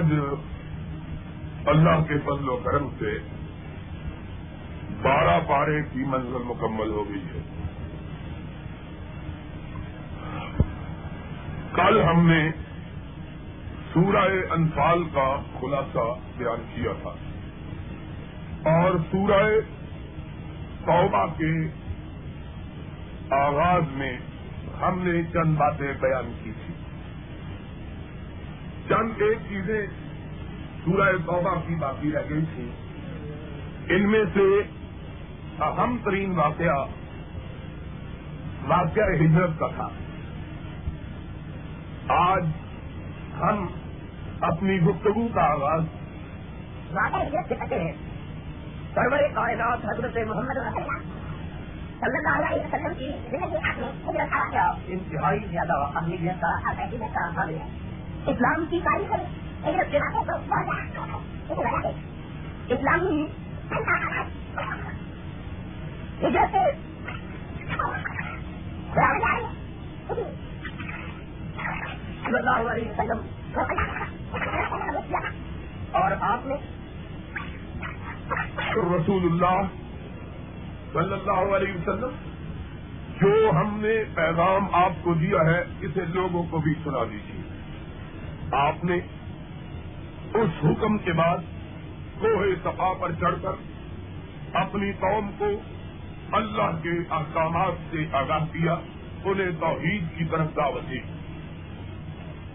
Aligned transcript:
آج 0.00 0.12
اللہ 1.66 2.02
کے 2.08 2.14
فضل 2.18 2.48
و 2.48 2.56
کرم 2.56 2.88
سے 2.98 3.18
بارہ 5.02 5.40
پارے 5.48 5.82
کی 5.92 6.04
منزل 6.06 6.42
مکمل 6.44 6.90
ہو 6.90 7.08
گئی 7.08 7.20
ہے۔ 7.20 7.40
کل 11.72 12.02
ہم 12.02 12.30
نے 12.30 12.50
سورہ 13.92 14.52
انفال 14.52 15.04
کا 15.12 15.36
خلاصہ 15.60 16.14
بیان 16.38 16.62
کیا 16.74 16.92
تھا 17.02 17.10
اور 18.70 18.90
سورہ 19.10 19.42
توبہ 20.86 21.26
کے 21.26 21.52
آغاز 23.30 23.82
میں 23.92 24.18
ہم 24.82 24.98
نے 25.02 25.22
چند 25.32 25.56
باتیں 25.56 25.92
بیان 26.00 26.32
کی 26.42 26.52
تھی 26.66 26.74
چند 28.90 29.10
ایک 29.22 29.38
چیزیں 29.48 29.86
سورہ 30.84 31.12
توبہ 31.26 31.54
کی 31.66 31.74
باقی 31.74 32.12
رہ 32.12 32.30
گئی 32.30 32.44
تھی 32.54 32.70
ان 33.94 34.10
میں 34.10 34.24
سے 34.34 34.60
اہم 35.62 35.96
ترین 36.04 36.38
واقعہ 36.38 36.84
واقعہ 38.68 39.02
ہجرت 39.20 39.50
کا 39.58 39.66
تھا۔ 39.66 39.88
آج 42.08 42.46
ہم 43.40 43.66
اپنی 44.40 44.80
گفتگو 44.80 45.28
کا 45.28 45.42
آغاز 45.42 45.84
ہیں۔ 47.80 47.92
سرور 48.94 49.28
کائنات 49.34 49.78
حضرت 49.84 50.18
محمد 50.26 50.54
صلی 52.00 52.26
اللہ 52.26 52.46
علیہ 52.46 52.66
وسلم 52.66 52.94
کی 52.98 53.10
انتہائی 54.86 55.40
زیادہ 55.50 55.72
اہمیت 55.72 56.40
کا 56.40 56.70
ہے۔ 57.48 57.79
اسلام 58.28 58.64
کی 58.70 58.80
تاریخ 58.80 59.12
ہے 59.12 59.24
اسلامی 62.68 63.26
ہجرت 66.22 66.52
سے 66.52 66.64
صلی 72.24 72.36
اللہ 72.36 72.70
علیہ 72.70 72.90
وسلم 72.90 73.20
اور 75.92 76.12
آپ 76.20 76.46
نے 76.46 76.54
رسول 78.96 79.24
اللہ 79.24 79.62
صلی 80.92 81.12
اللہ 81.12 81.54
علیہ 81.56 81.74
وسلم، 81.74 82.12
جو 83.20 83.50
ہم 83.50 83.78
نے 83.80 84.04
پیغام 84.14 84.66
آپ 84.72 84.92
کو 85.02 85.14
دیا 85.14 85.40
ہے، 85.46 85.60
اسے 85.80 86.04
لوگوں 86.14 86.42
کو 86.50 86.58
بھی 86.58 86.74
سنا 86.84 87.04
دیجیے 87.04 87.49
آپ 88.52 88.84
نے 88.84 88.96
اس 90.34 90.64
حکم 90.64 90.98
کے 90.98 91.12
بعد 91.12 91.38
کوہ 92.18 92.44
صفا 92.62 92.92
پر 93.00 93.12
چڑھ 93.12 93.34
کر 93.42 93.52
اپنی 94.52 94.92
قوم 94.92 95.30
کو 95.38 95.46
اللہ 96.32 96.78
کے 96.82 96.90
احکامات 97.10 97.72
سے 97.90 98.04
آگاہ 98.12 98.44
کیا، 98.52 98.74
انہیں 99.24 99.50
توحید 99.60 100.18
کی 100.18 100.24
طرف 100.24 100.56
دعوت 100.56 100.90
دی۔ 100.90 100.98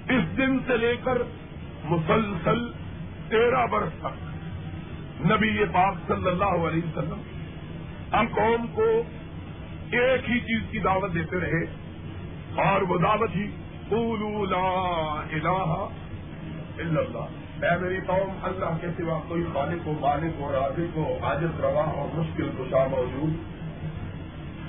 اس 0.09 0.37
دن 0.37 0.59
سے 0.67 0.77
لے 0.77 0.95
کر 1.03 1.17
مسلسل 1.83 2.71
تیرہ 3.29 3.65
برس 3.65 3.93
تک 3.99 4.23
نبی 5.31 5.65
پاک 5.65 5.95
صلی 6.07 6.27
اللہ 6.27 6.67
علیہ 6.67 6.81
وسلم 6.85 7.21
ہم 8.13 8.25
قوم 8.27 8.67
کو 8.67 9.03
ایک 9.91 10.29
ہی 10.29 10.39
چیز 10.39 10.61
کی 10.71 10.79
دعوت 10.79 11.13
دیتے 11.13 11.39
رہے 11.39 11.63
اور 12.55 12.81
وہ 12.81 12.97
دعوت 12.97 13.29
ہی 13.35 13.47
قولوا 13.89 14.45
لا 14.45 15.21
الہ 15.31 15.87
الا 16.77 16.99
اللہ۔ 16.99 17.65
اے 17.65 17.77
میری 17.77 17.99
قوم، 18.07 18.37
اللہ 18.43 18.77
کے 18.81 18.87
سوا 18.97 19.19
کوئی 19.27 19.43
خالق 19.53 19.85
کو 19.85 19.93
مالک 19.99 20.31
کو 20.37 20.51
راضی 20.51 20.87
کو 20.93 21.17
حاجت 21.21 21.61
روا 21.61 21.83
اور 21.83 22.17
مشکل 22.17 22.49
کشا 22.59 22.87
موجود۔ 22.87 23.33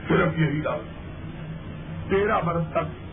صرف 0.09 0.39
یہی 0.39 0.61
دعوت 0.61 0.97
تیرہ 2.11 2.41
برس 2.41 2.65
تک 2.71 3.07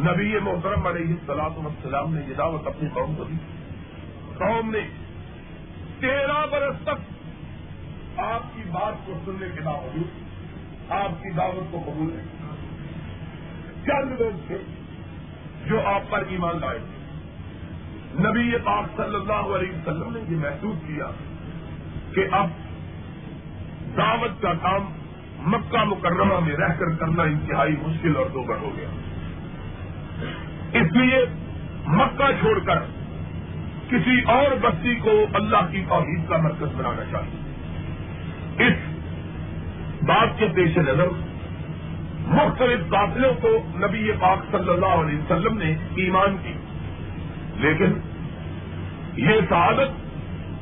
نبی 0.00 0.38
محترم 0.38 0.86
علیہ 0.86 1.06
السلاط 1.06 1.52
وسلام 1.56 2.14
نے 2.14 2.20
یہ 2.28 2.34
دعوت 2.34 2.66
اپنی 2.66 2.88
قوم 2.92 3.14
کو 3.14 3.24
دی۔ 3.24 3.34
قوم 4.38 4.70
نے 4.70 4.80
تیرہ 6.00 6.46
برس 6.50 6.76
تک 6.82 7.12
آپ 8.18 8.42
کی 8.56 8.62
بات 8.72 9.06
کو 9.06 9.12
سننے 9.24 9.46
کے 9.54 9.60
باوجود 9.60 10.06
آپ 10.92 11.22
کی 11.22 11.30
دعوت 11.30 11.72
کو 11.72 11.82
قبول 11.86 12.12
نہیں۔ 12.12 12.52
چند 13.84 14.20
لوگ 14.20 14.46
تھے۔ 14.46 14.58
جو 15.66 15.80
آپ 15.86 16.10
پر 16.10 16.22
ایمان 16.28 16.58
لائے 16.60 16.78
نبی 18.14 18.58
پاک 18.64 18.84
صلی 18.96 19.14
اللہ 19.14 19.56
علیہ 19.56 19.72
وسلم 19.72 20.12
نے 20.12 20.20
یہ 20.28 20.36
محسوس 20.36 20.76
کیا 20.86 21.06
کہ 22.14 22.24
اب 22.32 22.48
دعوت 23.96 24.42
کا 24.42 24.52
کام 24.52 24.84
مکہ 25.38 25.84
مکرمہ 25.84 26.40
میں 26.40 26.56
رہ 26.56 26.74
کر 26.78 26.96
کرنا 26.96 27.22
انتہائی 27.22 27.76
مشکل 27.82 28.16
اور 28.16 28.26
دوبر 28.26 28.56
ہو 28.56 28.70
گیا۔ 28.76 28.88
اس 30.72 30.92
لیے 30.92 31.24
مکہ 31.86 32.30
چھوڑ 32.40 32.58
کر 32.58 32.78
کسی 33.90 34.20
اور 34.26 34.56
بستی 34.62 34.94
کو 34.94 35.10
اللہ 35.34 35.70
کی 35.70 35.84
توحید 35.88 36.28
کا 36.28 36.36
مرکز 36.36 36.74
بنانا 36.76 37.02
چاہیے۔ 37.10 37.38
اس 38.66 38.74
بات 40.02 40.38
کے 40.38 40.46
پیش 40.54 40.76
نظر 40.76 41.06
مختلف 42.26 42.90
قافلوں 42.90 43.34
کو 43.42 43.48
نبی 43.76 44.12
پاک 44.20 44.38
صلی 44.50 44.68
اللہ 44.68 44.86
علیہ 44.86 45.18
وسلم 45.18 45.58
نے 45.58 45.74
ایمان 45.96 46.36
کی۔ 46.42 46.52
لیکن 47.56 47.92
یہ 49.16 49.40
سعادت 49.48 49.90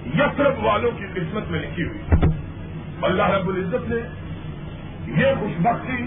یسرف 0.07 0.55
والوں 0.63 0.91
کی 0.99 1.05
قسمت 1.15 1.51
میں 1.51 1.61
لکھی 1.61 1.85
ہوئی۔ 1.85 2.01
اللہ 3.03 3.23
رب 3.23 3.49
العزت 3.49 3.91
نے 3.91 3.97
یہ 5.21 5.27
خوش 5.41 5.61
بختی 5.61 6.07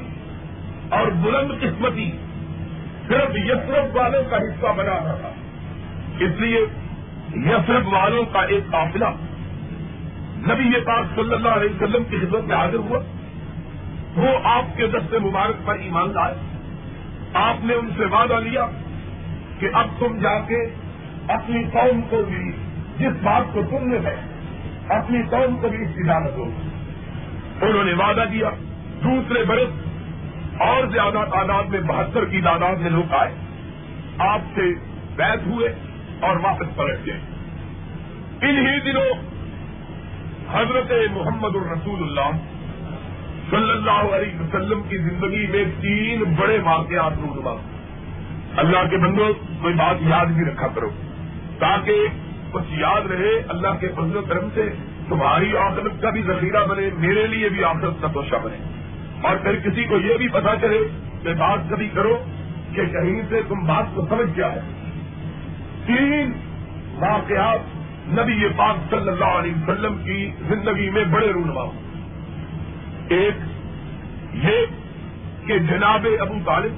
اور 0.90 1.08
بلند 1.08 1.62
قسمتی 1.62 2.12
صرف 3.08 3.36
یسرف 3.36 3.96
والوں 3.96 4.24
کا 4.30 4.38
حصہ 4.38 4.68
بنا 4.78 4.94
رہا 4.94 5.18
تھا۔ 5.22 5.30
اس 6.20 6.32
لیے 6.40 6.66
یسرف 7.36 7.94
والوں 7.94 8.24
کا 8.34 8.42
ایک 8.42 8.64
قافلہ 8.72 9.06
نبی 10.38 10.64
یہ 10.64 10.86
پاک 10.86 11.06
صلی 11.16 11.34
اللہ 11.34 11.50
علیہ 11.50 11.70
وسلم 11.70 12.04
کی 12.04 12.18
خدمت 12.18 12.44
میں 12.44 12.56
حاضر 12.56 12.76
ہوا۔ 12.76 13.00
وہ 14.16 14.28
آپ 14.44 14.78
کے 14.78 14.88
دست 14.88 15.14
مبارک 15.14 15.66
پر 15.66 15.76
ایمان 15.76 16.10
لائے۔ 16.10 16.34
آپ 17.34 17.66
نے 17.66 17.74
ان 17.74 17.90
سے 17.98 18.06
وعدہ 18.06 18.34
لیا 18.34 18.66
کہ 19.60 19.68
اب 19.74 19.88
تم 20.00 20.18
جا 20.18 20.40
کے 20.40 20.66
اپنی 21.28 21.64
قوم 21.64 22.02
کو 22.02 22.24
بھی 22.24 22.52
جس 22.98 23.24
بات 23.24 23.54
کو 23.54 23.62
تم 23.70 23.88
نے 23.88 23.98
ہے، 23.98 24.16
اپنی 24.90 25.18
قوم 25.30 25.56
کو 25.62 25.70
بھی 25.70 25.82
اس 25.82 25.96
کی 25.96 26.10
ہو 26.10 26.44
انہوں 27.62 27.84
نے 27.84 27.94
وعدہ 27.94 28.24
دیا، 28.32 28.50
دوسرے 29.04 29.44
برس 29.44 29.70
اور 30.62 30.88
زیادہ 30.88 31.24
تعداد 31.34 31.64
میں 31.64 31.82
بہتر 31.82 32.26
کی 32.26 32.42
تعداد 32.42 32.76
میں 32.76 32.92
لوگ 32.92 33.14
آئے۔ 33.14 33.36
آپ 34.18 34.40
سے 34.56 34.62
بیت 35.16 35.48
ہوئے 35.48 35.76
اور 36.20 36.36
واپس 36.44 36.76
پلٹ 36.76 37.06
گئے۔ 37.06 37.20
انہی 38.42 38.80
دنوں 38.80 39.10
حضرت 40.52 40.92
محمد 41.12 41.56
الرسول 41.56 42.02
اللہ 42.02 42.53
صلی 43.54 43.72
اللہ 43.72 44.16
علیہ 44.16 44.40
وسلم 44.40 44.82
کی 44.90 44.98
زندگی 44.98 45.48
میں 45.48 45.64
تین 45.82 46.24
بڑے 46.24 46.60
واقعات 46.64 47.12
رونما 47.12 47.56
اللہ 48.56 48.90
کے 48.90 48.98
بندوں، 48.98 49.34
کوئی 49.62 49.74
بات 49.74 49.96
یاد 50.02 50.26
بھی 50.26 50.46
رکھا 50.46 50.68
کرو۔ 50.68 50.90
تاکہ 51.60 52.08
کچھ 52.52 52.80
یاد 52.80 53.12
رہے، 53.12 53.42
اللہ 53.48 53.68
کے 53.80 53.88
فضل 53.88 54.16
و 54.16 54.22
کرم 54.22 54.48
سے 54.54 54.70
تمہاری 55.10 55.58
آخرت 55.58 56.02
کا 56.02 56.10
بھی 56.10 56.22
ذخیرہ 56.22 56.66
بنے، 56.66 56.90
میرے 56.98 57.28
لیے 57.28 57.50
بھی 57.50 57.64
آخرت 57.64 58.02
کا 58.02 58.08
توشہ 58.08 58.36
بنے۔ 58.44 58.58
اور 59.22 59.36
پھر 59.36 59.56
کسی 59.56 59.84
کو 59.84 59.98
یہ 59.98 60.18
بھی 60.18 60.28
پتا 60.28 60.56
چلے 60.62 60.80
کہ 61.24 61.34
بات 61.34 61.60
کبھی 61.70 61.88
کرو 61.88 62.24
کہ 62.76 62.86
کہیں 62.86 63.22
سے 63.30 63.42
تم 63.48 63.60
بات 63.60 63.86
کو 63.96 64.06
سمجھ 64.10 64.36
کیا 64.36 64.52
ہے 64.52 64.60
تین 65.86 66.32
واقعات 66.96 67.60
نبی 68.08 68.48
پاک 68.58 68.76
صلی 68.90 69.10
اللہ 69.10 69.26
علیہ 69.26 69.54
وسلم 69.56 69.96
کی 70.04 70.32
زندگی 70.42 70.90
میں 70.90 71.04
بڑے 71.04 71.32
رونما 71.32 71.83
ایک 73.10 73.36
یہ 74.34 74.66
کہ 75.48 75.60
جناب 75.60 76.08
ابو 76.20 76.34
طالب 76.46 76.72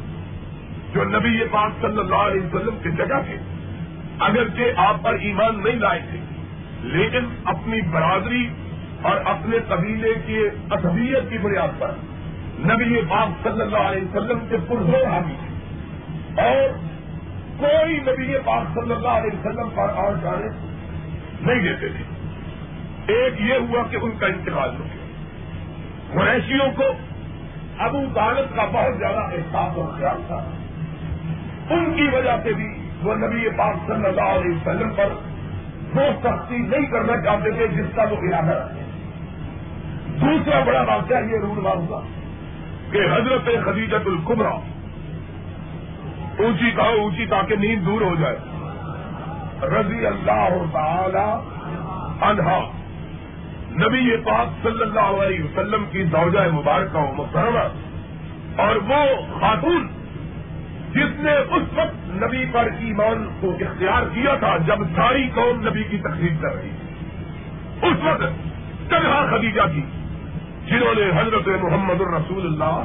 جو 0.93 1.03
نبی 1.03 1.43
پاک 1.51 1.71
صلی 1.81 1.97
اللہ 1.97 2.15
علیہ 2.15 2.41
وسلم 2.41 2.77
کی 2.83 2.91
جگہ 2.91 3.21
تھے، 3.25 3.37
اگرچہ 4.19 4.61
آپ 4.77 5.03
پر 5.03 5.13
ایمان 5.13 5.63
نہیں 5.63 5.75
لائے 5.75 5.99
تھے، 6.09 6.17
لیکن 6.81 7.25
اپنی 7.45 7.81
برادری 7.81 8.49
اور 9.01 9.17
اپنے 9.25 9.57
قبیلے 9.67 10.13
کی 10.25 10.37
اصبیت 10.71 11.29
کی 11.29 11.37
بنیاد 11.37 11.79
پر 11.79 11.91
نبی 12.59 13.01
پاک 13.09 13.43
صلی 13.43 13.61
اللہ 13.61 13.77
علیہ 13.77 14.03
وسلم 14.03 14.39
کے 14.49 14.57
پرزور 14.67 15.07
حامی 15.07 15.33
تھے۔ 15.39 15.55
اور 16.41 16.69
کوئی 17.57 17.97
نبی 17.97 18.37
پاک 18.45 18.63
صلی 18.73 18.91
اللہ 18.91 19.07
علیہ 19.07 19.39
وسلم 19.39 19.69
پر 19.69 19.89
اور 19.89 20.15
جانے 20.15 20.47
نہیں 21.41 21.63
دیتے 21.63 21.87
تھے۔ 21.87 22.03
ایک 23.13 23.41
یہ 23.41 23.53
ہوا 23.53 23.83
کہ 23.91 23.97
ان 24.01 24.11
کا 24.19 24.27
انتقال 24.27 24.69
ہو 24.69 24.83
گیا۔ 24.83 24.94
قریشیوں 26.15 26.71
کو 26.75 26.83
ابو 27.77 27.99
طالب 28.15 28.55
کا 28.55 28.65
بہت 28.65 28.97
زیادہ 28.97 29.19
احساس 29.19 29.77
اور 29.77 29.99
خیال 29.99 30.21
تھا۔ 30.27 30.43
ان 31.69 31.93
کی 31.95 32.07
وجہ 32.13 32.35
سے 32.43 32.53
بھی 32.53 32.67
وہ 33.03 33.15
نبی 33.15 33.49
پاک 33.57 33.75
صلی 33.87 34.05
اللہ 34.05 34.21
علیہ 34.21 34.55
وسلم 34.55 34.89
پر 34.95 35.09
وہ 35.95 36.01
سختی 36.23 36.57
نہیں 36.57 36.85
کرنا 36.85 37.21
چاہتے 37.21 37.51
تھے 37.51 37.67
جس 37.67 37.95
کا 37.95 38.01
وہ 38.01 38.15
ارادہ 38.17 38.57
رکھے 38.57 38.85
دوسرا 40.21 40.59
بڑا 40.59 40.81
واقعہ 40.81 41.17
یہ 41.17 41.39
رونما 41.41 41.69
ہوا 41.69 42.01
کہ 42.91 42.97
حضرت 42.97 43.65
خدیجت 43.65 44.07
القمرا 44.07 44.55
اونچی 46.39 46.71
کہو 46.71 47.01
اونچی 47.01 47.25
تاکہ 47.25 47.55
نیند 47.55 47.85
دور 47.85 48.01
ہو 48.01 48.15
جائے۔ 48.15 48.35
رضی 49.61 50.05
اللہ 50.05 50.49
تعالی 50.73 51.31
انہا 52.21 52.59
نبی 53.79 54.17
پاک 54.17 54.63
صلی 54.63 54.81
اللہ 54.81 55.23
علیہ 55.23 55.43
وسلم 55.43 55.85
کی 55.91 56.03
زوجہ 56.03 56.51
مبارکہ 56.53 56.97
و 56.97 57.13
محترمہ 57.13 57.67
اور 58.61 58.75
وہ 58.75 59.05
خاتون 59.39 59.87
جس 60.91 61.19
نے 61.19 61.31
اس 61.31 61.63
وقت 61.75 62.09
نبی 62.09 62.45
پر 62.51 62.67
ایمان 62.79 63.29
کو 63.39 63.49
اختیار 63.49 64.03
کیا 64.13 64.35
تھا 64.35 64.57
جب 64.57 64.83
ساری 64.95 65.29
قوم 65.35 65.67
نبی 65.67 65.83
کی 65.83 65.97
تقریب 65.97 66.41
کر 66.41 66.55
رہی 66.55 66.69
تھی۔ 66.69 67.87
اس 67.87 67.97
وقت 68.03 68.23
تنہا 68.89 69.37
خدیجہ 69.37 69.61
کی 69.75 69.81
جنہوں 70.65 70.93
نے 70.95 71.21
حضرت 71.21 71.47
محمد 71.63 72.01
الرسول 72.01 72.45
اللہ 72.45 72.83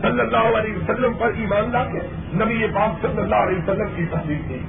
صلی 0.00 0.20
اللہ 0.20 0.58
علیہ 0.58 0.76
وسلم 0.76 1.12
پر 1.12 1.30
ایمان 1.36 1.70
لا 1.72 1.84
کے 1.84 1.98
نبی 2.34 2.66
پاک 2.74 3.02
صلی 3.02 3.20
اللہ 3.22 3.36
علیہ 3.36 3.58
وسلم 3.58 3.88
کی 3.96 4.04
تصدیق 4.04 4.48
کی۔ 4.48 4.60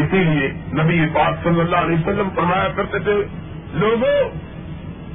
اسی 0.00 0.24
لیے 0.24 0.48
نبی 0.82 1.06
پاک 1.12 1.44
صلی 1.44 1.60
اللہ 1.60 1.76
علیہ 1.76 1.96
وسلم 1.96 2.28
فرمایا 2.34 2.68
کرتے 2.76 2.98
تھے 2.98 3.14
لوگوں، 3.74 4.30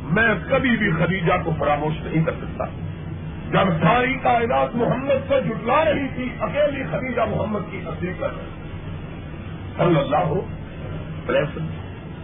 میں 0.03 0.33
کبھی 0.49 0.77
بھی 0.77 0.91
خدیجہ 0.91 1.33
کو 1.43 1.51
فراموش 1.59 1.93
نہیں 2.03 2.25
کر 2.25 2.31
سکتا۔ 2.31 2.65
جب 3.51 3.69
ساری 3.83 4.13
کائنات 4.23 4.75
محمد 4.75 5.27
سے 5.27 5.41
جٹلا 5.41 5.85
رہی 5.85 6.07
تھی، 6.15 6.29
اکیلی 6.39 6.83
خدیجہ 6.91 7.21
محمد 7.21 7.59
کی 7.71 7.81
تصدیق 7.85 8.19
کر 8.19 8.29
رہی 8.29 8.63
صلی 9.77 9.99
اللہ 9.99 10.15
ہو 10.15 10.41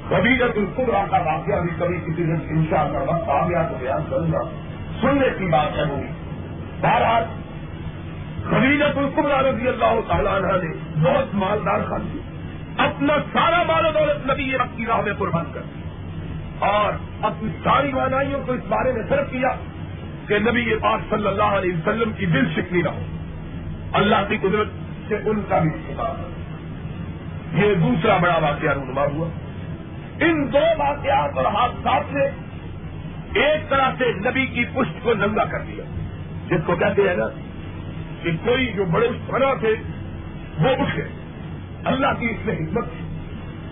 کبھی 0.09 0.37
جب 0.37 0.49
القبرا 0.55 1.05
کا 1.09 1.17
واقعہ 1.17 1.61
بھی 1.61 1.69
کبھی 1.79 1.97
کسی 1.97 2.23
دن 2.23 2.35
ان 2.49 2.65
شاء 2.69 2.81
اللہ 2.81 2.97
وقت 2.97 3.29
آ 3.29 3.47
گیا 3.47 3.63
تو 3.63 3.75
بیان 3.79 4.01
کروں 4.09 4.31
گا۔ 4.31 4.49
سننے 5.01 5.27
کی 5.37 5.45
بات 5.45 5.77
ہے 5.77 5.83
ہوگی 5.83 6.07
بہرحال 6.81 7.23
خبیجت 8.49 8.97
القبرا 8.97 9.41
رضی 9.41 9.67
اللہ 9.67 9.99
تعالیٰ 10.07 10.33
عنہ 10.33 10.47
نے 10.47 11.01
بہت 11.03 11.35
مالدار 11.35 11.79
خان 11.89 12.07
دی 12.13 12.19
اپنا 12.77 13.13
سارا 13.33 13.63
مال 13.63 13.85
و 13.85 13.91
دولت 13.91 14.31
نبی 14.31 14.51
رب 14.51 14.77
کی 14.77 14.85
راہ 14.85 15.01
میں 15.01 15.13
قربان 15.13 15.45
کر 15.53 15.61
اور 16.59 16.93
اپنی 17.21 17.51
ساری 17.63 17.91
مانائیوں 17.91 18.41
کو 18.45 18.51
اس 18.51 18.63
بارے 18.69 18.91
میں 18.91 19.03
صرف 19.09 19.31
کیا 19.31 19.49
کہ 20.27 20.39
نبی 20.39 20.61
یہ 20.61 20.75
بات 20.75 20.99
صلی 21.09 21.27
اللہ 21.27 21.43
علیہ 21.43 21.73
وسلم 21.73 22.11
کی 22.13 22.25
دل 22.25 22.53
شکنی 22.55 22.83
رہو 22.83 23.05
اللہ 23.93 24.15
کی 24.27 24.37
قدرت 24.37 24.67
سے 25.07 25.15
ان 25.15 25.41
کا 25.49 25.59
بھی 25.59 25.69
شکار 25.69 26.29
یہ 27.55 27.75
دوسرا 27.75 28.17
بڑا 28.17 28.37
واقعہ 28.37 28.73
رونما 28.73 29.01
ہوا۔ 29.01 29.27
ان 30.19 30.53
دو 30.53 30.59
واقعات 30.77 31.37
اور 31.37 31.45
حادثات 31.45 32.13
نے 32.13 32.25
ایک 33.39 33.69
طرح 33.69 33.91
سے 33.97 34.11
نبی 34.11 34.45
کی 34.45 34.65
پشت 34.65 35.03
کو 35.03 35.13
ننگا 35.13 35.45
کر 35.45 35.61
دیا۔ 35.61 35.83
جس 36.47 36.61
کو 36.65 36.75
کہتے 36.75 37.01
ہیں 37.01 37.15
نا 37.15 37.25
کہ 38.23 38.31
کوئی 38.45 38.73
جو 38.73 38.85
بڑے 38.85 39.07
بنا 39.27 39.53
تھے، 39.53 39.75
وہ 40.59 40.69
اٹھ 40.69 40.97
گئے۔ 40.97 41.07
اللہ 41.85 42.07
کی 42.19 42.25
اس 42.25 42.45
میں 42.45 42.55
حکمت 42.55 42.85
تھی۔ 42.85 43.05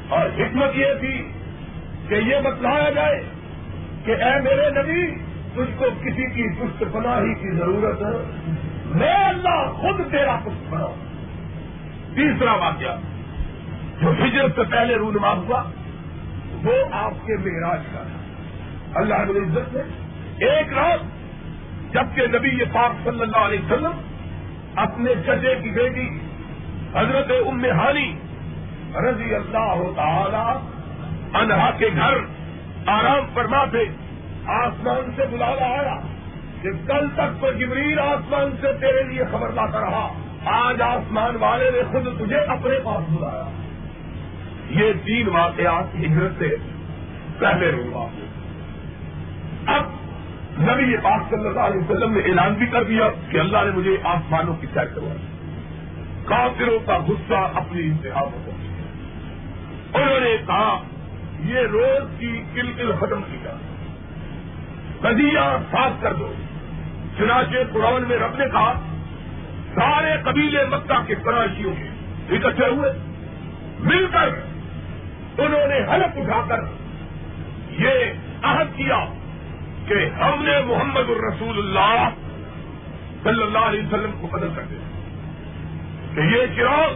اور 0.10 0.26
حکمت 0.26 0.76
یہ 0.76 0.94
تھی 1.00 1.32
کہ 2.10 2.16
یہ 2.16 2.36
بتلایا 2.44 2.90
جائے 2.90 3.24
کہ 4.06 4.12
اے 4.12 4.42
میرے 4.42 4.70
نبی، 4.70 5.16
تجھ 5.54 5.78
کو 5.78 5.86
کسی 6.02 6.34
کی 6.34 6.56
پشت 6.56 6.84
پناہی 6.94 7.36
کی 7.36 7.52
ضرورت 7.52 8.02
ہے۔ 8.02 8.52
میں 8.86 9.14
اللہ 9.14 9.72
خود 9.72 10.12
تیرا 10.12 10.36
پشت 10.46 10.74
بناؤں۔ 10.74 10.96
تیسرا 12.16 12.54
واقعہ، 12.54 12.98
جو 14.02 14.12
ہجرت 14.12 14.56
سے 14.56 14.62
پہلے 14.64 14.96
رونما 14.96 15.32
ہوا، 15.32 15.64
وہ 16.64 16.74
آپ 16.92 17.12
کے 17.12 17.38
معراج 17.38 17.80
کا 17.94 18.04
تھا۔ 18.04 18.18
اللہ 19.00 19.16
علیہ 19.16 19.42
عزت 19.42 19.76
نے 19.76 19.82
ایک 20.46 20.74
رات 20.74 21.00
جبکہ 21.94 22.28
نبی 22.28 22.50
یہ 22.50 22.64
پاک 22.74 22.92
صلی 23.04 23.22
اللہ 23.22 23.38
علیہ 23.38 23.60
وسلم 23.60 23.92
اپنے 24.76 25.14
چچے 25.26 25.56
کی 25.64 25.70
بیٹی 25.70 26.10
حضرت 26.94 27.32
ام 27.48 27.66
ہانی 27.66 28.16
رضی 28.96 29.36
اللہ 29.36 29.84
تعالی 29.96 30.77
انہا 31.34 31.72
کے 31.72 31.88
گھر 31.96 32.14
آرام 32.86 33.26
فرما 33.34 33.66
تھے 33.66 33.84
آسمان 34.46 35.12
سے 35.16 35.22
بلا 35.32 35.46
آیا 35.46 36.00
کہ 36.62 36.70
کل 36.88 37.08
تک 37.14 37.42
تو 37.42 37.52
جبریل 37.52 38.00
آسمان 38.00 38.52
سے 38.62 38.68
تیرے 38.74 39.04
لیے 39.04 39.24
خبر 39.32 39.50
لاتا 39.50 39.82
رہا۔ 39.82 40.14
آج 40.46 40.82
آسمان 40.82 41.36
والے 41.36 41.72
نے 41.72 41.82
خود 41.92 42.26
تجھے 42.26 42.38
اپنے 42.38 42.80
پاس 42.84 43.10
بلایا۔ 43.10 43.50
یہ 44.70 44.94
تین 45.06 45.28
واقعات 45.28 45.96
ہجرت 45.96 46.32
سے 46.38 46.56
پہلے 47.40 47.72
ہوا 47.72 48.08
اب 49.76 49.84
نبی 50.62 50.92
یہ 50.92 50.98
بات 50.98 51.22
صلی 51.30 51.48
اللہ 51.48 51.60
علیہ 51.60 51.82
وسلم 51.82 52.14
نے 52.14 52.20
اعلان 52.20 52.54
بھی 52.54 52.66
کر 52.66 52.84
دیا 52.84 53.10
کہ 53.30 53.38
اللہ 53.38 53.58
نے 53.58 53.72
مجھے 53.72 53.98
آسمانوں 54.04 54.54
کی 54.54 54.68
سیر 54.74 54.86
کروائی۔ 54.86 55.28
کافروں 56.26 56.80
کا 56.86 56.98
غصہ 56.98 57.58
اپنی 57.58 57.82
انتہا 57.82 58.24
پر 58.24 58.38
پہنچ 58.46 58.68
انہوں 59.94 60.20
نے 60.20 60.38
کہا 60.48 60.82
یہ 61.40 61.60
روز 61.60 62.20
کی 62.20 62.44
کل 62.54 62.74
کل 62.78 62.92
ختم 63.00 63.22
کی 63.22 63.38
جائے 63.44 63.58
ندیاں 65.04 65.58
صاف 65.72 65.92
کر 66.02 66.14
دو۔ 66.14 66.34
چنانچہ 67.18 67.58
قرآن 67.74 68.04
میں 68.08 68.18
رب 68.18 68.36
نے 68.36 68.46
کہا، 68.46 68.74
سارے 69.76 70.12
قبیلے 70.26 70.66
مکہ 70.66 71.06
کے 71.08 71.16
کراشیوں 71.16 71.74
کے 71.76 71.88
اکٹھے 72.36 72.66
ہوئے۔ 72.66 72.92
مل 73.80 74.08
کر 74.14 74.30
انہوں 75.38 75.68
نے 75.68 75.76
حلف 75.76 76.18
اٹھا 76.18 76.42
کر 76.48 76.60
یہ 77.72 77.90
عہد 78.44 78.78
کیا 78.78 79.06
کہ 79.88 79.94
ہم 79.94 80.44
نے 80.44 80.62
محمد 80.66 81.10
الرسول 81.10 81.58
اللہ 81.58 82.10
صلی 83.24 83.44
اللہ 83.44 83.58
علیہ 83.58 83.88
وسلم 83.88 84.12
کو 84.22 84.28
بدل 84.28 84.50
کر 84.56 84.64
دیا۔ 84.70 84.80
کہ 86.16 86.20
یہ 86.20 86.46
چراغ 86.56 86.94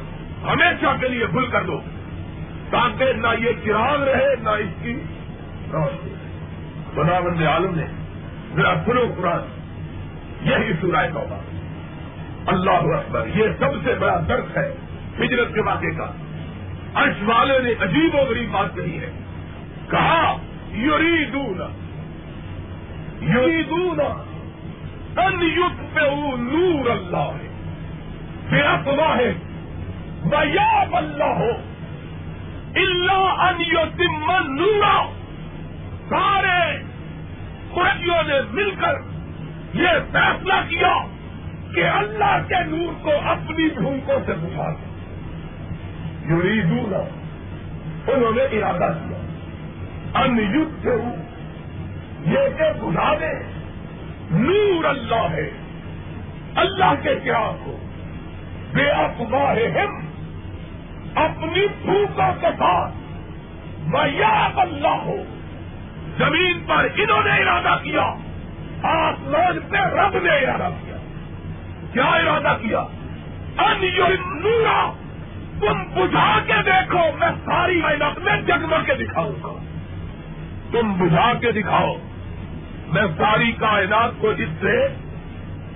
ہمیشہ 0.49 1.01
کے 1.01 1.07
لیے 1.07 1.25
بھول 1.25 1.47
کر 1.47 1.63
دو۔ 1.63 1.81
تاکہ 2.71 3.13
نہ 3.13 3.27
یہ 3.39 3.49
چراغ 3.65 4.03
رہے، 4.03 4.35
نہ 4.43 4.49
اس 4.49 4.83
کی 4.83 5.03
روشنی 5.73 6.13
بنا 6.95 7.19
بند 7.19 7.41
عالم 7.41 7.75
نے 7.75 7.85
میرا 8.53 8.73
سنو 8.85 9.01
قرآن۔ 9.17 9.41
یہی 10.41 10.73
سنائے 10.81 11.09
گا 11.13 11.39
اللہ 12.47 12.71
اکبر، 12.71 13.27
یہ 13.35 13.43
سب 13.59 13.83
سے 13.83 13.93
بڑا 13.95 14.19
درد 14.27 14.57
ہے 14.57 14.75
ہجرت 15.19 15.53
کے 15.53 15.61
واقعے 15.61 15.91
کا۔ 15.91 16.11
عرش 16.93 17.15
والے 17.25 17.59
نے 17.59 17.71
عجیب 17.79 18.15
و 18.15 18.17
غریب 18.17 18.51
بات 18.51 18.75
کہی 18.75 18.99
ہے۔ 18.99 19.11
کہا 19.89 20.37
یوری 20.69 21.25
دون 21.25 21.59
یوری 23.21 23.63
دون 23.63 23.99
ان 25.17 25.41
یوت 25.41 25.95
پہ 25.95 25.99
نور 26.39 26.89
اللہ۔ 26.89 27.31
ہے 27.41 27.47
بے 28.49 28.61
افواہ 28.61 29.17
ہے 29.17 29.33
میاب 30.25 30.95
اللہ۔ 30.97 31.23
ہو 31.23 31.70
اللہ 32.75 33.49
ان 33.49 34.55
نورا 34.55 35.09
سارے 36.09 36.83
قریوں 37.73 38.23
نے 38.27 38.33
مل 38.51 38.71
کر 38.75 38.93
یہ 39.73 39.87
فیصلہ 40.11 40.53
کیا 40.69 41.05
کہ 41.75 41.87
اللہ 41.87 42.37
کے 42.47 42.63
نور 42.63 43.03
کو 43.03 43.11
اپنی 43.25 43.69
بھوکوں 43.69 44.19
سے 44.25 44.33
بچھا 44.33 44.69
دیں 44.69 44.91
یریدون. 46.29 46.93
انہوں 48.07 48.31
نے 48.31 48.41
ارادہ 48.41 48.93
کیا. 48.93 50.23
ان 50.23 50.39
یوتھ 50.39 50.87
یہ 52.27 52.57
کہ 52.57 52.81
بجھا 52.81 53.13
دے. 53.13 53.43
نور 54.31 54.83
اللہ 54.83 55.31
ہے. 55.31 55.49
اللہ 56.55 56.93
کے 57.01 57.15
کیا 57.23 57.51
کو. 57.65 57.77
بے 58.73 58.89
افواہ 58.89 59.55
ہم 59.55 60.10
اپنی 61.15 61.67
پھوکوں 61.67 62.41
کے 62.41 62.47
ساتھ 62.59 62.93
میاب 63.87 64.59
اللہ 64.59 64.87
ہو 64.87 65.15
زمین 66.17 66.63
پر 66.67 66.87
انہوں 66.95 67.23
نے 67.23 67.41
ارادہ 67.41 67.83
کیا، 67.83 68.03
آسمان 68.83 69.59
پہ 69.69 69.77
رب 69.77 70.17
نے 70.23 70.29
ارادہ 70.29 70.69
کیا۔ 70.85 70.95
کیا 71.93 72.03
ارادہ 72.03 72.57
کیا؟ 72.61 72.79
ان 73.57 73.85
نورا 74.43 74.93
تم 75.59 75.83
بجھا 75.83 76.39
کے 76.47 76.53
دیکھو، 76.65 76.99
میں 77.19 77.31
ساری 77.45 77.81
محنت 77.81 78.19
میں 78.19 78.41
جگمگ 78.41 78.83
کے 78.85 78.93
دکھاؤں 78.93 79.43
گا۔ 79.43 79.63
تم 80.71 80.93
بجھا 80.93 81.33
کے 81.33 81.51
دکھاؤ، 81.51 81.95
میں 82.87 83.03
ساری 83.17 83.51
کائنات 83.51 84.11
کو 84.19 84.29
اس 84.29 84.49
سے 84.61 84.87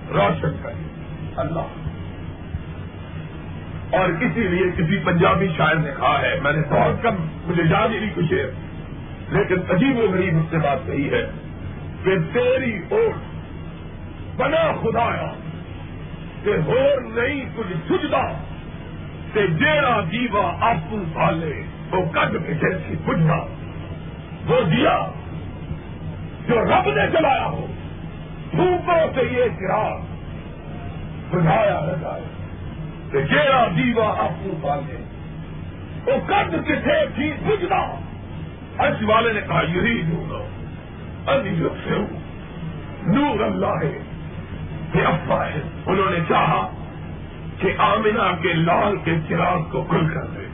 روشن 0.08 0.56
کروں۔ 0.62 0.84
اللہ۔ 1.36 1.85
اور 3.90 4.08
اسی 4.08 4.40
لیے 4.40 4.64
کسی 4.76 4.98
پنجابی 5.04 5.48
شاعر 5.56 5.74
نے 5.74 5.90
کہا 5.96 6.22
ہے، 6.22 6.40
میں 6.42 6.52
نے 6.52 6.58
بہت 6.70 7.02
کم 7.02 7.14
مجھے 7.46 7.62
یاد 7.70 7.88
ہی 7.88 7.98
نہیں 7.98 8.10
کچھ 8.14 8.32
ہے۔ 8.32 8.50
لیکن 9.28 9.54
عجیب 9.70 9.98
و 9.98 10.02
غریب 10.12 10.34
مجھ 10.34 10.50
سے 10.50 10.56
بات 10.56 10.86
کہی 10.86 11.10
ہے 11.10 11.30
کہ 12.04 12.10
تیری 12.32 12.78
اوٹ 12.90 13.14
بنا 14.36 14.72
خدایا، 14.82 15.32
کہ 16.44 16.50
ہو 16.66 17.00
نہیں 17.00 17.44
کچھ 17.56 17.92
سجدہ، 17.92 18.22
کہ 19.34 19.46
جیڑا 19.46 20.00
دیوا 20.12 20.56
آپ 20.60 20.94
پالے، 21.14 21.62
وہ 21.90 22.04
کد 22.12 22.32
کسی 22.32 22.74
سی 22.88 22.94
بجھنا 23.04 23.36
وہ 24.46 24.60
دیا 24.60 25.06
جو 26.48 26.54
رب 26.64 26.88
نے 26.94 27.06
جلایا 27.06 27.46
ہو 27.46 27.66
دھوپوں 28.52 29.06
سے 29.14 29.20
یہ 29.30 29.44
چراغ 29.44 30.00
بجھایا 31.30 31.80
نہ 31.80 32.02
جائے۔ 32.02 32.35
کہ 33.12 33.20
جیڑا 33.20 33.66
دیوا 33.76 34.08
آپ 34.18 34.62
پالے۔ 34.62 35.04
وہ 36.06 36.16
کد 36.26 36.68
کسی 36.68 37.06
تھی 37.14 37.32
بجھنا 37.32 38.00
اس 38.86 39.02
والے 39.02 39.32
نے 39.32 39.40
کہا، 39.40 39.62
یہی 39.68 40.02
نور 40.04 40.40
ابھی 41.26 41.56
سے 41.84 41.94
نور 43.06 43.40
اللہ 43.40 43.84
ہے، 43.84 43.98
یہ 44.94 45.06
افواہ 45.06 45.48
ہے۔ 45.48 45.60
انہوں 45.86 46.10
نے 46.10 46.18
چاہا 46.28 46.70
کہ 47.60 47.72
آمنا 47.78 48.36
کے 48.42 48.52
لال 48.52 48.96
کے 48.96 49.14
چراغ 49.28 49.62
کو 49.62 49.84
کھل 49.84 50.08
کر 50.14 50.24
دے۔ 50.24 50.46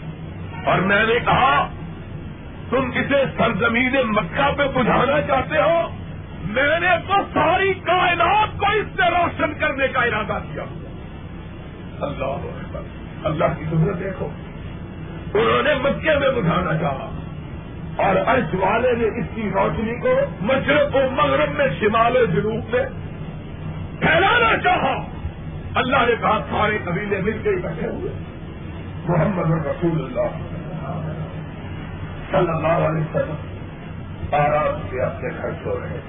اور 0.64 0.78
میں 0.78 1.06
نے 1.06 1.14
کہا، 1.24 1.68
تم 2.70 2.90
اسے 2.94 3.24
سرزمین 3.38 3.96
مکہ 4.04 4.52
پہ 4.56 4.62
بجھانا 4.74 5.20
چاہتے 5.20 5.58
ہو؟ 5.58 5.88
میں 6.44 6.80
نے 6.80 6.88
تو 7.08 7.14
ساری 7.34 7.72
کائنات 7.74 8.58
کو 8.58 8.66
اس 8.66 8.86
سے 8.96 9.10
روشن 9.10 9.54
کرنے 9.54 9.88
کا 9.88 10.00
ارادہ 10.00 10.38
کیا۔ 10.52 10.64
اللہ 12.00 12.46
اللہ 13.24 13.44
کی 13.58 13.64
قدرت 13.70 14.00
دیکھو۔ 14.00 14.28
انہوں 15.34 15.62
نے 15.62 15.74
مکے 15.74 16.18
میں 16.18 16.28
بجھانا 16.28 16.78
چاہا۔ 16.78 17.10
اور 17.96 18.16
عرش 18.26 18.54
والے 18.54 18.92
نے 18.92 19.20
اس 19.20 19.26
کی 19.34 19.50
روشنی 19.54 20.00
کو 20.00 20.20
مشرق 20.40 20.96
و 20.96 20.98
مغرب 21.10 21.50
میں، 21.50 21.66
شمال 21.80 22.26
جنوب 22.34 22.64
میں 22.72 22.84
پھیلانا 24.00 24.58
چاہا۔ 24.58 24.94
اللہ 25.74 25.96
نے 25.96 26.14
کہا، 26.20 26.38
سارے 26.50 26.78
قبیلے 26.84 27.20
مل 27.20 27.38
کے 27.42 27.50
ہی 27.50 27.56
بیٹھے 27.56 27.88
ہوئے۔ 27.88 28.12
محمد 29.08 29.66
رسول 29.66 30.04
اللہ 30.04 30.38
صلی 32.30 32.50
اللہ 32.50 32.86
علیہ 32.86 33.00
وسلم 33.00 33.34
آرام 34.34 34.80
سے 34.90 35.02
اپنے 35.02 35.28
گھر 35.42 35.50
سو 35.64 35.80
رہے۔ 35.80 36.00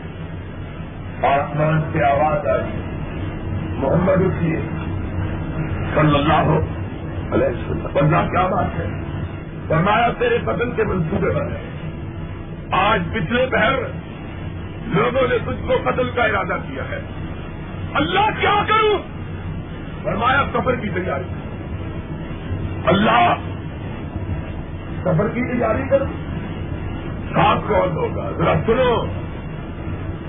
آسمان 1.28 1.82
سے 1.94 2.04
آواز 2.04 2.48
آئی۔ 2.48 2.82
محمد 3.78 4.22
اٹھیے۔ 4.22 4.60
صلی 5.95 6.15
اللہ 6.15 6.59
علیہ 7.35 7.47
وسلم۔ 7.47 7.88
اللہ 7.95 8.31
کیا 8.31 8.47
بات 8.47 8.79
ہے؟ 8.79 8.88
فرمایا، 9.67 10.09
تیرے 10.19 10.38
بدن 10.38 10.71
کے 10.71 10.83
منصوبے 10.83 11.29
بنے 11.29 11.73
آج 12.71 13.01
پچھلے 13.13 13.45
پہر 13.51 13.73
لوگوں 14.85 15.27
نے 15.27 15.38
تجھ 15.38 15.67
کو 15.67 15.91
قتل 15.91 16.09
کا 16.15 16.23
ارادہ 16.23 16.57
کیا 16.67 16.83
ہے۔ 16.89 17.01
اللہ 17.93 18.29
کیا 18.39 18.63
کروں؟ 18.67 18.97
فرمایا 20.03 20.43
سفر 20.53 20.75
کی 20.75 20.89
تیاری۔ 20.89 21.33
اللہ 22.85 23.35
سفر 25.01 25.27
کی 25.27 25.57
تیاری 25.57 25.89
کروں 25.89 26.07
ساتھ 27.33 27.59
کون 27.67 27.97
ہوگا؟ 27.97 28.29
ذرا 28.38 28.53
سنو۔ 28.65 29.05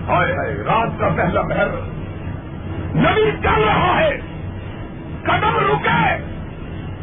ہائے 0.08 0.32
ہائے 0.32 0.54
رات 0.54 1.00
کا 1.00 1.08
پہلا 1.16 1.42
پہر 1.42 1.66
نبی 2.94 3.30
چل 3.42 3.62
رہا 3.66 4.00
ہے۔ 4.00 4.33
قدم 5.26 5.56
رکے 5.56 6.22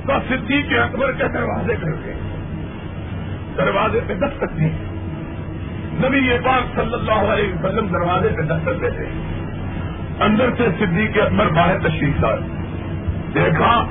تو 0.07 0.13
صدیق 0.29 0.69
کے 0.69 0.79
اکبر 0.79 1.11
کے 1.11 1.27
دروازے 1.27 1.75
کر 1.75 1.91
کے 1.91 2.13
دروازے 3.57 3.99
پہ 4.07 4.13
دستک 4.13 4.59
دی 4.59 4.69
نبی 6.03 6.17
یہ 6.17 6.39
بات 6.43 6.75
صلی 6.75 6.93
اللہ 6.93 7.33
علیہ 7.33 7.53
وسلم 7.53 7.87
دروازے 7.87 8.29
پہ 8.29 8.41
دستک 8.41 8.81
دیتے۔ 8.81 9.03
اندر 10.23 10.49
سے 10.57 10.67
صدیق 10.79 11.13
کے 11.13 11.21
اکبر 11.21 11.47
باہر 11.47 11.79
تشریف 11.79 12.19
لائے۔ 12.19 12.39
دیکھا، 13.35 13.83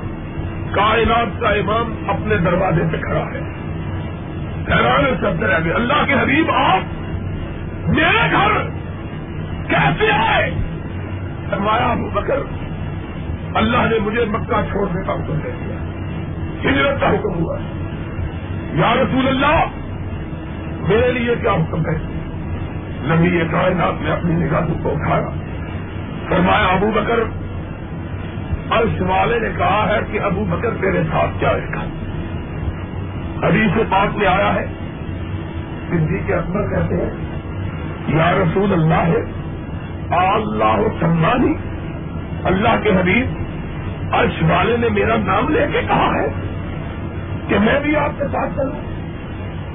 کائنات 0.71 1.41
کا 1.41 1.49
امام 1.49 2.09
اپنے 2.09 2.37
دروازے 2.37 2.81
پہ 2.91 2.97
کھڑا 2.97 3.25
ہے۔ 3.25 3.39
حیران 4.69 5.03
سب 5.21 5.43
رہ 5.43 5.63
گئے۔ 5.63 5.73
اللہ 5.73 6.05
کے 6.07 6.13
حبیب، 6.13 6.51
آپ 6.51 6.81
میرے 7.89 8.31
گھر 8.31 8.69
کیسے 9.69 10.11
آئے؟ 10.11 10.51
فرمایا، 11.49 11.85
ابو 11.85 12.09
بکر 12.09 12.39
اللہ 13.55 13.77
نے 13.77 13.99
مجھے 13.99 14.25
مکہ 14.25 14.71
چھوڑنے 14.71 15.03
کا 15.03 15.13
حکم 15.13 15.33
دے 15.43 15.49
دیا۔ 15.49 15.75
ہجرت 16.71 17.01
کا 17.01 17.09
حکم 17.09 17.43
ہوا۔ 17.43 17.57
یا 18.73 18.93
رسول 18.95 19.27
اللہ، 19.27 19.65
میرے 20.87 21.11
لیے 21.11 21.35
کیا 21.41 21.51
حکم 21.51 21.79
ہے؟ 21.79 21.95
نبی 23.03 23.37
یہ 23.37 23.43
کائنات 23.51 24.01
نے 24.01 24.11
اپنی 24.11 24.35
نگاہ 24.35 24.83
کو 24.83 24.91
اٹھایا۔ 24.91 25.29
فرمایا، 26.29 26.65
ابو 26.65 26.91
بکر، 26.91 27.19
عرش 28.71 29.01
والے 29.01 29.39
نے 29.39 29.49
کہا 29.57 29.95
ہے 29.95 29.99
کہ 30.11 30.19
ابو 30.19 30.45
بکر 30.45 30.69
تیرے 30.81 31.03
ساتھ 31.03 31.39
کیا 31.39 31.53
رہے 31.53 31.67
گا 31.73 31.85
حدیث 33.47 33.71
سے 33.75 33.83
پاس 33.89 34.17
میں 34.17 34.27
آیا 34.27 34.55
ہے۔ 34.55 34.65
سندھی 35.89 36.19
کے 36.25 36.33
اکبر 36.33 36.69
کہتے 36.69 36.95
ہیں، 36.95 37.09
یا 38.07 38.31
رسول 38.31 38.73
اللہ 38.73 38.93
ہے 38.93 39.41
اللہ 40.15 40.75
سمانی، 40.99 41.53
اللہ 42.43 42.83
کے 42.83 42.89
حبیب 42.89 43.40
عرش 44.11 44.43
والے 44.43 44.77
نے 44.77 44.89
میرا 44.89 45.15
نام 45.17 45.49
لے 45.49 45.65
کے 45.73 45.81
کہا 45.81 46.11
ہے 46.15 46.27
کہ 47.47 47.59
میں 47.59 47.79
بھی 47.79 47.95
آپ 47.95 48.09
کے 48.17 48.23
ساتھ 48.31 48.53
چلوں۔ 48.55 48.91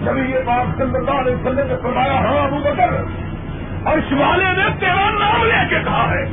نبی 0.02 0.32
یہ 0.32 0.38
بات 0.44 0.78
صلی 0.78 0.94
اللہ 0.94 1.10
علیہ 1.10 1.34
وسلم 1.34 1.66
نے 1.66 1.74
فرمایا 1.82 2.14
ہاں 2.14 2.46
ابو 2.46 2.56
بکر، 2.56 2.88
عرش 3.84 4.12
والے 4.12 4.44
نے 4.44 4.64
تیرا 4.80 5.10
نام 5.10 5.44
لے 5.44 5.68
کے 5.70 5.76
کہا 5.84 6.10
ہے۔ 6.10 6.24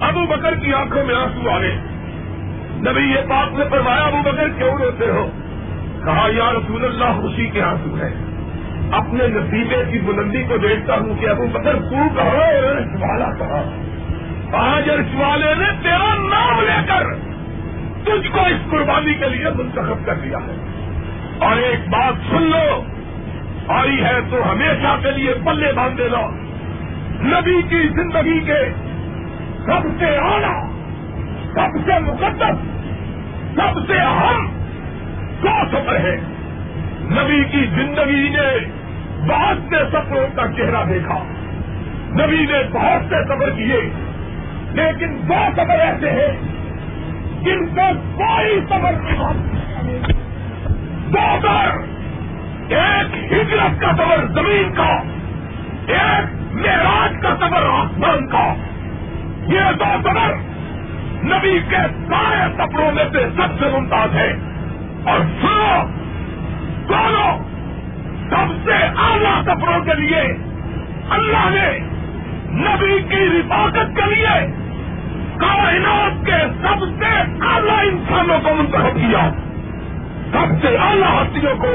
ابو 0.00 0.26
بکر 0.26 0.54
کی 0.54 0.74
آنکھوں 0.74 1.04
میں 1.04 1.14
آنسو 1.14 1.50
آ 1.50 1.60
گئے 1.60 1.76
نبی 2.76 3.00
یہ 3.00 3.26
بات 3.28 3.58
نے 3.58 3.64
فرمایا، 3.70 4.02
ابو 4.02 4.18
بکر، 4.22 4.48
کیوں 4.48 4.78
روتے 4.78 5.10
ہو؟ 5.10 5.30
کہا، 6.04 6.28
یا 6.32 6.52
رسول 6.52 6.84
اللہ 6.84 7.20
خوشی 7.20 7.46
کے 7.46 7.62
آنسو 7.62 7.96
ہے 7.96 8.14
اپنے 8.92 9.26
نصیبے 9.26 9.84
کی 9.90 9.98
بلندی 9.98 10.42
کو 10.42 10.56
دیکھتا 10.56 10.94
ہوں 10.94 11.14
کہ 11.20 11.28
ابو 11.28 11.46
بکر 11.52 11.72
تو 11.72 11.90
کہو 11.90 12.38
والا 12.98 13.32
کہا 13.38 13.62
آج 14.52 14.90
عرش 14.90 15.14
والے 15.14 15.54
نے 15.54 15.70
تیرا 15.82 16.14
نام 16.14 16.60
لے 16.60 16.86
کر 16.86 17.04
تجھ 18.04 18.32
کو 18.32 18.40
اس 18.40 18.70
قربانی 18.70 19.14
کے 19.14 19.28
لیے 19.28 19.44
منتخب 19.50 20.06
کر 20.06 20.14
دیا 20.14 20.38
ہے۔ 20.38 20.54
اور 21.38 21.56
ایک 21.56 21.88
بات 21.88 22.14
سن 22.30 22.42
لو، 22.42 22.82
آئی 23.68 24.04
ہے 24.04 24.20
تو 24.30 24.52
ہمیشہ 24.52 24.96
کے 25.02 25.10
لیے 25.10 25.34
پلے 25.34 25.72
باندھے 25.72 26.08
لو 26.08 26.30
نبی 27.22 27.62
کی 27.62 27.88
زندگی 27.88 28.40
کے 28.40 28.72
سب 29.66 29.88
سے 29.98 30.16
اعلیٰ، 30.16 30.70
سب 31.54 31.78
سے 31.84 31.98
مقدس، 31.98 32.56
سب 33.56 33.86
سے 33.86 33.98
اہم 33.98 34.46
دو 35.42 35.68
سفر 35.72 35.96
ہے 35.96 36.16
نبی 37.02 37.44
کی 37.44 37.64
زندگی 37.64 38.28
نے 38.28 38.58
بہت 39.28 39.56
سے 39.68 39.76
سفروں 39.92 40.26
کا 40.36 40.42
چہرہ 40.56 40.84
دیکھا۔ 40.88 41.18
نبی 42.08 42.46
نے 42.46 42.62
بہت 42.72 43.04
سے 43.08 43.24
سفر 43.24 43.50
کیے۔ 43.50 44.05
لیکن 44.72 45.28
دو 45.28 45.34
سفر 45.52 45.80
ایسے 45.80 46.10
ہیں 46.10 46.32
جن 47.42 47.66
کو 47.66 47.82
کوئی 48.14 48.60
سفر 48.66 48.92
نہیں 48.92 49.32
دو 51.08 51.38
سفر، 51.38 51.76
ایک 52.68 53.32
ہجرت 53.32 53.80
کا 53.80 53.92
سفر 53.92 54.26
زمین 54.26 54.74
کا، 54.74 55.02
ایک 55.86 56.54
معراج 56.54 57.22
کا 57.22 57.36
سفر 57.36 57.62
آسمان 57.62 58.28
کا۔ 58.28 58.54
یہ 59.48 59.72
دو 59.78 59.84
سفر 60.00 60.34
نبی 61.24 61.58
کے 61.70 61.76
سارے 62.08 62.52
سفروں 62.54 62.92
میں 62.92 63.04
سے 63.12 63.18
سب 63.36 63.58
سے 63.58 63.68
ممتاز 63.68 64.14
ہے 64.14 64.32
اور 65.04 65.18
سنو 65.40 65.82
دونوں 66.88 67.38
سب 68.30 68.52
سے 68.64 68.74
اعلیٰ 68.96 69.42
سفروں 69.42 69.84
کے 69.84 69.94
لیے 69.94 70.20
اللہ 71.10 71.48
نے 71.50 71.78
نبی 72.52 73.02
کی 73.02 73.24
حفاظت 73.24 73.96
کے 73.96 74.14
لیے 74.14 74.55
کائنات 75.40 76.26
کے 76.26 76.46
سب 76.62 76.84
سے 76.98 77.20
اعلیٰ 77.40 77.78
انسانوں 77.78 78.38
کو 78.40 78.54
منتخب 78.54 78.96
کیا۔ 78.96 79.30
سب 80.32 80.62
سے 80.62 80.76
اعلیٰ 80.76 81.22
ہستیوں 81.22 81.56
کو 81.56 81.72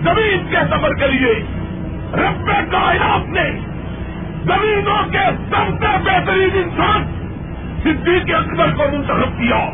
زمین 0.00 0.46
کے 0.50 0.56
سفر 0.70 0.94
کے 0.94 1.06
لیے 1.06 1.34
رب 2.14 2.46
کائنات 2.46 3.28
نے 3.28 3.50
زمینوں 4.44 5.12
کے 5.12 5.30
سب 5.48 5.84
سے 5.84 5.86
بہترین 6.04 6.48
انسان 6.54 7.04
صدیق 7.82 8.34
اکبر 8.34 8.70
کو 8.76 8.96
منتخب 8.96 9.38
کیا۔ 9.38 9.70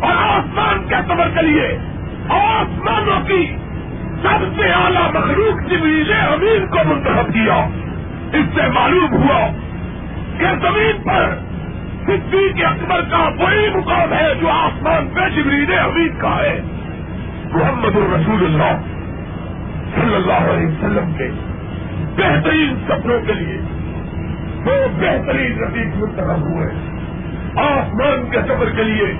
اور 0.00 0.16
آسمان 0.16 0.88
کے 0.88 0.94
سفر 1.08 1.28
کے 1.28 1.42
لیے 1.42 1.78
آسمانوں 2.28 3.28
کی 3.28 3.56
سب 4.22 4.60
سے 4.60 4.72
اعلیٰ 4.72 5.14
مخلوق 5.14 5.70
جبریل 5.70 6.12
امین 6.12 6.66
کو 6.66 6.78
منتخب 6.86 7.34
کیا۔ 7.34 7.68
اس 8.32 8.44
سے 8.54 8.68
معلوم 8.74 9.12
ہوا 9.12 9.46
کہ 10.38 10.46
زمین 10.62 11.02
پر 11.02 11.45
صدیق 12.06 12.66
اکبر 12.66 13.00
کا 13.10 13.28
وہی 13.38 13.68
مقام 13.74 14.12
ہے 14.12 14.34
جو 14.40 14.48
آسمان 14.48 15.08
پہ 15.14 15.28
جبریل 15.28 15.78
امین 15.78 16.18
کا 16.18 16.36
ہے۔ 16.36 16.60
محمد 17.52 17.96
الرسول 17.96 18.44
اللہ 18.44 18.80
صلی 19.94 20.14
اللہ 20.14 20.50
علیہ 20.52 20.66
وسلم 20.66 21.12
کے 21.18 21.30
بہترین 22.16 22.74
سفروں 22.88 23.20
کے 23.26 23.32
لیے 23.32 23.58
دو 24.64 24.86
بہترین 25.00 25.58
رفیق 25.58 25.96
منتخب 25.96 26.50
ہوئے۔ 26.50 26.68
آسمان 27.56 28.30
کے 28.30 28.38
سفر 28.40 28.70
کے 28.76 28.82
لیے 28.82 29.12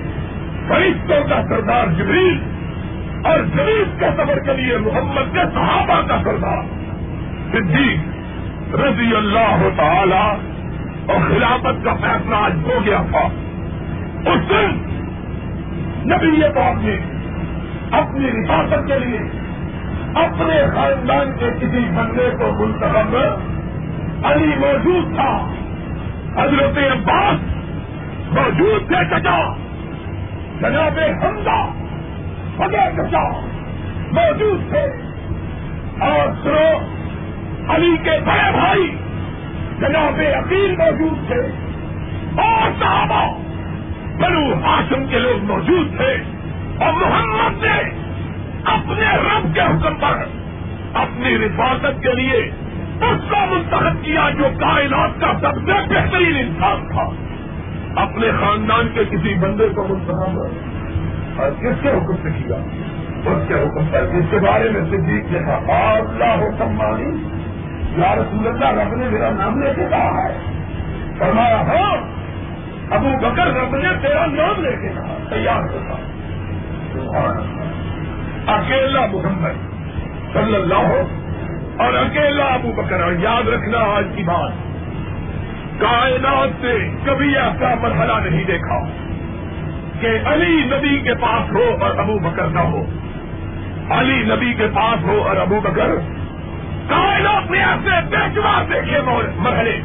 فرشتوں 0.67 1.29
کا 1.29 1.41
سردار 1.49 1.87
جبریل 1.87 2.39
اور 3.23 3.39
جلیب 3.39 3.99
کے 3.99 4.05
سفر 4.17 4.39
کے 4.39 4.53
لیے 4.53 4.77
محمد 4.77 5.33
کے 5.33 5.41
صحابہ 5.53 6.07
کا 6.07 6.17
سردار 6.23 6.63
صدیق 7.51 7.99
رضی 8.75 9.15
اللہ 9.15 9.69
تعالی 9.77 10.56
اور 11.07 11.29
خلافت 11.29 11.85
کا 11.85 11.93
فیصلہ 11.93 12.35
آج 12.35 12.53
ہو 12.63 12.85
گیا 12.85 13.01
تھا۔ 13.11 13.27
اس 14.31 14.49
دن 14.49 14.69
نبی 16.05 16.27
یہ 16.27 16.49
پاک 16.49 16.83
نے 16.83 16.95
اپنی 17.91 18.29
حفاظت 18.29 18.87
کے 18.87 18.99
لیے 18.99 19.19
اپنے 20.15 20.75
خاندان 20.75 21.37
کے 21.39 21.45
کسی 21.59 21.79
بندے 21.79 22.29
کو 22.39 22.65
منتخب 22.65 23.15
علی 24.25 24.47
موجود 24.47 25.15
تھا۔ 25.15 25.51
حضرت 26.43 26.77
عباس 26.77 27.39
موجود 28.31 28.87
تھے 28.87 29.05
چچا۔ 29.09 29.53
جناب 30.61 31.25
حمزہ 31.25 31.71
فضا 32.57 32.91
چچا 32.91 33.29
موجود 34.11 34.69
تھے۔ 34.69 35.07
اور 35.99 36.27
سرو 36.43 36.77
علی 37.75 37.97
کے 38.03 38.11
بڑے 38.11 38.51
بھائی 38.51 38.97
جناب 39.79 40.21
عقیل 40.35 40.75
موجود 40.77 41.27
تھے۔ 41.27 41.41
اور 42.41 42.69
صحابہ، 42.79 43.37
بنو 44.19 44.53
ہاشم 44.53 45.05
کے 45.05 45.19
لوگ 45.19 45.43
موجود 45.43 45.97
تھے۔ 45.97 46.13
اور 46.85 46.93
محمد 46.93 47.63
نے 47.63 47.89
اپنے 48.65 49.17
رب 49.17 49.53
کے 49.53 49.61
حکم 49.61 49.95
پر 49.95 50.25
اپنی 50.93 51.35
حفاظت 51.35 52.03
کے 52.03 52.13
لیے 52.15 52.51
اس 53.01 53.29
کو 53.29 53.55
منتخب 53.55 54.05
کیا 54.05 54.29
جو 54.29 54.43
کائنات 54.59 55.21
کا 55.21 55.33
سب 55.41 55.55
سے 55.55 55.71
بہترین 55.71 56.35
انسان 56.35 56.87
تھا۔ 56.91 57.09
اپنے 58.01 58.27
خاندان 58.31 58.87
کے 58.93 59.05
کسی 59.05 59.35
بندے 59.35 59.69
کو 59.69 59.87
منتخب 59.87 60.39
اور 61.41 61.51
کس 61.51 61.81
کے 61.81 61.89
حکم 61.89 62.15
سے 62.23 62.29
کیا؟ 62.37 62.55
اس 63.31 63.47
کے 63.47 63.53
حکم 63.53 63.85
پر 63.91 64.05
جس 64.05 64.25
کے 64.31 64.37
بارے 64.37 64.69
میں 64.69 64.81
صدیق 64.81 65.31
نے 65.31 65.39
کہا 65.39 65.93
اللہ 65.93 66.45
حکم 66.45 66.71
مانی 66.71 67.23
یا 67.95 68.15
رسول 68.15 68.47
اللہ، 68.47 68.81
رب 68.81 68.95
نے 68.95 69.09
میرا 69.09 69.29
نام 69.29 69.61
لے 69.61 69.73
کے 69.75 69.85
کہا 69.89 70.23
ہے۔ 70.23 70.37
فرمایا 71.19 71.61
ہاں 71.61 71.97
ابو 72.91 73.09
بکر 73.21 73.47
رب 73.47 73.75
نے 73.75 73.89
تیرا 74.01 74.25
نام 74.25 74.61
لے 74.61 74.71
کے 74.71 74.93
کہا، 74.93 75.17
تیار 75.29 75.61
ہوتا 75.61 75.95
اکیلا 78.47 79.05
محمد 79.05 79.57
صلی 80.33 80.55
اللہ 80.55 81.01
اور 81.77 81.93
اکیلا 81.93 82.43
ابو 82.43 82.71
بکر 82.71 83.01
اور 83.01 83.11
یاد 83.19 83.47
رکھنا 83.47 83.77
آج 83.77 84.05
کی 84.15 84.23
بات۔ 84.23 84.51
کائنات 85.79 86.49
سے 86.61 86.89
کبھی 87.05 87.37
ایسا 87.37 87.75
مرحلہ 87.81 88.29
نہیں 88.29 88.43
دیکھا 88.43 88.83
کہ 90.01 90.07
علی 90.25 90.63
نبی 90.65 90.99
کے 90.99 91.13
پاس 91.13 91.51
ہو 91.51 91.83
اور 91.83 91.97
ابو 91.97 92.19
بکر 92.19 92.47
نہ 92.47 92.59
ہو۔ 92.59 92.85
علی 93.89 94.23
نبی 94.35 94.53
کے 94.53 94.67
پاس 94.75 95.03
ہو 95.03 95.23
اور 95.27 95.37
ابو 95.37 95.59
بکر 95.63 95.89
کائنات 96.89 97.51
میں 97.51 97.59
ایسے 97.59 98.09
بیچوار 98.09 98.71
دیکھے 98.73 98.99
مرحلے۔ 99.35 99.79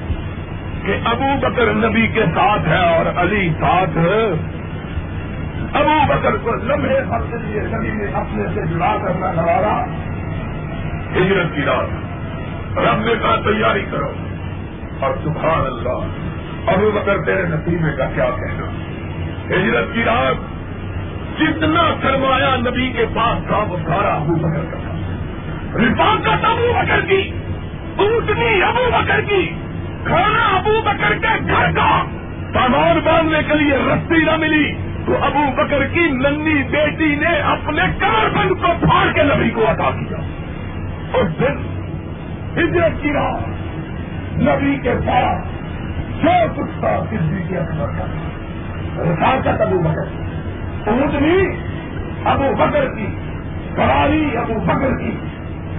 کہ 0.87 0.95
ابو 1.05 1.39
بکر 1.41 1.73
نبی 1.73 2.07
کے 2.07 2.25
ساتھ 2.35 2.69
ہے 2.69 2.97
اور 2.97 3.07
علی 3.17 3.49
ساتھ 3.61 3.99
ابو 5.77 6.07
بکر 6.09 6.37
کو 6.37 6.51
لمحے 6.53 6.99
حق 6.99 7.31
کے 7.31 7.37
لیے 7.41 7.61
نبی 7.61 7.91
نے 7.91 8.05
اپنے 8.13 8.43
سے 8.55 8.67
جڑا 8.67 8.97
کرنا 9.03 9.33
نوارا، 9.33 9.85
ہجرت 11.17 11.55
کی 11.55 11.63
رات۔ 11.63 12.79
رب 12.79 13.01
نے 13.01 13.15
کہا، 13.23 13.37
تیاری 13.37 13.85
کرو۔ 13.91 14.13
اور 15.01 15.15
سبحان 15.25 15.67
اللہ، 15.67 16.07
ابو 16.67 16.91
بکر 16.91 17.25
تیرے 17.25 17.43
نتیجے 17.43 17.97
کا 17.97 18.05
کیا 18.15 18.25
کہنا۔ 18.25 18.67
ہجرت 19.47 19.95
کی 19.95 20.05
رات، 20.05 20.35
جتنا 21.41 21.95
سرمایہ 22.03 22.57
نبی 22.57 22.91
کے 22.91 23.07
پاس 23.15 23.47
تھا، 23.47 23.57
وہ 23.57 23.77
سارا 23.89 24.15
ابو 24.15 24.35
بکر 24.35 24.65
کا۔ 24.71 24.82
رفاقت 25.75 26.45
ابو 26.45 26.73
بکر 26.73 27.01
کی، 27.01 27.31
اونٹنی 27.97 28.63
ابو 28.63 28.91
بکر 28.93 29.21
کی، 29.21 29.51
کھانا 30.05 30.57
ابو 30.57 30.83
بکر 30.85 31.15
کے 31.15 31.45
گھر 31.49 31.71
کا 31.77 32.05
سامان 32.55 32.99
باندھنے 33.05 33.39
کے 33.49 33.55
لیے 33.55 33.77
رسی 33.77 34.25
نہ 34.25 34.37
ملی 34.37 34.73
تو 35.07 35.17
ابو 35.21 35.53
بکر 35.57 35.87
کی 35.87 36.01
ننی 36.01 36.63
بیٹی 36.63 37.15
نے 37.15 37.41
اپنے 37.41 37.83
کمر 37.99 38.29
بند 38.37 38.49
کو 38.49 38.87
پھاڑ 38.87 39.13
کے 39.13 39.23
نبی 39.23 39.51
کو 39.51 39.65
عطا 39.65 39.91
کیا۔ 39.91 40.17
اور 41.13 41.25
پھر 41.39 41.51
ہجرت 42.63 43.03
کی 43.03 43.13
رات 43.13 43.49
نبی 44.41 44.77
کے 44.83 44.95
ساتھ 45.07 45.49
جو 46.25 46.63
کچھ 46.63 46.81
تھا 46.81 47.05
سدھی 47.11 47.43
کے 47.49 47.57
اکبر 47.57 47.87
کا۔ 47.87 48.07
رفاقت 48.99 49.61
ابو 49.61 49.79
بکر 49.79 50.23
اونٹنی 50.89 51.49
ابو 52.25 52.55
بکر 52.59 52.85
کی، 52.85 53.07
کرالی 53.77 54.37
ابو 54.37 54.55
بکر 54.55 54.99
کی۔ 54.99 55.11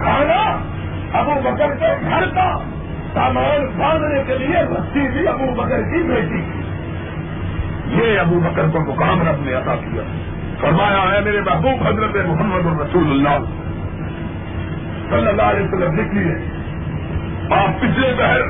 کھانا 0.03 0.57
ابو 1.19 1.31
بکر 1.43 1.75
کے 1.75 2.05
گھر 2.09 2.25
کا 2.35 2.59
سامان 3.13 3.79
باندھنے 3.79 4.23
کے 4.27 4.37
لیے 4.37 4.57
رسی 4.61 5.07
بھی 5.11 5.27
ابو 5.27 5.53
بکر 5.55 5.81
کی 5.81 6.03
بیٹی 6.03 6.41
کی۔ 6.41 6.61
یہ 7.95 8.19
ابو 8.19 8.39
بکر 8.39 8.63
کو 8.71 8.79
مقام 8.79 9.21
رب 9.21 9.41
نے 9.41 9.53
عطا 9.53 9.75
کیا۔ 9.75 10.01
فرمایا 10.61 11.15
ہے 11.15 11.21
میرے 11.21 11.41
محبوب 11.41 11.87
حضرت 11.87 12.15
محمد 12.27 12.65
الرسول 12.65 13.11
اللہ۔ 13.11 13.63
صلی 15.09 15.27
اللہ 15.27 15.41
علیہ 15.41 15.63
وسلم 15.63 15.93
نکلی 15.93 16.33
آپ 17.53 17.81
پچھلے 17.81 18.13
بہر 18.17 18.41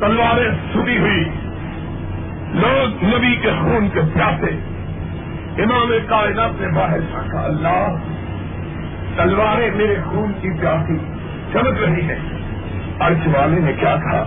تلواریں 0.00 0.50
چھٹی 0.72 0.98
ہوئی 0.98 1.24
لوگ 2.52 3.04
نبی 3.04 3.36
کے 3.36 3.50
خون 3.50 3.88
کے 3.88 4.00
پیاسے 4.14 4.58
امام 5.62 5.92
کائنات 6.08 6.60
نے 6.60 6.68
باہر 6.68 7.00
جھانکا 7.00 7.40
اللہ 7.40 7.86
تلواریں 9.16 9.70
میرے 9.74 9.96
خون 10.10 10.32
کی 10.40 10.50
پیاسی 10.60 10.98
چمک 11.52 11.82
رہی 11.82 12.08
ہیں۔ 12.10 12.18
ارج 13.00 13.26
والے 13.26 13.60
نے 13.60 13.72
کیا 13.72 13.96
کہا؟ 13.96 14.24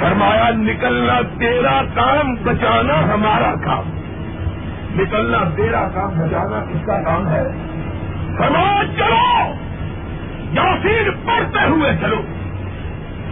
فرمایا، 0.00 0.50
نکلنا 0.50 1.20
تیرا 1.38 1.82
کام، 1.94 2.34
بچانا 2.34 3.14
ہمارا 3.14 3.54
کام۔ 3.64 3.84
نکلنا 5.00 5.38
تیرا 5.56 5.88
کام، 5.94 6.10
بچانا 6.18 6.64
کس 6.72 6.86
کا 6.86 7.02
کام 7.02 7.28
ہے۔ 7.28 7.42
فرمایا 8.38 8.82
چلو! 8.96 9.52
یاسین 10.52 11.10
پڑھتے 11.26 11.68
ہوئے 11.68 11.90
چلو۔ 12.00 12.22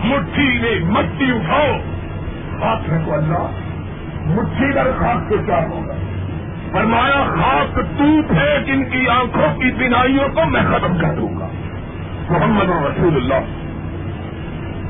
مٹھی 0.04 0.58
میں 0.62 0.90
مٹی 0.90 1.30
اٹھاؤ۔ 1.30 1.76
ہاتھ 2.62 2.90
میں 2.90 2.98
کو 3.04 3.14
اللہ، 3.14 3.46
مٹھی 4.26 4.72
پر 4.74 4.90
خاص 4.98 5.28
سے 5.28 5.34
کیا 5.46 5.66
ہوگا؟ 5.66 5.94
فرمایا 6.74 7.34
خاص 7.36 7.74
تو 7.74 8.22
پھینک 8.28 8.64
ان 8.66 8.84
کی 8.84 9.08
آنکھوں 9.08 9.60
کی 9.60 9.70
بینائیوں 9.70 10.28
کو 10.28 10.50
میں 10.50 10.60
ختم 10.60 10.98
کر 10.98 11.14
دوں 11.14 11.40
گا۔ 11.40 11.48
محمد 12.30 12.62
رسول 12.62 13.16
اللہ 13.16 13.44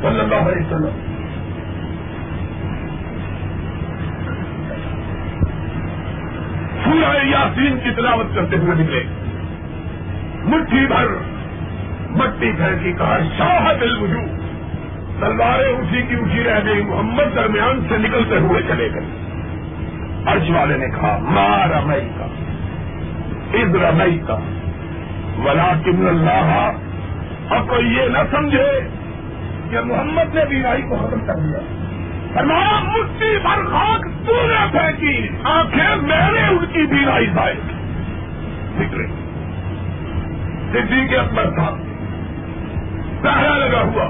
صلی 0.03 0.21
اللہ 0.21 0.35
علیہ 0.35 0.67
وسلم۔ 0.67 1.05
سورہ 6.85 7.27
یاسین 7.27 7.79
کی 7.85 7.91
تلاوت 7.91 8.35
کرتے 8.35 8.57
ہوئے 8.57 8.83
نکلے۔ 8.83 9.05
مٹھی 10.45 10.87
بھر، 10.87 11.07
مٹی 12.11 12.53
پھینکی 12.53 12.93
کہا 12.93 13.19
شاہ 13.39 13.73
دل 13.81 13.97
بجو 13.97 14.21
تلواریں 15.21 15.73
اٹھی 15.73 16.03
کی 16.03 16.15
اٹھی 16.15 16.45
رہ 16.45 16.61
گئی، 16.65 16.83
محمد 16.83 17.37
درمیان 17.37 17.81
سے 17.89 17.99
نکلتے 17.99 18.37
ہوئے 18.37 18.63
چلے 18.63 18.89
گئے۔ 18.95 19.24
ارش 20.27 20.51
والے 20.51 20.77
نے 20.77 20.87
کہا 20.87 21.19
ماں 21.23 21.69
رمئی 21.69 22.09
کا 22.19 22.27
عز 23.55 23.75
رمئی 23.77 24.19
کا 24.27 24.39
ولا 25.45 25.73
کم 25.85 26.07
اللہ 26.07 26.71
اب 27.51 27.69
کوئی 27.69 27.97
یہ 27.97 28.09
نہ 28.09 28.19
سمجھے 28.31 28.81
کہ 29.71 29.81
محمد 29.81 30.35
نے 30.35 30.45
بیماری 30.45 30.83
کو 30.83 30.97
ختم 30.97 31.27
کر 31.27 31.35
دیا۔ 31.35 31.59
ہمارا 32.41 32.79
مٹھی 32.83 33.39
بھر 33.43 33.65
خاک 33.65 34.27
تو 34.27 34.47
نے 34.47 34.67
پھینکی، 34.73 35.29
آنکھیں 35.45 35.97
میں 35.97 36.31
نے 36.33 36.49
ان 36.49 36.65
کی 36.73 36.87
بیماری 36.87 37.27
ظاہر 37.35 37.55
کی 37.55 37.77
فکرے 38.77 39.07
سدھی 40.73 41.09
کے 41.09 41.17
اکبر 41.17 41.51
تھا 41.51 41.75
پہلا 43.23 43.59
لگا 43.59 43.81
ہوا، 43.81 44.09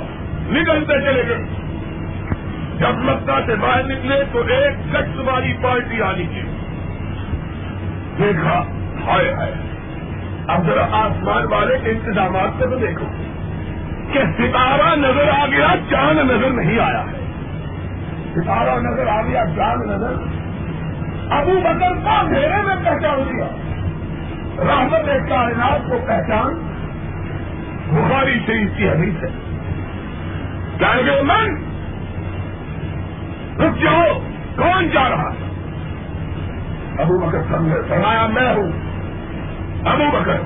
نکلتے 0.48 1.00
چلے 1.00 1.22
گئے۔ 1.29 1.54
جب 2.85 2.97
مکہ 2.97 3.47
سے 3.47 3.55
باہر 3.55 3.83
نکلے 3.83 4.25
تو 4.33 4.38
ایک 4.38 4.94
گشت 4.94 5.20
والی 5.25 5.53
پارٹی 5.62 6.03
آنی 6.03 6.27
تھی 6.27 6.42
دیکھا، 8.18 8.64
ہائے 9.07 9.33
ہائے۔ 9.33 9.53
اب 10.49 10.66
ذرا 10.66 10.87
آسمان 10.92 11.53
والے 11.53 11.79
کے 11.85 11.90
انتظامات 11.90 12.49
سے 12.59 12.66
تو 12.66 12.77
دیکھو۔ 12.79 13.05
کہ 14.12 14.18
ستارہ 14.38 14.97
نظر 14.97 15.29
آ 15.29 15.47
گیا، 15.47 15.68
چاند 15.90 16.31
نظر 16.31 16.51
نہیں 16.51 16.79
آیا۔ 16.79 17.01
ہے 17.01 17.31
ستارہ 18.35 18.81
نظر 18.81 19.07
آ 19.07 19.23
گیا، 19.23 19.44
چاند 19.57 19.90
نظر۔ 19.90 20.12
ابو 21.31 21.61
بکر 21.61 22.05
کو 22.05 22.11
اندھیرے 22.20 22.62
میں 22.66 22.77
پہچان 22.85 23.18
دیا 23.18 23.47
رحمت 24.59 25.29
کائنات 25.29 25.90
کو 25.90 25.99
پہچان۔ 26.07 26.55
بخاری 27.90 28.38
شریف 28.47 28.68
کی 28.77 28.88
حدیث 28.88 29.25
ہے۔ 29.25 29.29
کہیں 30.79 31.07
گے 31.07 31.23
من 31.23 31.63
رک 33.59 33.83
جاؤ، 33.83 34.19
کون 34.57 34.88
جا 34.88 35.09
رہا 35.09 35.31
ہے؟ 35.31 35.51
ابو 36.99 37.19
بکر 37.19 37.38
فرمایا، 37.51 38.27
میں 38.27 38.55
ہوں۔ 38.55 38.73
ابو 39.87 40.21
بکر۔ 40.21 40.40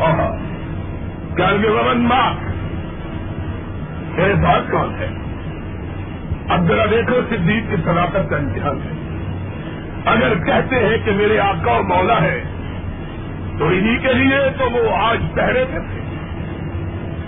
ہاں 0.00 0.12
ہاں 0.12 0.54
ومن 1.38 2.00
ماں 2.00 2.34
میرے 4.16 4.34
ساتھ 4.34 4.70
کون 4.70 4.94
ہے؟ 4.98 5.08
اب 6.48 6.68
ذرا 6.68 6.84
دیکھو 6.90 7.20
صدیق 7.28 7.70
کی 7.70 7.76
صداقت 7.84 8.30
کا 8.30 8.36
امتحان 8.36 8.76
ہے۔ 8.76 8.90
اگر 10.04 10.44
کہتے 10.44 10.76
ہیں 10.76 10.96
کہ 11.04 11.12
میرے 11.12 11.38
آقا 11.38 11.72
و 11.72 11.82
مولا 11.82 12.22
ہے 12.22 12.44
تو 13.58 13.66
انہی 13.66 13.98
کے 13.98 14.12
لیے 14.12 14.38
تو 14.58 14.70
وہ 14.70 14.96
آج 14.96 15.18
پہرے 15.34 15.64
پہ 15.72 15.78
تھے۔ 15.78 16.00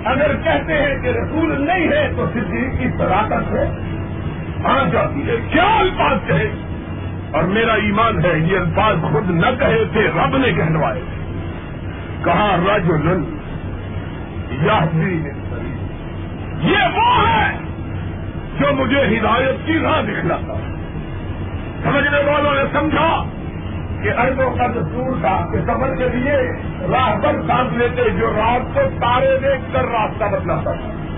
اگر 0.04 0.36
کہتے 0.44 0.72
ہیں 0.72 1.02
کہ 1.02 1.08
رسول 1.08 1.66
نہیں 1.66 1.88
ہے 1.88 2.12
تو 2.16 2.26
صدیق 2.32 2.78
کی 2.78 2.88
صداقت 2.98 3.52
سے 3.52 3.64
آ 4.66 4.84
جاتی 4.92 5.28
ہے۔ 5.28 5.36
کیا 5.52 5.78
الفاظ 5.78 6.18
کہے 6.26 6.50
اور 7.32 7.42
میرا 7.42 7.72
ایمان 7.72 8.24
ہے، 8.24 8.38
یہ 8.38 8.58
الفاظ 8.58 8.96
خود 9.12 9.30
نہ 9.30 9.46
کہے 9.58 9.84
تھے 9.92 10.08
رب 10.08 10.36
نے 10.36 10.52
کہنوائے 10.52 11.02
کہا 12.24 12.56
رج 12.68 12.90
رن 12.90 13.24
یا 14.50 14.78
یہ 16.62 16.98
وہ 16.98 17.28
ہے 17.28 17.58
جو 18.58 18.72
مجھے 18.72 19.04
ہدایت 19.04 19.66
کی 19.66 19.78
راہ 19.78 20.02
دکھلاتا 20.02 20.54
سمجھنے 21.82 22.18
والوں 22.18 22.54
نے 22.54 22.60
سمجھا 22.72 23.24
کہ 24.02 24.08
اربوں 24.18 24.56
کا 24.56 24.66
دستور 24.66 25.20
تھا 25.20 25.46
کہ 25.52 25.58
سفر 25.60 25.94
کے 25.96 26.08
لیے 26.16 26.36
راہ 26.92 27.14
پر 27.22 27.32
سانس 27.46 27.72
لیتے 27.72 28.10
جو 28.10 28.30
رات 28.36 28.74
کو 28.74 28.80
تارے 29.00 29.38
دیکھ 29.42 29.72
کر 29.72 29.84
راستہ 29.84 30.24
بدلاتا 30.24 30.72
تھا۔ 30.72 31.15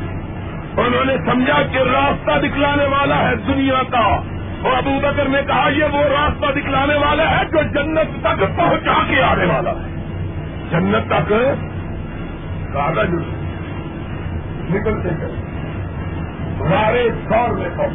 انہوں 0.78 1.04
نے 1.04 1.16
سمجھا 1.16 1.62
کہ 1.72 1.78
راستہ 1.78 2.46
دکھلانے 2.46 2.84
والا 2.84 3.28
ہے 3.28 3.36
دنیا 3.36 3.82
کا۔ 3.90 4.20
اور 4.62 4.76
ابو 4.76 5.00
بکر 5.02 5.28
نے 5.28 5.38
کہا، 5.46 5.68
یہ 5.68 5.84
وہ 5.84 6.04
راستہ 6.04 6.46
دکھلانے 6.58 6.94
والا 6.94 7.38
ہے 7.38 7.44
جو 7.44 7.62
جنت 7.62 8.20
تک 8.20 8.56
پہنچا 8.56 8.92
کے 9.08 9.22
آنے 9.22 9.44
والا 9.44 9.70
ہے۔ 9.70 9.98
جنت 10.70 11.06
تک 11.06 11.32
کاغذ 12.72 13.14
نکلتے 14.70 15.08
چلے 15.08 15.48
سارے 16.68 17.08
سور 17.28 17.48
میں 17.48 17.68
پہنچ 17.76 17.92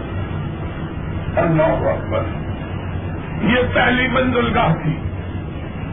اللہ 1.37 1.63
اکبر۔ 1.63 2.21
یہ 3.43 3.57
پہلی 3.73 4.07
منزل 4.07 4.57
گاہ 4.57 4.73
تھی۔ 4.73 4.97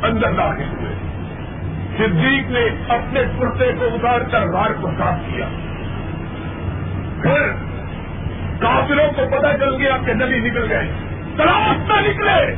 اندر 0.02 0.32
داخل 0.32 0.68
ہوئے۔ 0.80 0.94
صدیق 1.96 2.50
نے 2.50 2.68
اپنے 2.88 3.22
کرتے 3.40 3.72
کو 3.72 3.84
اتار 3.84 4.20
کر 4.20 4.46
غار 4.46 4.70
کو 4.80 4.90
صاف 4.98 5.18
کیا۔ 5.26 5.46
پھر 7.22 7.52
کافروں 8.60 9.12
کو 9.16 9.38
پتہ 9.38 9.56
چل 9.56 9.74
گیا 9.74 9.96
کہ 10.06 10.14
نبی 10.14 10.50
نکل 10.50 10.72
گئے۔ 10.72 10.92
تلاش 11.36 11.88
نہ 11.88 12.08
نکلے۔ 12.08 12.54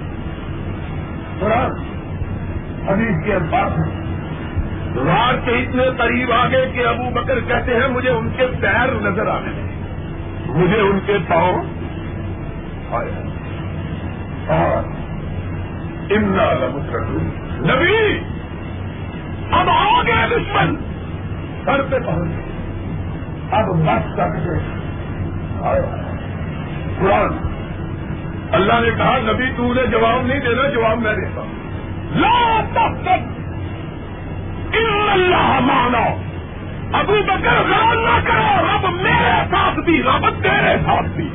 قرآن 1.41 1.71
حدیث 2.89 3.25
کے 3.25 3.35
الفاظ 3.35 3.73
ہیں 3.73 4.03
کے 5.45 5.51
اتنے 5.51 5.83
قریب 5.99 6.33
آگے 6.33 6.67
کہ 6.73 6.87
ابو 6.87 7.11
بکر 7.11 7.41
کہتے 7.41 7.75
ہیں، 7.75 7.89
مجھے 7.89 8.11
ان 8.11 8.29
کے 8.37 8.47
پیر 8.61 8.95
نظر 8.95 9.27
آنے 9.27 9.51
مجھے 10.47 10.81
ان 10.81 10.99
کے 11.07 11.17
پاؤں 11.29 11.65
اور 14.49 14.83
نبی، 17.61 18.19
اب 19.51 19.69
آ 19.69 20.03
گئے 20.03 20.27
دشمن۔ 20.29 20.77
سر 21.65 21.83
پہ 21.83 21.99
پہنچ 21.99 22.29
گئے۔ 22.29 22.52
اب 23.53 23.69
بس 23.69 24.17
کر 24.17 24.29
کے 24.29 24.59
قرآن۔ 27.01 27.53
اللہ 28.53 28.73
نے 28.73 28.91
کہا، 28.99 29.19
نبی 29.23 29.45
تو 29.57 29.75
نے 29.75 29.87
جواب 29.87 30.27
نہیں 30.27 30.41
دینا، 30.41 30.69
جواب 30.69 30.99
میں 30.99 31.15
دیتا 31.15 31.41
ہوں۔ 31.41 31.53
لا 32.15 32.61
تک 32.73 33.09
اللہ 35.09 35.61
مانو 35.61 36.17
ابو 36.93 37.17
بکر 37.27 37.53
غور 37.53 37.97
نہ 37.97 38.21
کرو، 38.25 38.67
رب 38.67 38.93
میرے 39.03 39.45
ساتھ 39.51 39.79
بھی، 39.81 40.03
رب 40.03 40.43
تیرے 40.43 40.77
ساتھ 40.85 41.09
بھی۔ 41.09 41.29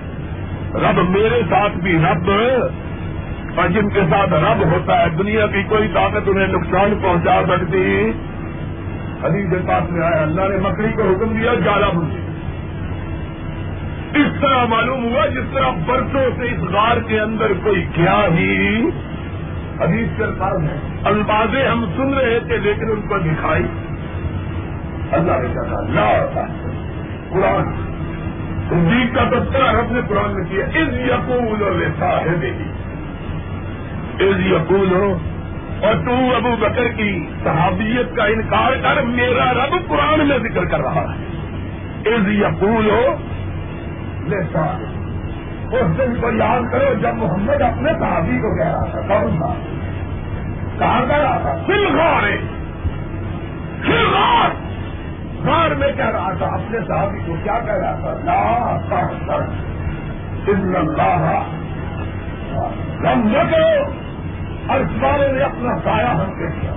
رب 0.73 1.09
میرے 1.09 1.41
ساتھ 1.49 1.73
بھی، 1.73 1.97
رب۔ 1.97 2.31
اور 3.59 3.67
جن 3.67 3.89
کے 3.89 4.01
ساتھ 4.09 4.29
رب 4.29 4.65
ہوتا 4.65 5.01
ہے، 5.01 5.09
دنیا 5.09 5.47
کی 5.47 5.63
کوئی 5.63 5.87
طاقت 5.93 6.27
انہیں 6.27 6.47
نقصان 6.47 6.99
پہنچا 7.03 7.41
سکتی۔ 7.47 8.11
حدیث 9.23 9.49
کے 9.49 9.57
پاس 9.67 9.91
میں 9.91 10.01
آیا، 10.01 10.21
اللہ 10.21 10.41
نے 10.41 10.57
مکڑی 10.57 10.93
کو 10.95 11.01
حکم 11.01 11.37
دیا، 11.37 11.53
جالا 11.65 11.89
بجے 11.89 12.27
اس 14.19 14.41
طرح 14.41 14.65
معلوم 14.65 15.03
ہوا 15.05 15.25
جس 15.25 15.53
طرح 15.53 15.69
برسوں 15.85 16.29
سے 16.37 16.45
اس 16.45 16.59
غار 16.59 16.97
کے 16.97 17.19
اندر 17.19 17.51
کوئی 17.63 17.85
کیا 17.93 18.21
ہی 18.37 18.85
حدیث 19.79 20.07
کے 20.17 20.23
الفاظ 20.23 20.59
ہیں۔ 20.61 20.99
الفاظیں 21.03 21.67
ہم 21.67 21.85
سن 21.97 22.13
رہے 22.13 22.39
تھے 22.39 22.57
لیکن 22.57 22.91
ان 22.91 23.01
کو 23.01 23.17
دکھائی۔ 23.17 23.63
اللہ 25.11 25.31
نے 25.31 25.53
کہا 25.53 25.81
لا 25.81 26.25
قرآن۔ 27.29 27.87
صدیق 28.69 29.15
کا 29.15 29.23
تذکرہ 29.23 29.71
رب 29.71 29.91
نے 29.91 30.01
قرآن 30.07 30.33
میں 30.33 30.43
کیا 30.49 30.65
از 30.65 30.93
یقول 30.93 31.63
اور 31.63 31.81
صاحب 31.99 32.45
از 34.19 34.45
یقول 34.45 34.93
ہو 34.93 35.17
اور 35.81 35.93
تو 35.95 36.35
ابو 36.35 36.55
بکر 36.59 36.87
کی 36.87 37.27
صحابیت 37.43 38.15
کا 38.15 38.23
انکار 38.23 38.71
کر 38.83 39.01
میرا 39.01 39.53
رب 39.53 39.75
قرآن 39.87 40.27
میں 40.27 40.37
ذکر 40.37 40.65
کر 40.65 40.79
رہا 40.79 41.01
ہے۔ 41.01 42.13
از 42.13 42.27
یقول 42.27 42.89
ہو 42.89 43.15
لے 44.27 44.57
اس 45.71 45.97
دن 45.97 46.15
کو 46.21 46.31
یاد 46.31 46.71
کرو 46.71 46.93
جب 47.01 47.15
محمد 47.15 47.61
اپنے 47.61 47.91
صحابی 47.99 48.37
کو 48.37 48.57
کہہ 48.57 48.71
رہا 48.71 48.85
تھا، 48.85 49.01
کون 49.01 49.37
تھا؟ 49.37 49.53
کہاں 50.79 51.07
کہہ 51.07 51.15
رہا 51.15 51.37
تھا؟ 51.37 51.57
فل 51.65 51.97
غار 51.97 52.23
فل 53.85 54.05
غار 54.13 54.49
غار 55.45 55.75
میں 55.75 55.91
کہہ 55.97 56.05
رہا 56.05 56.33
تھا، 56.37 56.45
اپنے 56.45 56.79
صحابی 56.87 57.19
کو 57.25 57.35
کیا 57.43 57.59
کہہ 57.65 57.73
رہا 57.73 57.95
تھا؟ 57.95 58.13
لا 58.23 58.77
اللہ 60.75 61.43
ہم 63.07 63.27
نہ 63.27 63.51
کرو 63.51 64.06
اور 64.67 64.79
اس 64.79 64.97
بارے 64.99 65.31
نے 65.31 65.39
اپنا 65.39 65.79
سایہ 65.83 66.07
ہم 66.07 66.31
سے 66.31 66.59
کیا۔ 66.61 66.71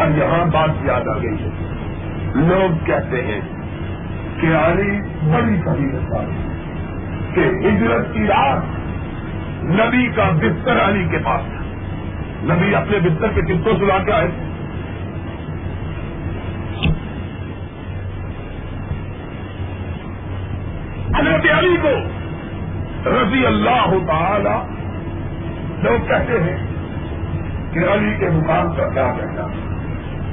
اور 0.00 0.18
یہاں 0.18 0.46
بات 0.46 0.70
یاد 0.84 1.08
آ 1.08 1.18
گئی 1.18 1.44
ہے۔ 1.44 1.48
لوگ 2.34 2.84
کہتے 2.84 3.22
ہیں 3.22 3.40
کہ 4.40 4.46
علی 4.46 5.00
بڑی 5.32 5.60
کبھی 5.64 5.86
والی 5.86 6.50
کہ 7.34 7.68
ہجرت 7.68 8.14
کی 8.14 8.26
رات 8.26 8.62
نبی 9.64 10.08
کا 10.16 10.30
بستر 10.30 10.88
علی 10.88 11.04
کے 11.10 11.18
پاس 11.18 11.40
تھا۔ 11.44 12.54
نبی 12.54 12.74
اپنے 12.74 12.98
بستر 12.98 13.28
کے 13.28 13.40
کتوں 13.40 13.78
سلا 13.78 13.98
کے 13.98 14.12
آئے 14.12 14.28
حضرت 21.18 21.58
علی 21.58 21.76
کو۔ 21.82 22.20
رضی 23.06 23.46
اللہ 23.46 23.94
تعالی 24.06 24.74
لوگ 25.82 26.08
کہتے 26.08 26.32
ہیں 26.32 26.69
کہ 27.72 27.78
علی 27.78 28.18
کے 28.18 28.30
مقام 28.30 28.76
کا 28.76 28.88
کیا 28.88 29.12
کہنا 29.18 29.46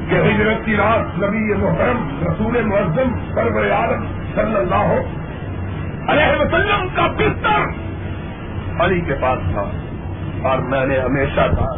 کہ 0.10 0.16
ہجرت 0.16 0.66
کی 0.66 0.76
رات 0.76 1.18
نبی 1.18 1.54
محرم 1.54 2.28
رسول 2.28 2.62
معظم، 2.62 3.36
سرور 3.36 3.72
عالم 3.72 4.06
صلی 4.36 4.56
اللہ 4.56 4.76
ہو 4.76 4.98
علیہ 6.08 6.40
وسلم 6.40 6.88
کا 6.96 7.08
بستر 7.08 7.88
علی 8.84 9.02
کے 9.02 9.16
پاس 9.22 9.40
تھا۔ 9.52 9.64
اور 10.50 10.60
میں 10.60 10.86
نے 10.86 11.00
ہمیشہ 11.00 11.34
تھا 11.34 11.74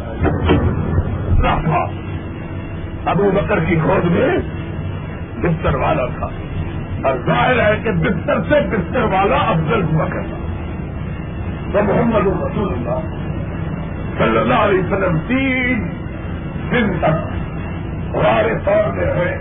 ابو 3.10 3.30
بکر 3.30 3.60
کی 3.60 3.74
کھوج 3.74 4.12
میں 4.12 4.28
بستر 5.42 5.74
والا 5.74 6.06
تھا۔ 6.06 6.28
اور 7.08 7.18
ظاہر 7.26 7.58
ہے 7.58 7.80
کہ 7.82 7.90
بستر 7.90 8.42
سے 8.42 8.70
بستر 8.70 9.02
والا 9.02 9.36
افضل 9.36 9.82
ہوا 9.82 10.06
کرتا۔ 10.06 10.36
تو 11.72 11.84
محمد 11.84 12.16
رسول 12.16 12.72
اللہ 12.72 13.29
صلی 14.18 14.38
اللہ 14.38 14.54
علیہ 14.54 14.78
وسلم 14.78 15.18
تین 15.26 15.88
دن 16.72 16.98
تک 16.98 17.38
ہمارے 18.16 18.54
طور 18.64 18.96
پہ 18.96 19.10
ہوئے 19.10 19.38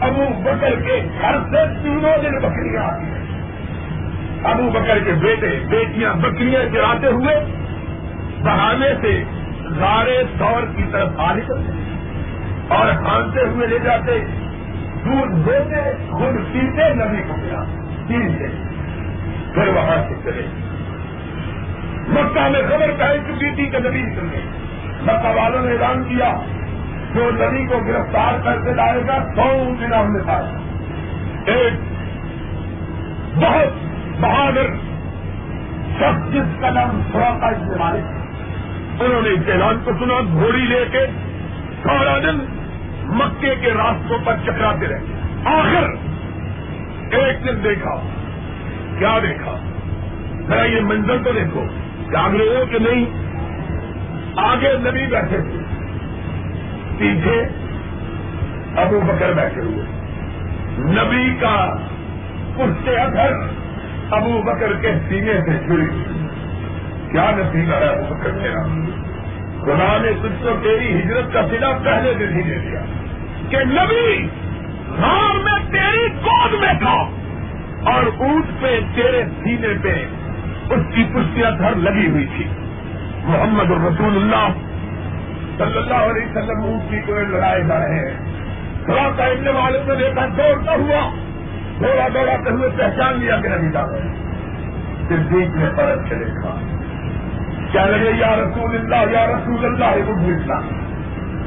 ابو 0.00 0.24
بکر 0.42 0.80
کے 0.80 1.08
گھر 1.20 1.36
سے 1.50 1.82
تینوں 1.82 2.22
دن 2.22 2.38
بکریاں 2.38 2.82
آتی 2.82 3.04
ہیں۔ 3.04 3.24
ابو 4.44 4.70
بکر 4.70 4.98
کے 4.98 5.12
بیٹے، 5.12 5.60
بیٹیاں 5.68 6.14
بکریاں 6.14 6.62
چراتے 6.72 7.06
ہوئے 7.06 7.44
بہانے 8.44 8.88
سے 9.00 9.24
گارے 9.80 10.22
دور 10.38 10.62
کی 10.76 10.82
طرف 10.92 11.08
آ 11.16 11.34
نکلتے 11.34 11.72
اور 12.68 12.86
ہانستے 12.90 13.40
ہوئے 13.40 13.66
لے 13.66 13.78
جاتے 13.78 14.20
دودھ 15.04 15.48
دیتے 15.48 16.10
خود 16.10 16.34
پیتے، 16.52 16.94
نبی 16.94 17.22
کو 17.28 17.34
گیا 17.42 17.64
پیتے 18.08 18.48
پھر 19.54 19.68
وہاں 19.68 20.08
سے 20.08 20.14
چلے۔ 20.24 20.73
مکہ 22.08 22.48
میں 22.48 22.62
خبر 22.62 22.90
پہل 22.98 23.18
چکی 23.18 23.54
تھی 23.54 23.66
کہ 23.66 23.78
نبی 23.78 24.02
چل 24.02 24.28
گئی 24.32 24.46
مکہ 25.02 25.34
والوں 25.36 25.62
نے 25.62 25.72
اعلان 25.72 26.04
کیا 26.04 26.34
جو 27.14 27.30
نبی 27.30 27.66
کو 27.66 27.78
گرفتار 27.78 28.38
کر 28.44 28.64
کے 28.64 28.74
لائے 28.74 29.00
گا، 29.08 29.18
سو 29.36 29.74
دن 29.80 29.94
ہم 29.94 30.16
نے 30.16 30.32
ایک 31.52 31.72
بہت 33.36 33.68
بہادر 34.20 34.66
شخص 35.98 36.32
جس 36.32 36.60
کا 36.60 36.70
نام 36.70 37.00
تھوڑا 37.10 37.38
کا 37.40 37.46
استعمال 37.46 38.00
انہوں 39.00 39.22
نے 39.22 39.28
اس 39.28 39.48
اعلان 39.48 39.78
کو 39.84 39.92
سنا، 39.98 40.14
گھوڑی 40.32 40.66
لے 40.66 40.84
کے 40.92 41.06
سارا 41.82 42.18
دن 42.18 42.38
مکے 43.04 43.54
کے 43.60 43.70
راستوں 43.70 44.18
پر 44.24 44.36
چکراتے 44.44 44.86
رہے۔ 44.86 45.00
آخر 45.44 45.88
ایک 47.10 47.44
دن 47.44 47.64
دیکھا، 47.64 47.94
کیا 48.98 49.18
دیکھا؟ 49.22 49.56
ذرا 50.48 50.64
یہ 50.64 50.80
منظر 50.80 51.16
تو 51.24 51.32
دیکھو۔ 51.32 51.64
جاگ 52.14 52.36
رہے 52.36 52.56
ہو 52.56 52.64
کہ 52.66 52.78
نہیں؟ 52.78 53.04
آگے 54.36 54.72
نبی 54.78 55.06
بیٹھے 55.06 55.36
تھے۔ 55.36 55.64
پیچھے 56.98 57.48
ابو 58.80 59.00
بکر 59.00 59.32
بیٹھے 59.32 59.60
ہوئے۔ 59.60 59.84
نبی 60.78 61.34
کا 61.40 61.76
پشتے 62.56 62.96
اثر 62.96 63.32
ابو 64.10 64.42
بکر 64.42 64.72
کے 64.72 64.92
سینے 65.08 65.32
سے 65.32 65.66
جڑی 65.68 66.02
کیا 67.12 67.30
نتیجہ 67.30 67.74
ہے 67.74 67.86
ابو 67.86 68.14
بکر 68.14 68.30
میرا 68.30 68.62
خدا 69.60 69.98
نے 69.98 70.12
تجھ 70.12 70.42
کو 70.42 70.48
تیری 70.62 71.00
ہجرت 71.00 71.32
کا 71.32 71.48
سلا 71.48 71.70
پہلے 71.84 72.14
دن 72.14 72.36
ہی 72.36 72.42
دے 72.42 72.58
دیا۔ 72.58 72.80
کہ 73.48 73.58
نبی، 73.64 74.26
غار 74.98 75.38
میں 75.38 75.72
تیری 75.72 76.08
گود 76.14 76.60
میں 76.60 76.74
تھا 76.78 77.10
اور 77.92 78.02
اونٹ 78.18 78.62
پہ، 78.62 78.80
تیرے 78.94 79.22
سینے 79.44 79.68
پہ 79.82 80.06
اس 80.70 80.94
کی 80.94 81.04
پشتیاں 81.14 81.50
گھر 81.58 81.74
لگی 81.74 82.10
ہوئی 82.10 82.26
تھی۔ 82.36 82.44
محمد 83.24 83.70
الرسول 83.70 84.16
اللہ 84.16 84.48
صلی 85.58 85.78
اللہ 85.78 85.94
علیہ 85.94 86.24
وسلم 86.24 86.62
اونٹ 86.62 86.90
کی 86.90 87.00
کوئی 87.06 87.24
لڑائے 87.24 87.62
جا 87.62 87.78
رہے 87.78 88.10
ہیں۔ 88.10 88.34
تھوڑا 88.84 89.10
سا 89.16 89.24
اتنے 89.24 89.50
والے 89.50 89.78
نے 89.86 89.94
دیکھا 89.94 90.26
دوڑتا 90.26 90.72
ہوا، 90.72 91.14
دوڑا 91.80 92.08
دوڑاتے 92.14 92.50
ہوئے 92.50 92.68
پہچان 92.76 93.20
لیا 93.20 93.40
کہ 93.40 93.48
نہیں 93.48 93.72
جا 93.72 93.82
رہے 93.82 94.24
پھر 95.08 95.16
بیچ 95.16 95.48
میں 95.48 95.70
پرت 95.76 96.08
سے 96.08 96.14
دیکھا۔ 96.14 96.60
کیا 97.72 97.86
لگے، 97.86 98.10
یا 98.18 98.36
رسول 98.36 98.74
اللہ، 98.74 99.12
یا 99.12 99.26
رسول 99.26 99.64
اللہ، 99.64 99.84
یہ 99.84 100.52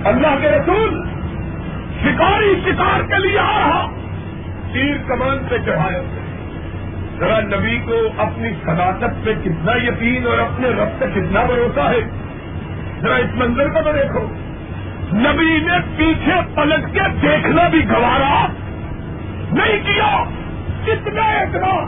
اللہ 0.04 0.36
کے 0.42 0.48
رسول 0.50 1.04
شکاری 2.02 2.62
شکار 2.66 3.02
کے 3.02 3.28
لیے 3.28 3.40
آ 3.40 3.60
رہا۔ 3.60 3.92
تیر 4.74 4.98
کمان 5.08 5.38
سے 5.50 5.56
چڑھائے۔ 5.66 6.27
ذرا 7.20 7.40
نبی 7.40 7.80
کو 7.86 8.10
اپنی 8.18 8.50
صداقت 8.66 9.26
پہ 9.26 9.34
کتنا 9.44 9.72
یقین 9.76 10.28
اور 10.28 10.38
اپنے 10.38 10.70
رب 10.70 10.90
سے 11.00 11.06
کتنا 11.16 11.44
بھروسہ 11.44 11.80
ہے، 11.80 12.00
ذرا 13.02 13.16
اس 13.16 13.36
منظر 13.36 13.70
کو 13.70 13.80
تو 13.84 13.92
دیکھو۔ 13.92 14.28
نبی 15.14 15.60
نے 15.60 15.78
پیچھے 15.98 16.34
پلٹ 16.56 16.94
کے 16.94 17.00
دیکھنا 17.22 17.68
بھی 17.68 17.90
گوارا 17.90 18.48
نہیں 19.52 19.80
کیا، 19.86 20.24
کتنا 20.86 21.22
اتنا 21.22 21.86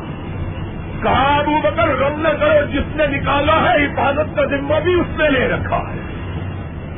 کہا 1.04 1.36
ابو 1.36 1.60
بکر، 1.64 1.88
غم 1.88 2.22
نہ 2.22 2.28
کرو، 2.28 2.66
جس 2.72 2.96
نے 2.96 3.08
نکالا 3.08 3.56
ہے، 3.56 3.86
حفاظت 3.86 4.36
کا 4.36 4.46
ذمہ 4.46 4.80
بھی 4.84 4.94
اس 4.94 5.20
نے 5.20 5.30
لے 5.30 5.48
رکھا 5.48 5.78
ہے۔ 5.78 6.00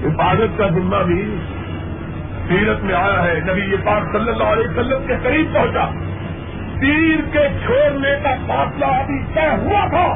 حفاظت 0.05 0.57
کا 0.57 0.67
ذمہ 0.67 1.03
بھی 1.03 1.37
سیرت 2.47 2.83
میں 2.83 2.95
آیا 2.95 3.23
ہے، 3.23 3.39
نبی 3.39 3.61
یہ 3.61 3.85
پاک 3.85 4.03
صلی 4.11 4.29
اللہ 4.29 4.43
علیہ 4.43 4.67
وسلم 4.69 5.07
کے 5.07 5.13
قریب 5.23 5.53
پہنچا۔ 5.53 6.10
تیر 6.81 7.17
کے 7.31 7.47
چھوڑنے 7.65 8.09
کا 8.23 8.33
فاصلہ 8.47 8.85
ابھی 8.85 9.19
طے 9.33 9.47
ہوا 9.49 9.87
تھا 9.87 10.15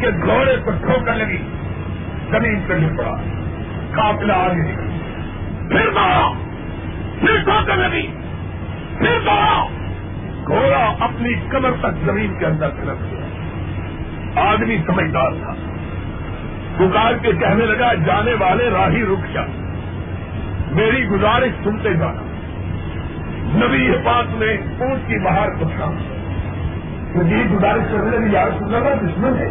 کہ 0.00 0.06
گھوڑے 0.22 0.56
کو 0.64 0.70
ٹھوکر 0.70 1.14
لگی، 1.14 1.42
زمین 2.30 2.60
پہ 2.66 2.74
گر 2.74 2.96
پڑا، 2.96 3.16
قافلہ 3.94 4.32
آگے 4.32 4.62
نکل 4.62 4.88
پھر 5.68 5.90
دوڑا 5.90 6.32
پھر 7.20 7.42
ٹھوکر 7.44 7.76
لگی، 7.76 8.06
پھر 8.98 9.18
دوڑا 9.24 9.66
گھوڑا 10.46 10.94
اپنی 11.00 11.34
کمر 11.50 11.70
تک 11.80 12.06
زمین 12.06 12.38
کے 12.38 12.46
اندر 12.46 12.68
کھڑک 12.70 13.12
گیا 13.12 13.24
آدمی 14.50 14.76
سمجھدار 14.86 15.30
تھا۔ 15.30 15.54
پکار 16.76 17.12
کے 17.22 17.32
کہنے 17.32 17.66
لگا، 17.66 17.94
جانے 17.94 18.34
والے 18.34 18.70
راہی 18.70 19.02
رک 19.02 19.34
جا۔ 19.34 19.42
میری 20.70 21.06
گزارش 21.08 21.64
سنتے 21.64 21.94
جانا۔ 21.94 22.33
نبی 23.54 23.92
پاک 24.04 24.24
نے 24.30 24.84
اونٹ 24.84 25.08
کی 25.08 25.18
باہر 25.18 25.48
پوچھا 25.58 25.90
جی 27.22 27.44
گزارش 27.52 27.82
کرنے 27.92 28.18
لگی، 28.18 28.32
یار 28.32 28.48
سننا 28.58 28.78
دشمن 28.78 29.38
ہے. 29.38 29.50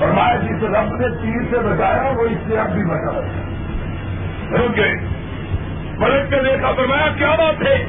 اور 0.00 0.08
مایا 0.08 0.36
جس 0.36 0.62
رب 0.62 0.96
نے 0.96 1.08
تیر 1.08 1.42
سے 1.50 1.58
بچایا، 1.58 2.12
وہ 2.16 2.22
اس 2.22 2.38
سے 2.48 2.58
اب 2.58 2.72
بھی 2.72 2.84
بچا 2.84 3.20
رک 4.50 4.76
گئے 4.76 4.94
پلٹ 5.98 6.30
کے 6.30 6.36
دیکھا، 6.36 6.72
فرمایا، 6.72 7.08
کیا 7.18 7.34
بات 7.38 7.62
ہے؟ 7.62 7.86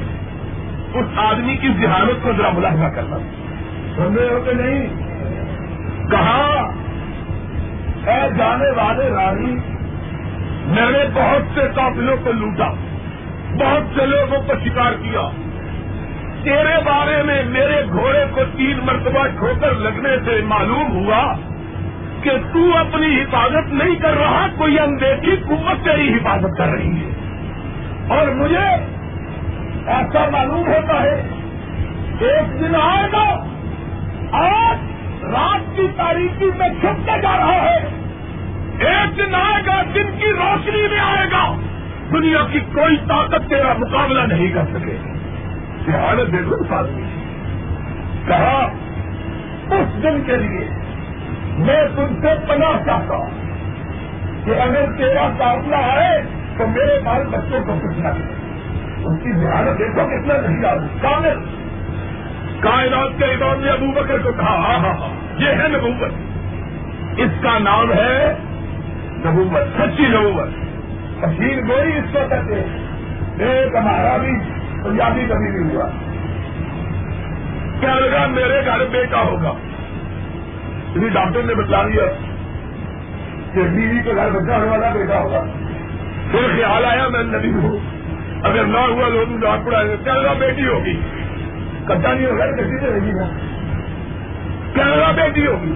اس 0.94 1.06
آدمی 1.16 1.56
کی 1.56 1.68
ذہانت 1.82 2.22
کو 2.22 2.32
ذرا 2.38 2.50
ملاحظہ 2.50 2.94
کرنا۔ 2.94 3.18
سن 3.96 4.14
رہے 4.14 4.28
ہو 4.28 4.40
کہ 4.44 4.54
نہیں؟ 4.54 4.86
کہا، 6.10 6.72
اے 8.06 8.30
جانے 8.38 8.70
والے 8.70 9.10
رانی، 9.10 9.56
میں 10.66 10.90
نے 10.90 11.04
بہت 11.14 11.42
سے 11.54 11.60
قافلوں 11.74 12.16
کو 12.24 12.32
لوٹا۔ 12.32 12.70
بہت 13.58 14.00
سے 14.00 14.06
لوگوں 14.06 14.42
کو 14.42 14.52
شکار 14.64 14.92
کیا۔ 14.92 15.30
تیرے 16.42 16.84
بارے 16.84 17.22
میں 17.22 17.42
میرے 17.44 17.82
گھوڑے 17.92 18.24
کو 18.34 18.40
تین 18.56 18.80
مرتبہ 18.82 19.26
ٹھوکر 19.26 19.72
لگنے 19.72 20.16
سے 20.24 20.40
معلوم 20.44 20.90
ہوا 20.90 21.36
کہ 22.22 22.30
تو 22.30 22.76
اپنی 22.76 23.22
حفاظت 23.22 23.72
نہیں 23.72 23.94
کر 23.94 24.14
رہا، 24.14 24.46
کوئی 24.58 24.78
اندیکھی 24.78 25.36
قوت 25.36 25.84
تیری 25.84 26.14
حفاظت 26.14 26.58
کر 26.58 26.66
رہی 26.66 26.96
ہے۔ 26.96 27.10
اور 28.08 28.26
مجھے 28.28 28.66
ایسا 29.86 30.28
معلوم 30.32 30.66
ہوتا 30.66 31.02
ہے، 31.02 31.28
ایک 32.20 32.60
دن 32.60 32.74
آئے 32.74 33.08
گا، 33.12 33.44
آج 34.32 34.78
رات 35.24 35.76
کی 35.76 35.86
تاریخی 35.96 36.46
میں 36.56 36.68
چھپتے 36.68 37.20
جا 37.22 37.36
رہا 37.36 37.62
ہے۔ 37.62 37.76
ایک 38.78 39.18
دن 39.18 39.34
آئے 39.34 39.62
گا، 39.66 39.82
دن 39.82 40.18
کی 40.18 40.32
روشنی 40.32 40.88
میں 40.90 41.00
آئے 41.00 41.26
گا۔ 41.32 41.56
دنیا 42.12 42.38
کی 42.52 42.60
کوئی 42.60 42.96
طاقت 43.08 43.48
تیرا 43.48 43.72
مقابلہ 43.78 44.20
نہیں 44.34 44.48
کر 44.48 44.64
سکے۔ 44.64 44.96
یہ 45.88 45.96
حالت 45.96 46.32
دیکھو 46.32 46.54
اس 46.54 46.72
آدمی 46.72 47.02
کہا، 48.26 48.70
اس 49.70 50.02
دن 50.02 50.22
کے 50.26 50.36
لیے 50.36 50.68
میں 51.56 51.82
تم 51.96 52.14
سے 52.20 52.28
پناہ 52.48 52.86
چاہتا 52.86 53.16
ہوں 53.16 53.30
کہ 54.44 54.50
اگر 54.50 54.96
تیرا 54.96 55.28
قابلہ 55.38 55.76
آئے 55.76 56.22
تو 56.58 56.66
میرے 56.66 57.00
بال 57.04 57.26
بچوں 57.26 57.64
کو 57.64 57.74
کچھ 57.74 57.98
نہ 57.98 58.08
کرے۔ 58.08 58.44
کی 59.22 59.46
حالت 59.46 59.78
دیکھو 59.78 60.06
کتنا 60.06 60.48
نہیں 60.48 60.66
آدمی۔ 60.66 60.98
کامل۔ 61.02 61.44
کائنات 62.60 63.18
کے 63.18 63.24
امام 63.24 63.60
نے 63.60 63.70
ابو 63.70 63.86
بکر 63.92 64.18
کو 64.18 64.32
کہا 64.32 64.56
ہاں 64.56 64.78
ہاں 64.78 64.94
ہاں 64.94 65.40
یہ 65.40 65.48
ہے 65.48 65.68
نبوت۔ 65.68 66.12
اس 67.16 67.30
کا 67.42 67.58
نام 67.58 67.92
ہے 67.92 68.34
نبوت، 69.24 69.80
سچی 69.80 70.06
نبوت۔ 70.08 70.63
تفصیل 71.20 71.70
گوئی 71.70 71.98
اس 71.98 72.04
کو 72.12 72.18
کہتے 72.28 72.54
ایک 73.44 73.76
ہمارا 73.76 74.16
بھی 74.16 74.32
پنجابی 74.84 75.26
کبھی 75.28 75.58
نہیں 75.58 75.74
ہوا۔ 75.74 75.88
کیا 77.80 77.94
لگا 77.94 78.26
میرے 78.26 78.66
گھر 78.66 78.84
بیٹا 78.92 79.22
ہوگا؟ 79.22 79.50
اسی 80.94 81.08
ڈاکٹر 81.08 81.42
نے 81.42 81.54
بتلا 81.54 81.82
دیا 81.82 82.02
کہ 83.54 83.62
بیوی 83.62 84.02
کے 84.02 84.14
گھر 84.14 84.30
بچہ 84.30 84.52
ہونے 84.52 84.68
والا 84.68 84.90
بیٹا 84.90 85.20
ہوگا۔ 85.20 85.44
پھر 86.30 86.56
خیال 86.56 86.84
آیا 86.84 87.08
میں 87.08 87.22
نبی 87.22 87.52
ہوں۔ 87.52 87.78
اگر 88.42 88.64
نہ 88.64 88.78
ہوا 88.78 89.08
تو 89.08 89.24
تم 89.24 89.40
ڈاک 89.40 89.66
پڑا 89.66 89.82
کیا 90.04 90.14
لگا 90.14 90.32
بیٹی 90.32 90.66
ہوگی؟ 90.66 91.00
کچا 91.84 92.12
نہیں 92.12 92.26
ہوگا، 92.26 92.50
کسی 92.50 92.80
سے 92.80 92.86
رہی 92.86 93.10
گا 93.14 93.28
کیا 94.74 94.84
لگا 94.84 95.10
بیٹی 95.10 95.46
ہوگی؟ 95.46 95.74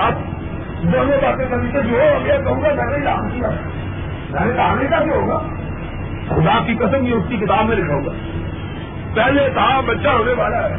اب 0.00 0.12
دونوں 0.82 1.18
باتیں 1.22 1.46
کبھی 1.50 1.68
سے 1.72 1.78
جو 1.82 1.96
ہو 1.96 2.24
گیا 2.24 2.36
کہوں 2.36 2.62
گا، 2.62 2.68
میں 2.74 2.98
نے 2.98 3.04
جان 3.04 3.42
کیا 4.38 4.74
کا 4.90 5.04
کیا 5.04 5.14
ہوگا۔ 5.14 5.38
خدا 6.28 6.62
کی 6.66 6.74
قسم 6.74 7.06
یہ 7.06 7.14
اس 7.14 7.24
کی 7.28 7.36
کتاب 7.36 7.64
میں 7.64 7.76
لکھا 7.76 7.94
ہوگا۔ 7.94 8.12
پہلے 9.14 9.48
کہا 9.54 9.80
بچہ 9.80 10.08
ہونے 10.08 10.32
والا 10.32 10.68
ہے۔ 10.68 10.74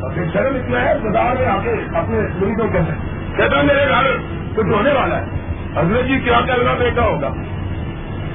اور 0.00 0.10
پھر 0.14 0.24
شرم 0.32 0.54
اتنا 0.54 0.80
ہے، 0.80 0.94
خدا 0.98 1.22
میں 1.22 1.46
آ 1.46 1.58
کے 1.62 1.70
اپنے 1.70 2.20
مریضوں 2.20 2.68
کے 2.68 2.78
کہتا 3.36 3.62
میرے 3.62 3.88
گھر 3.88 4.06
کچھ 4.56 4.66
ہونے 4.66 4.92
والا 4.92 5.20
ہے۔ 5.20 5.24
اگلے 5.76 6.02
جی 6.02 6.20
کیا 6.20 6.40
کر 6.46 6.58
رہا 6.58 6.74
بیٹا 6.74 7.02
ہوگا۔ 7.02 7.28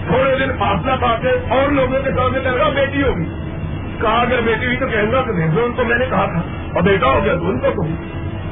تھوڑے 0.08 0.36
دن 0.40 0.52
فاصلہ 0.60 0.92
پا 1.02 1.16
کے 1.22 1.30
اور 1.30 1.72
لوگوں 1.72 2.04
کے 2.04 2.12
سامنے 2.12 2.40
کر 2.40 2.54
رہا، 2.54 2.70
بیٹی 2.70 3.04
ہوگی۔ 3.04 3.26
کہا، 4.02 4.22
اگر 4.22 4.42
بیٹی 4.46 4.66
ہوئی 4.66 4.78
تو 4.78 4.88
کہوں 4.88 5.12
گا 5.12 5.22
کہ 5.22 5.32
بھیجو۔ 5.32 5.66
ان 5.66 5.74
کو 5.74 5.84
میں 5.84 5.98
نے 5.98 6.06
کہا 6.06 6.26
تھا۔ 6.26 6.42
اور 6.74 6.82
بیٹا 6.82 7.08
ہو 7.08 7.26
گیا 7.26 7.36
تو 7.36 7.50
ان 7.50 7.60
کو 7.60 7.72
کہوں۔ 7.72 7.96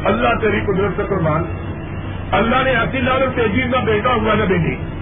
اللہ 0.05 0.29
تیری 0.41 0.59
قدرت 0.59 0.91
سے 0.97 1.03
قربان۔ 1.09 1.43
اللہ 2.31 2.63
نے 2.63 2.71
ایسی 2.71 2.99
لال 2.99 3.21
تیزی 3.35 3.63
نہ 3.63 3.85
بیٹا 3.85 4.09
ہوا 4.09 4.33
نہ 4.33 4.43
بیٹی۔ 4.43 4.98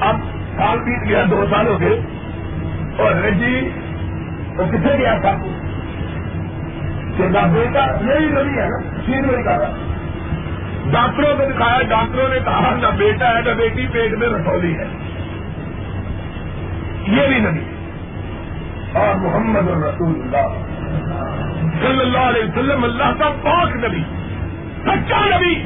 اب 0.00 0.16
سال 0.56 0.78
بیت 0.78 1.08
گیا، 1.08 1.24
دو 1.30 1.44
سال 1.50 1.66
ہو 1.66 1.80
گئے۔ 1.80 2.00
اور 2.98 3.12
رجی، 3.12 3.70
وہ 4.56 4.64
کتنے 4.64 4.94
گیا 4.98 5.18
تھا؟ 5.18 5.36
بیٹا 7.52 7.80
یہی 8.00 8.26
نہیں 8.26 8.62
ہے 8.62 8.68
نا 8.68 9.02
چین 9.06 9.32
نہیں 9.32 9.42
کہا 9.42 9.74
ڈاکٹروں 10.90 11.36
کو 11.36 11.44
دکھایا، 11.44 11.82
ڈاکٹروں 11.82 12.28
نے 12.28 12.38
کہا، 12.44 12.74
نہ 12.82 12.86
بیٹا 12.96 13.28
ہے، 13.28 13.42
نہ 13.42 13.50
بیٹی، 13.50 13.86
پیٹ 13.92 14.12
میں 14.12 14.28
رسولی 14.28 14.74
ہے۔ 14.78 14.84
یہ 17.06 17.28
بھی 17.28 17.38
نہیں 17.38 17.64
اور 18.92 19.14
محمد 19.14 19.68
الرسول 19.68 20.20
اللہ۔ 20.20 20.64
صلی 21.82 22.00
اللہ 22.00 22.18
علیہ 22.18 22.44
وسلم، 22.44 22.84
اللہ 22.84 23.12
کا 23.18 23.28
پاک 23.42 23.76
نبی، 23.76 24.02
سچا 24.82 25.36
نبی۔ 25.36 25.62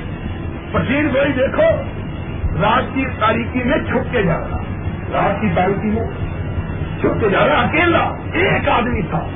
پشین 0.72 1.08
گوئی 1.14 1.32
دیکھو 1.32 2.01
رات 2.60 2.94
کی 2.94 3.04
تاریخی 3.20 3.62
میں 3.64 3.78
چھپ 3.78 4.12
کے 4.12 4.22
جا 4.22 4.38
رہا۔ 4.38 4.62
رات 5.12 5.40
کی 5.40 5.48
تاریخی 5.54 5.88
میں 5.88 6.06
چھپ 7.00 7.20
کے 7.20 7.28
جا 7.28 7.46
رہا، 7.46 7.62
اکیلا، 7.62 8.14
ایک 8.32 8.68
آدمی 8.68 9.02
تھا۔ 9.02 9.26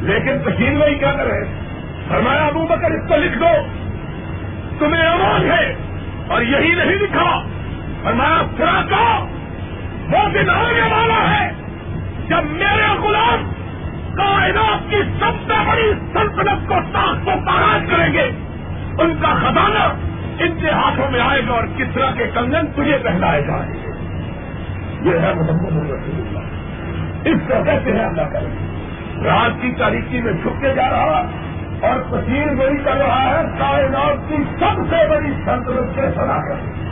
لیکن 0.00 0.32
پشین 0.44 0.80
گوئی 0.80 0.94
کیا 0.94 1.12
کرے 1.12 1.44
فرمایا، 2.08 2.46
ابو 2.46 2.66
بکر، 2.66 2.90
اس 2.90 3.08
کو 3.08 3.16
لکھ 3.16 3.38
دو۔ 3.38 3.66
تمہیں 4.78 5.06
امان 5.06 5.50
ہے 5.50 5.74
اور 6.28 6.42
یہی 6.42 6.74
نہیں 6.74 6.96
لکھا۔ 6.96 7.42
فرمایا 8.02 8.42
فرا 8.56 8.82
کا 8.90 9.24
وہ 10.12 10.28
دن 10.28 10.50
آنے 10.50 10.82
والا 10.82 11.30
ہے۔ 11.30 11.52
جب 12.28 12.44
میرے 12.50 12.98
غلام 12.98 13.52
کائنات 14.16 14.90
کی 14.90 15.02
سب 15.20 15.52
سے 15.52 15.70
بڑی 15.70 15.92
سلطنت 16.12 16.68
کو 16.68 16.74
ساخ 16.92 17.24
کو 17.24 17.30
تاراج 17.46 17.90
کریں 17.90 18.12
گے، 18.12 18.30
ان 18.98 19.14
کا 19.20 19.34
خزانہ 19.34 20.07
ان 20.38 20.58
کے 20.60 20.70
ہاتھوں 20.70 21.10
میں 21.10 21.20
آئے 21.20 21.42
گا 21.48 21.52
اور 21.52 21.64
کس 21.76 21.86
طرح 21.94 22.10
کے 22.18 22.24
کنگن 22.34 22.66
تجھے 22.66 22.98
پہنائے 23.02 23.42
جائیں 23.42 23.74
گے؟ 23.74 23.88
یہ 25.10 25.18
ہے 25.18 25.34
محمد 25.34 25.90
رسول 25.90 26.26
اللہ۔ 26.26 26.38
اس 27.24 27.36
طرح 27.48 27.78
سے 27.84 27.92
ہے 27.92 28.04
اللہ 28.04 28.22
کریں 28.22 28.68
رات 29.24 29.62
کی 29.62 29.72
تاریخی 29.78 30.20
میں 30.20 30.32
چھپ 30.32 30.60
کے 30.60 30.74
جا 30.74 30.90
رہا 30.90 31.30
اور 31.80 32.00
پسین 32.10 32.48
گوئی 32.58 32.76
کر 32.84 32.96
رہا 32.96 33.30
ہے، 33.30 33.44
کائنات 33.58 34.28
کی 34.28 34.36
سب 34.36 34.76
سے 34.90 35.08
بڑی 35.10 35.32
سلطنت 35.44 35.94
کے 35.94 36.02
سنا 36.14 36.48
کر 36.48 36.88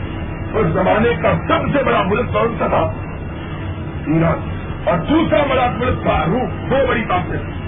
اس 0.57 0.67
زمانے 0.67 1.09
کا 1.23 1.33
سب 1.49 1.79
سے 1.79 1.85
بڑا 1.85 2.03
ملک 2.03 2.33
کون 2.33 2.55
سا 2.59 2.67
تھا؟ 2.67 2.93
ایران۔ 4.07 4.51
اور 4.85 4.99
دوسرا 4.99 5.43
بڑا 5.51 5.71
ملک 5.77 6.03
تھا 6.03 6.25
روس 6.27 6.71
دو 6.71 6.87
بڑی 6.89 7.05
طاقتیں 7.09 7.67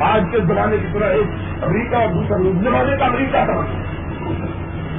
آج 0.00 0.22
کے 0.32 0.38
زمانے 0.40 0.76
کی 0.76 0.86
طرح 0.92 1.08
ایک 1.08 1.26
امریکہ 1.64 1.96
اور 1.96 2.08
دوسرا 2.08 2.38
روس 2.38 2.56
زمانے 2.56 2.96
کا 2.96 3.04
امریکہ 3.04 3.44
تھا۔ 3.44 3.89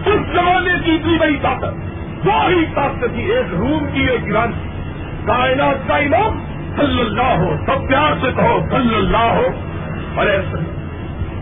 اس 0.05 0.35
زمانے 0.35 0.73
کی 0.85 0.91
اتنی 0.91 1.17
بڑی 1.17 1.37
طاقت، 1.41 1.75
دو 2.25 2.47
ہی 2.47 2.65
طاقت 2.75 3.05
تھی 3.13 3.31
ایک 3.31 3.55
روم 3.55 3.85
کی، 3.93 4.01
ایک 4.01 4.23
ایران 4.23 4.51
کائنات 5.25 5.87
کا 5.87 5.95
امام 5.95 6.39
صلی 6.75 7.01
اللہ 7.01 7.37
ہو، 7.37 7.55
سب 7.65 7.87
پیار 7.87 8.13
سے 8.21 8.31
کہو، 8.31 8.59
صلی 8.71 8.95
اللہ 8.95 9.17
ہو۔ 9.17 9.47
ارے 10.17 10.37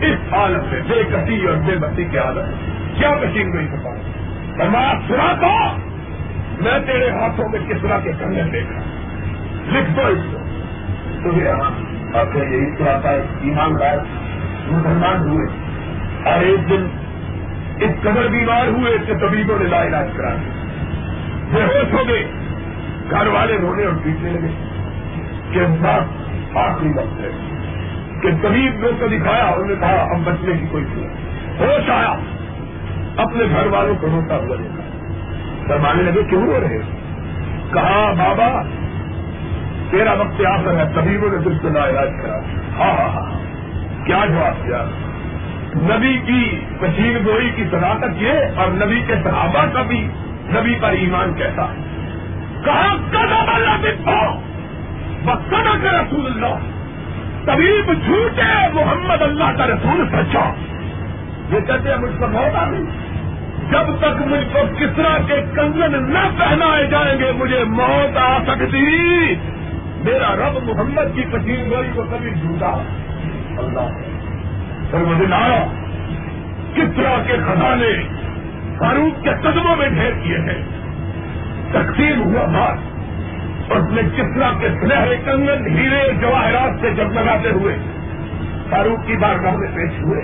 اس 0.00 0.32
حالت 0.32 0.72
میں 0.72 0.82
بے 0.88 1.02
کسی 1.04 1.46
اور 1.46 1.56
بے 1.56 1.76
بسی 1.76 2.04
کی 2.04 2.18
عادت 2.18 2.70
کیا 2.98 3.10
کشی 3.22 3.42
نہیں 3.42 3.76
سکتا 3.76 3.90
میں 4.68 5.08
سنا 5.08 5.32
تھا 5.40 5.76
میں 6.60 6.78
تیرے 6.86 7.10
ہاتھوں 7.10 7.48
میں 7.48 7.58
کس 7.68 7.82
طرح 7.82 7.98
کے 7.98 8.12
کنگن 8.18 8.52
دیکھا۔ 8.52 8.80
لکھ 9.72 9.90
دو 9.90 10.06
اس 10.06 10.18
کو۔ 10.32 10.38
تو 11.24 11.28
آخر 12.18 12.36
یہی 12.36 12.76
تو 12.76 12.84
آتا 12.90 13.10
ہے 13.10 13.22
ایماندار 13.40 13.96
مسلمان 14.70 15.28
ہوئے۔ 15.28 15.46
اور 16.30 16.40
ایک 16.40 16.70
دن 16.70 16.86
اس 17.80 17.90
قدر 18.02 18.28
بیمار 18.28 18.66
ہوئے 18.66 18.98
کہ 19.06 19.14
طبیبوں 19.14 19.58
نے 19.58 19.64
لا 19.64 19.84
علاج 19.84 20.08
کرا 20.16 20.34
بے 21.54 21.62
ہوش 21.62 21.94
ہو 21.94 22.08
گئے۔ 22.08 22.30
گھر 23.10 23.26
والے 23.26 23.58
رونے 23.62 23.84
اور 23.84 23.94
پیٹنے 24.04 24.30
لگے 24.30 24.48
کہ 25.50 25.60
بات 25.60 26.02
آخری 26.56 26.88
وقت 26.88 27.20
ہے۔ 27.20 27.30
کہ 28.22 28.28
طبیب 28.42 28.74
نے 28.74 28.88
کو 29.00 29.08
دکھایا، 29.08 29.44
انہوں 29.44 29.66
نے 29.66 29.74
کہا، 29.80 30.02
اب 30.02 30.20
بچنے 30.24 30.52
کی 30.52 30.66
کوئی 30.70 30.84
ضرورت 30.84 31.60
ہوش 31.60 31.90
آیا۔ 31.90 32.14
اپنے 33.16 33.44
گھر 33.50 33.66
والوں 33.66 33.94
کو 34.00 34.06
روتا 34.06 34.36
ہوا 34.36 34.56
دیکھا۔ 34.56 34.98
فرمانے 35.68 36.02
لگے، 36.02 36.22
کیوں 36.22 36.46
ہو 36.46 36.58
رہے 36.60 36.78
کہا، 37.72 38.12
بابا، 38.12 38.62
تیرا 39.90 40.12
وقت 40.12 40.46
آخر 40.46 40.76
ہے، 40.76 40.84
طبیبوں 40.94 41.28
نے 41.28 41.36
تم 41.44 41.52
سے 41.62 41.68
لا 41.68 41.88
علاج 41.88 42.08
کرا 42.22 42.36
ہاں،, 42.78 42.98
ہاں 42.98 43.08
ہاں 43.08 43.08
ہاں۔ 43.08 43.40
کیا 44.06 44.24
جواب 44.28 44.66
دیا؟ 44.66 44.84
نبی 45.76 46.18
کی 46.26 46.60
مشین 46.80 47.18
گوئی 47.26 47.50
کی 47.56 47.64
صداقت 47.70 48.22
یہ 48.22 48.32
اور 48.56 48.68
نبی 48.68 49.00
کے 49.06 49.14
صحابہ 49.24 49.64
کا 49.72 49.82
بھی 49.82 50.08
نبی 50.44 50.74
پر 50.80 50.88
ایمان 50.88 51.34
کیسا 51.34 51.62
ہے؟ 51.62 52.06
کہاں 52.64 52.96
قدم 53.10 53.50
اللہ 53.54 54.38
بسنا 55.24 55.74
کا 55.82 56.02
رسول 56.02 56.26
اللہ۔ 56.26 56.58
طبیب 57.44 57.92
جھوٹے 58.04 58.68
محمد 58.72 59.22
اللہ 59.22 59.56
کا 59.58 59.66
رسول 59.66 60.08
سچا۔ 60.08 60.52
یہ 61.50 61.60
کہتے 61.60 61.88
ہیں 61.88 61.96
مجھ 61.96 62.20
پر 62.20 62.28
موت 62.28 62.56
آ 62.56 62.70
گئی۔ 62.70 62.84
جب 63.70 63.98
تک 63.98 64.22
مجھ 64.26 64.52
کو 64.52 64.58
کس 64.78 64.96
طرح 64.96 65.18
کے 65.26 65.34
کنگن 65.56 66.12
نہ 66.12 66.28
پہنائے 66.38 66.86
جائیں 66.86 67.18
گے، 67.18 67.32
مجھے 67.32 67.64
موت 67.64 68.16
آ 68.16 68.38
سکتی۔ 68.46 69.34
میرا 70.04 70.36
رب 70.36 70.62
محمد 70.62 71.14
کی 71.14 71.22
پچیس 71.32 71.60
گوئی 71.70 71.88
کو 71.94 72.02
کبھی 72.02 72.30
جھوٹا۔ 72.30 72.82
اللہ۔ 73.58 74.19
پھر 74.90 74.98
مجھے 74.98 75.26
لایا 75.26 75.66
کس 76.74 76.96
طرح 76.96 77.22
کے 77.26 77.32
خزانے 77.32 78.02
فاروق 78.78 79.24
کے 79.24 79.30
قدموں 79.42 79.76
میں 79.76 79.88
ڈھیر 79.88 80.12
کیے 80.22 80.38
ہیں۔ 80.38 80.62
تقسیم 81.72 82.22
ہوا 82.22 82.44
بات 82.44 82.78
اس 83.72 83.90
میں 83.90 84.02
کس 84.02 84.34
طرح 84.34 84.50
کے 84.60 84.68
سنہرے 84.68 85.16
کنگن 85.16 85.78
ہیرے 85.78 86.12
جواہرات 86.20 86.80
سے 86.80 86.90
جگمگاتے 86.90 87.50
ہوئے 87.50 87.76
فاروق 88.70 89.06
کی 89.06 89.16
بار 89.16 89.34
میں 89.34 89.68
پیش 89.74 90.00
ہوئے۔ 90.02 90.22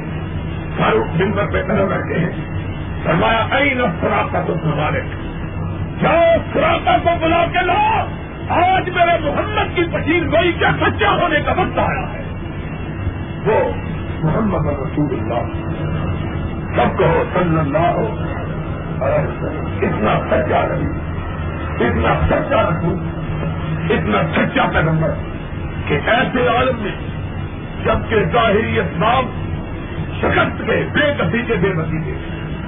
فاروق 0.77 1.19
دن 1.19 1.33
پر 1.33 1.47
پہ 1.53 1.63
قدم 1.63 1.91
رکھے 1.91 2.19
ہیں۔ 2.19 2.57
فرمایا، 3.05 3.57
این 3.57 3.81
فراقہ 4.01 4.37
تو 4.47 4.55
سوالے 4.55 5.01
جاؤ 6.03 6.37
فراقہ 6.53 6.91
کو 7.03 7.11
بلا 7.21 7.45
کے 7.53 7.67
لاؤ 7.67 8.07
آج 8.49 8.91
میرے 8.91 9.31
محمد 9.31 9.77
کی 9.77 9.83
پچیل 9.93 10.29
گوئی 10.37 10.53
کیا 10.53 10.71
سچا 10.81 11.11
ہونے 11.11 11.39
کا 11.47 11.53
وقت 11.53 11.79
آیا 11.79 12.13
ہے؟ 12.13 12.23
وہ 13.47 13.73
محمد 14.25 14.67
رسول 14.67 15.21
اللہ۔ 15.21 15.41
سب 16.77 16.99
کہو 16.99 17.25
صلی 17.35 17.59
اللہ 17.59 17.79
ہو 17.79 18.19
اتنا 19.83 20.21
سچا 20.31 20.69
رہی 20.69 20.87
اتنا 21.87 22.27
سچا 22.27 22.63
رسول، 22.63 22.99
اتنا 23.91 24.19
سچا 24.37 24.67
پیغمبر۔ 24.73 25.11
کہ 25.87 25.99
ایسے 26.07 26.49
عالم 26.49 26.83
میں، 26.83 26.93
جبکہ 27.85 28.17
ظاہری 28.33 28.81
اسباب، 28.81 29.25
شکست 30.21 30.63
کے، 30.67 30.89
بے 30.93 31.15
کسی 31.19 31.43
کے 31.47 31.55
بے 31.55 31.73
بسی 31.73 31.99
کے 32.05 32.15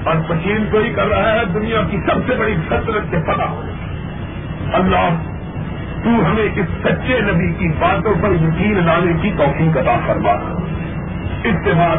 اور 0.05 0.15
پچیل 0.29 0.69
کو 0.73 0.79
ہی 0.79 0.93
کر 0.93 1.07
رہا 1.07 1.33
ہے، 1.33 1.45
دنیا 1.45 1.81
کی 1.91 1.97
سب 1.97 2.29
سے 2.29 2.35
بڑی 2.35 2.57
سطرت 2.67 3.11
کے 3.11 3.17
پتا 3.19 3.51
ہو۔ 3.51 3.63
اللہ، 4.73 5.09
تو 6.05 6.09
ہمیں 6.09 6.49
اس 6.57 6.67
سچے 6.83 7.21
نبی 7.21 7.53
کی 7.53 7.69
باتوں 7.69 8.15
پر 8.23 8.29
یقین 8.31 8.87
لانے 8.87 9.13
کی 9.23 9.33
توفیق 9.39 9.77
عطا 9.77 9.97
فرما۔ 10.07 10.58
اس 11.45 11.55
کے 11.65 11.71
بعد 11.73 11.97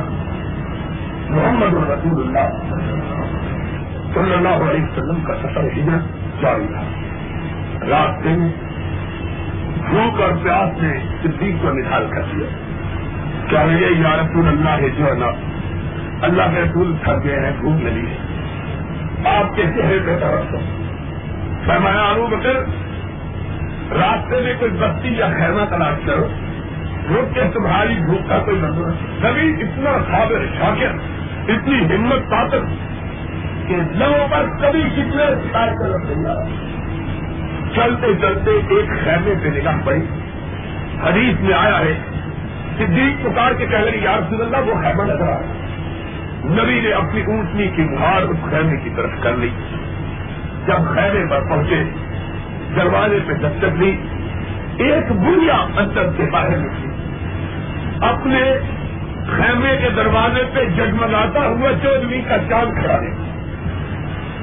محمد 1.30 1.74
الرسول 1.74 2.28
اللہ 2.28 2.74
صلی 4.14 4.34
اللہ 4.34 4.70
علیہ 4.70 4.84
وسلم 4.84 5.24
کا 5.24 5.34
سفر 5.36 5.64
ہجرت 5.64 6.04
جاری 6.42 6.68
تھا۔ 6.68 6.84
رات 7.90 8.24
دن 8.24 8.50
بھوک 9.90 10.22
اور 10.22 10.30
پیاس 10.44 10.84
نے 10.84 11.00
صدیق 11.24 11.62
کو 11.62 11.70
نکال 11.72 12.08
کر 12.10 12.22
دیا۔ 12.22 12.48
کیا 13.50 13.62
یہ 13.62 13.86
یا 13.86 14.16
رسول 14.16 14.48
اللہ 14.48 14.70
ہے 14.70 14.90
جو 14.90 15.06
ہے 15.06 15.14
نا، 15.14 15.28
اللہ 16.22 16.44
کے 16.56 16.62
رسول 16.62 16.96
تھک 17.04 17.24
گئے 17.24 17.40
ہیں، 17.40 17.52
بھوک 17.62 17.82
لگی 17.82 18.06
ہے۔ 18.06 18.18
آپ 19.30 19.56
کے 19.56 19.64
چہرے 19.64 20.00
پہ 20.06 20.18
طرف 20.20 20.56
فرمایا 21.66 22.02
آرو 22.02 22.28
بکر، 22.28 22.56
راستے 23.96 24.42
میں 24.42 24.54
کوئی 24.60 24.72
بستی 24.72 25.10
یا 25.10 25.28
خیمہ 25.28 25.66
تلاش 25.70 26.06
کرو۔ 26.06 26.28
روک 27.10 27.36
کے 27.36 27.42
تمہاری 27.54 27.96
بھوک 28.06 28.30
کا 28.30 28.40
کوئی 28.40 28.58
بندوبست 28.58 29.24
کبھی 29.24 29.54
اتنا 29.54 29.92
صابر، 30.12 30.46
شاکر، 30.60 30.92
اتنی 31.50 31.96
ہمت، 31.96 32.30
طاقت 32.30 32.62
کہ 33.68 33.76
لوگوں 33.76 34.28
پر 34.32 34.46
کبھی 34.62 34.82
کتنے 34.82 35.24
شکایت 35.44 35.80
کر 35.80 36.08
تیار 36.08 36.70
چلتے 37.76 38.08
چلتے 38.22 38.52
ایک 38.52 38.90
خیمے 39.04 39.34
پہ 39.44 39.48
نگاہ 39.48 39.78
پڑی۔ 39.86 40.02
حدیث 41.08 41.42
میں 41.42 41.54
آیا 41.54 41.80
ہے، 41.80 41.94
صدیق 42.78 43.26
پکار 43.26 43.52
کے 43.52 43.66
کہہ 43.66 43.78
لگی 43.78 44.04
یار 44.04 44.20
رسول 44.20 44.42
اللہ، 44.42 44.70
وہ 44.70 44.82
خیمہ 44.82 45.04
نظر 45.04 45.30
آ 45.30 45.38
نبی 46.46 46.82
نے 46.82 46.92
اپنی 46.92 47.22
اونٹنی 47.22 47.68
کی 47.68 47.82
مہار 47.82 48.22
اس 48.22 48.38
خیمے 48.50 48.78
کی 48.78 48.90
طرف 48.96 49.10
کر 49.22 49.34
لی۔ 49.34 49.50
جب 50.68 50.96
خیمے 50.96 51.26
پر 51.30 51.40
پہنچے، 51.50 51.84
دروازے 52.76 53.20
پہ 53.28 53.34
دستک 53.34 53.80
لی۔ 53.80 53.98
ایک 54.78 55.12
بڑھیا 55.12 55.54
اندر 55.54 56.10
سے 56.18 56.26
باہر 56.32 56.58
نکلی۔ 56.58 56.89
اپنے 58.02 58.44
خیمے 59.28 59.78
کے 59.78 59.90
دروازے 59.90 60.44
پہ 60.54 60.66
جگمگاتا 60.66 61.40
ہوا 61.40 61.70
چودویں 61.84 62.22
کا 62.30 62.38
چاند 62.50 62.80
کھڑا 62.80 62.94
ہے۔ 62.94 63.30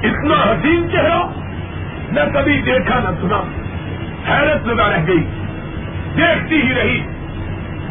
اتنا 0.03 0.33
حسین 0.33 0.89
چہرہ 0.91 1.21
نہ 2.11 2.19
کبھی 2.33 2.61
دیکھا 2.61 2.99
نہ 2.99 3.09
سنا۔ 3.21 3.41
حیرت 4.29 4.67
لگا 4.67 4.89
رہ 4.89 5.07
گئی۔ 5.07 5.23
دیکھتی 6.17 6.61
ہی 6.61 6.75
رہی۔ 6.75 7.01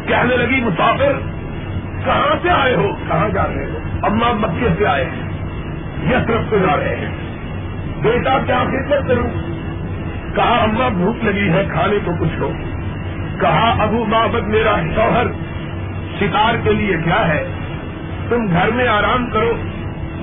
کہنے 0.07 0.37
لگی، 0.37 0.61
مسافر، 0.61 1.13
کہاں 2.05 2.35
سے 2.41 2.49
آئے 2.49 2.75
ہو؟ 2.75 2.95
کہاں 3.07 3.29
جا 3.29 3.47
رہے 3.47 3.65
ہو؟ 3.65 3.77
اما 4.03 4.31
مکے 4.33 4.67
سے 4.77 4.87
آئے 4.87 5.05
ہیں۔ 5.05 5.29
یسرف 6.11 6.49
سے 6.49 6.59
جا 6.59 6.77
رہے 6.77 6.95
ہیں۔ 6.95 7.15
بیٹا، 8.01 8.37
کیا 8.45 8.63
خدمت 8.63 9.07
کروں؟ 9.07 9.29
کہا 10.35 10.63
اما 10.63 10.87
بھوک 10.87 11.23
لگی 11.23 11.49
ہے، 11.49 11.63
کھانے 11.73 11.99
کو 12.05 12.11
کچھ 12.19 12.39
ہو 12.39 12.51
کہا، 13.41 13.83
ابو 13.83 14.05
بابت، 14.05 14.43
میرا 14.43 14.75
شوہر 14.95 15.56
شکار 16.19 16.55
کے 16.63 16.73
لیے 16.73 16.97
کیا 17.05 17.27
ہے؟ 17.27 17.43
تم 18.29 18.47
گھر 18.47 18.71
میں 18.71 18.87
آرام 18.87 19.29
کرو، 19.29 19.53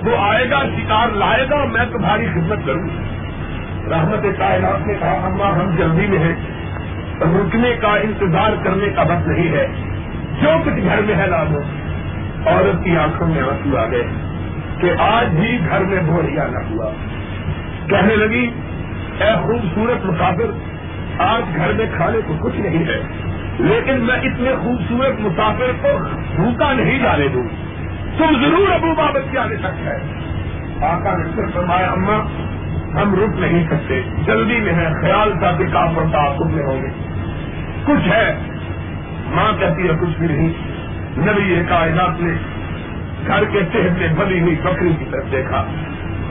وہ 0.05 0.17
آئے 0.19 0.51
گا 0.51 0.65
شکار 0.65 1.09
لائے 1.09 1.47
گا، 1.51 1.65
میں 1.65 1.85
تمہاری 1.93 2.27
خدمت 2.27 2.59
کروں۔ 2.67 2.89
رحمت 3.89 4.39
کائنات 4.39 4.87
نے 4.87 4.95
کہا، 4.95 5.27
اما 5.27 5.49
ہم 5.57 5.77
جلدی 5.77 6.07
میں 6.07 6.19
ہیں۔ 6.19 6.35
رکنے 7.21 7.77
کا 7.81 7.89
انتظار 7.89 8.51
کرنے 8.65 8.89
کا 8.89 9.03
وقت 9.03 9.29
نہیں 9.29 9.49
ہے۔ 9.53 9.67
جو 10.43 10.51
کچھ 10.65 10.75
گھر 10.75 11.01
میں 11.03 11.15
ہے 11.15 11.27
لا 11.27 11.45
دو 11.45 11.59
عورت 12.47 12.85
کی 12.85 12.97
آنکھوں 12.97 13.29
میں 13.29 13.43
آنسو 13.43 13.79
آ 13.79 13.85
گئے 13.91 14.03
کہ 14.81 14.93
آج 14.99 15.29
بھی 15.29 15.59
گھر 15.71 15.81
میں 15.81 16.03
بوریا 16.07 16.47
نہ 16.47 16.59
ہوا۔ 16.59 16.91
کہنے 17.89 18.17
لگی، 18.17 18.51
اے 19.21 19.35
خوبصورت 19.43 20.07
مسافر 20.07 20.51
آج 21.19 21.43
گھر 21.57 21.73
میں 21.73 21.87
کھانے 21.97 22.19
کو 22.27 22.35
کچھ 22.41 22.57
نہیں 22.57 22.85
ہے۔ 22.85 23.01
لیکن 23.59 24.01
میں 24.01 24.17
اتنے 24.17 24.55
خوبصورت 24.63 25.21
مسافر 25.21 25.73
کو 25.83 25.89
بھوکا 26.37 26.73
نہیں 26.73 26.99
جانے 26.99 27.29
دوں۔ 27.29 27.49
تم 28.19 28.43
ضرور 28.43 28.71
ابو 28.71 28.95
بابت 28.95 29.33
کے 29.33 29.39
آنے 29.39 29.57
تک 29.57 29.87
ہے 29.87 30.25
آقا 30.81 31.17
نے 31.17 31.25
فرمایا، 31.55 31.87
اما، 31.87 32.17
ہم 33.03 33.15
رک 33.15 33.41
نہیں 33.41 33.67
سکتے۔ 33.67 34.03
جلدی 34.27 34.61
میں 34.61 34.73
ہے، 34.73 34.89
خیال 35.03 35.33
تھا 35.39 35.53
کہ 35.53 35.65
کام 35.73 35.95
پڑتا 35.95 36.19
آپ 36.19 36.47
میں 36.47 36.67
ہوں 36.67 36.83
گے۔ 36.83 36.89
کچھ 37.85 38.09
ہے۔ 38.09 38.39
ماں 39.27 39.53
کہتی 39.59 39.89
ہے، 39.89 39.93
کچھ 40.01 40.19
بھی 40.19 40.27
نہیں۔ 40.27 40.53
نبی 41.19 41.43
یہ 41.43 41.63
کائنات 41.69 42.21
نے 42.21 42.33
گھر 43.27 43.45
کے 43.45 43.61
صحت 43.73 43.99
میں 43.99 44.09
بنی 44.17 44.41
ہوئی 44.41 44.57
بکری 44.65 44.93
کی 44.99 45.05
طرف 45.11 45.33
دیکھا۔ 45.33 45.65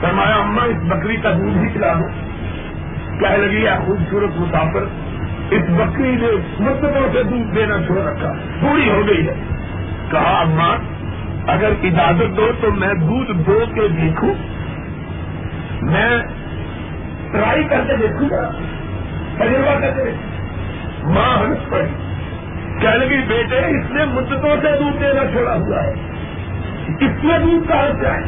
فرمایا، 0.00 0.36
اما، 0.36 0.62
اس 0.64 0.76
بکری 0.76 1.16
کا 1.16 1.30
دودھ 1.30 1.58
ہی 1.58 1.68
پلا 1.74 1.92
دو۔ 1.92 2.08
کہہ 3.20 3.36
لگی 3.36 3.66
ہے 3.66 3.78
خوبصورت 3.86 4.30
مسافر 4.36 4.84
اس 5.50 5.62
بکری 5.68 6.16
نے 6.16 6.26
مرتبوں 6.58 7.12
سے 7.12 7.22
دودھ 7.22 7.54
دینا 7.54 7.76
چھوڑ 7.86 7.98
رکھا 7.98 8.32
پوری 8.60 8.90
ہو 8.90 9.06
گئی 9.06 9.28
ہے۔ 9.28 9.34
کہا، 10.10 10.40
اما، 10.40 10.76
اگر 11.52 11.70
اجازت 11.82 12.36
دو 12.36 12.50
تو 12.60 12.70
میں 12.70 12.94
دودھ 12.94 13.32
دو 13.32 13.60
کے 13.74 13.88
دیکھوں۔ 13.88 14.34
میں 15.82 16.18
ٹرائی 17.32 17.64
کر 17.64 17.80
کے 17.86 17.96
دیکھوں۔ 17.96 18.30
گا 18.30 18.50
تجربہ 19.34 19.80
کر 19.80 19.90
کے 19.90 20.10
ماں 21.02 21.38
ہنس 21.38 21.70
پڑی۔ 21.70 21.88
کہہ 22.80 22.88
لگی، 22.88 23.22
بیٹے، 23.28 23.58
اس 23.58 23.90
نے 23.90 24.04
مدتوں 24.04 24.56
سے 24.62 24.78
دودھ 24.78 24.96
دینا 24.96 25.30
چھوڑا 25.32 25.54
ہوا 25.54 25.84
ہے۔ 25.84 25.92
اس 27.00 27.24
میں 27.24 27.38
دودھ 27.38 27.68
کہاں 27.68 28.00
سے 28.00 28.06
آئے؟ 28.06 28.22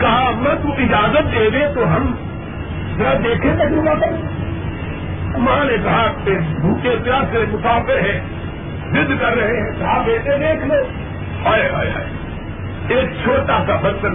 کہا، 0.00 0.28
اما، 0.28 0.54
تو 0.62 0.72
اجازت 0.72 1.32
دے 1.32 1.50
دے 1.50 1.74
تو 1.74 1.96
ہم 1.96 2.14
ذرا 2.98 3.12
دیکھیں 3.24 3.54
تجربہ 3.54 4.00
کریں۔ 4.00 4.41
ماں 5.38 5.64
نے 5.64 5.76
کہا 5.84 6.12
کہ 6.24 6.30
بھوکے 6.60 6.96
پیاس 7.04 7.24
سے 7.32 7.44
مسافر 7.52 7.98
ہیں، 7.98 8.20
ضد 8.92 9.20
کر 9.20 9.36
رہے 9.36 9.60
ہیں، 9.60 9.78
کہا 9.78 10.02
بیٹے 10.06 10.38
دیکھ 10.38 10.66
لو۔ 10.66 10.74
آئے 11.44 11.68
آئے 11.74 11.90
آئے۔ 11.94 12.06
ایک 12.88 13.10
چھوٹا 13.22 13.64
سا 13.66 13.76
برتن۔ 13.76 14.12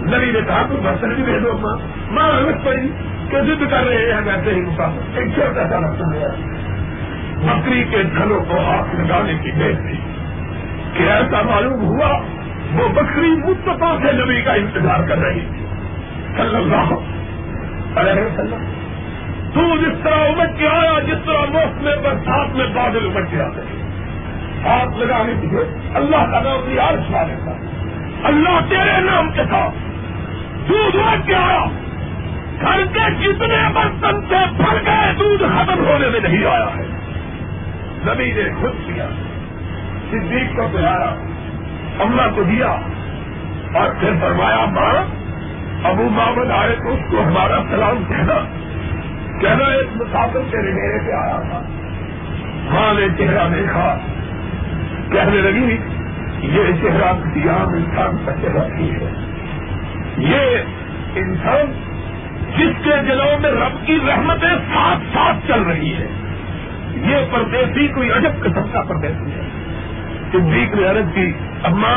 نبی 0.00 0.30
نے 0.30 0.40
کہا، 0.46 0.66
تو 0.68 0.76
برتن 0.76 1.08
بھی 1.08 1.22
بھیجو 1.22 1.58
ماں۔ 1.58 1.76
ماں 2.10 2.30
ہمت 2.30 2.64
پڑی 2.64 2.88
کہ 3.30 3.40
ضد 3.40 3.70
کر 3.70 3.86
رہے 3.86 4.12
ہیں 4.12 4.20
ویسے 4.24 4.50
ہی 4.50 4.60
مسافر۔ 4.60 5.18
ایک 5.18 5.34
چھوٹا 5.34 5.68
سا 5.68 5.78
برتن 5.78 6.14
ہے 6.14 6.28
بکری 7.42 7.84
کے 7.90 8.02
گھروں 8.18 8.44
کو 8.44 8.58
ہاتھ 8.58 9.00
لگانے 9.00 9.32
کی 9.42 9.50
دیکھ 9.50 9.78
تھی 9.78 9.98
کہ 10.92 11.02
ایسا 11.02 11.42
معلوم 11.42 11.84
ہوا، 11.84 12.18
وہ 12.72 12.88
بکری 12.88 13.30
مستفا 13.30 13.96
سے 14.06 14.12
نبی 14.12 14.42
کا 14.42 14.52
انتظار 14.52 15.08
کر 15.08 15.18
رہی 15.18 15.40
تھی۔ 15.40 15.66
صلی 16.36 16.56
اللہ 16.56 16.94
علیہ 18.00 18.22
وسلم۔ 18.22 18.61
تو 19.54 19.76
جس 19.76 20.04
طرح 20.04 20.14
امٹ 20.14 20.58
کے 20.58 20.68
آیا، 20.68 20.98
جس 20.98 21.24
طرح 21.26 21.50
موسم 21.52 21.84
میں 21.84 21.96
برسات 21.96 22.56
میں 22.56 22.66
بادل 22.66 23.06
امٹ 23.06 23.30
کے 23.30 23.42
آتے 23.42 23.60
ہاتھ 24.68 24.98
لگانے 24.98 25.32
کے 25.40 25.56
اللہ 25.94 26.16
کا 26.16 26.40
نام 26.40 26.60
بھی 26.64 26.78
آج 26.78 27.00
والے 27.10 27.34
تھا 27.44 27.52
اللہ 28.24 28.60
تیرے 28.68 29.00
نام 29.00 29.32
کے 29.32 29.42
ساتھ۔ 29.50 29.74
دودھ 30.68 30.96
امٹ 30.96 31.26
کے 31.26 31.34
آیا۔ 31.34 31.64
گھر 32.60 32.84
کے 32.86 33.10
جتنے 33.10 33.56
برتن 33.74 34.20
سے 34.28 34.36
بھر 34.56 34.86
گئے، 34.86 35.12
دودھ 35.18 35.42
ختم 35.42 35.86
ہونے 35.86 36.08
میں 36.08 36.20
نہیں 36.20 36.44
آیا 36.44 36.66
ہے۔ 36.66 36.86
نبی 38.04 38.32
نے 38.32 38.54
خود 38.60 38.72
کیا۔ 38.86 39.06
صدیق 40.10 40.56
کو 40.56 40.68
پلایا 40.72 41.14
امنا 41.98 42.26
کو 42.34 42.42
دیا۔ 42.42 42.70
اور 43.74 43.90
پھر 44.00 44.10
فرمایا، 44.20 44.64
ماں، 44.64 45.04
ابو 45.84 46.08
محمد 46.08 46.50
آئے 46.50 46.76
تو 46.76 46.92
اس 46.94 47.00
کو 47.10 47.22
ہمارا 47.22 47.62
سلام 47.70 48.04
کہنا۔ 48.08 48.44
کہنا 49.42 49.64
ایک 49.64 49.88
مسافر 49.96 50.40
کے 50.50 50.56
میرے 50.56 50.98
پہ 51.06 51.12
آیا 51.12 51.40
تھا۔ 51.50 51.62
ماں 52.74 52.94
نے 52.94 53.06
چہرہ 53.18 53.48
دیکھا۔ 53.48 53.98
کہنے 55.12 55.36
لگی، 55.36 55.76
یہ 56.42 56.62
چہرہ 56.82 57.12
کسی 57.24 57.48
عام 57.48 57.68
انسان 57.68 58.16
کا 58.24 58.32
چہرہ 58.42 58.68
نہیں 58.68 58.90
ہے۔ 58.90 59.10
یہ 60.18 60.56
انسان 61.14 61.72
جس 62.56 62.84
کے 62.84 62.90
دلوں 63.08 63.40
میں 63.40 63.50
رب 63.50 63.86
کی 63.86 63.98
رحمتیں 64.08 64.58
ساتھ 64.74 65.02
ساتھ 65.14 65.36
چل 65.48 65.62
رہی 65.62 65.94
ہے 65.94 66.06
یہ 66.94 67.16
پردیسی 67.30 67.88
کوئی 67.88 68.12
عجب 68.12 68.40
قسم 68.40 68.62
کا 68.72 68.80
پردیسی 68.80 69.30
ہے۔ 69.30 69.48
صدیق 70.32 70.74
نے 70.74 70.86
عرض 70.86 71.14
کی، 71.14 71.32
اما، 71.62 71.94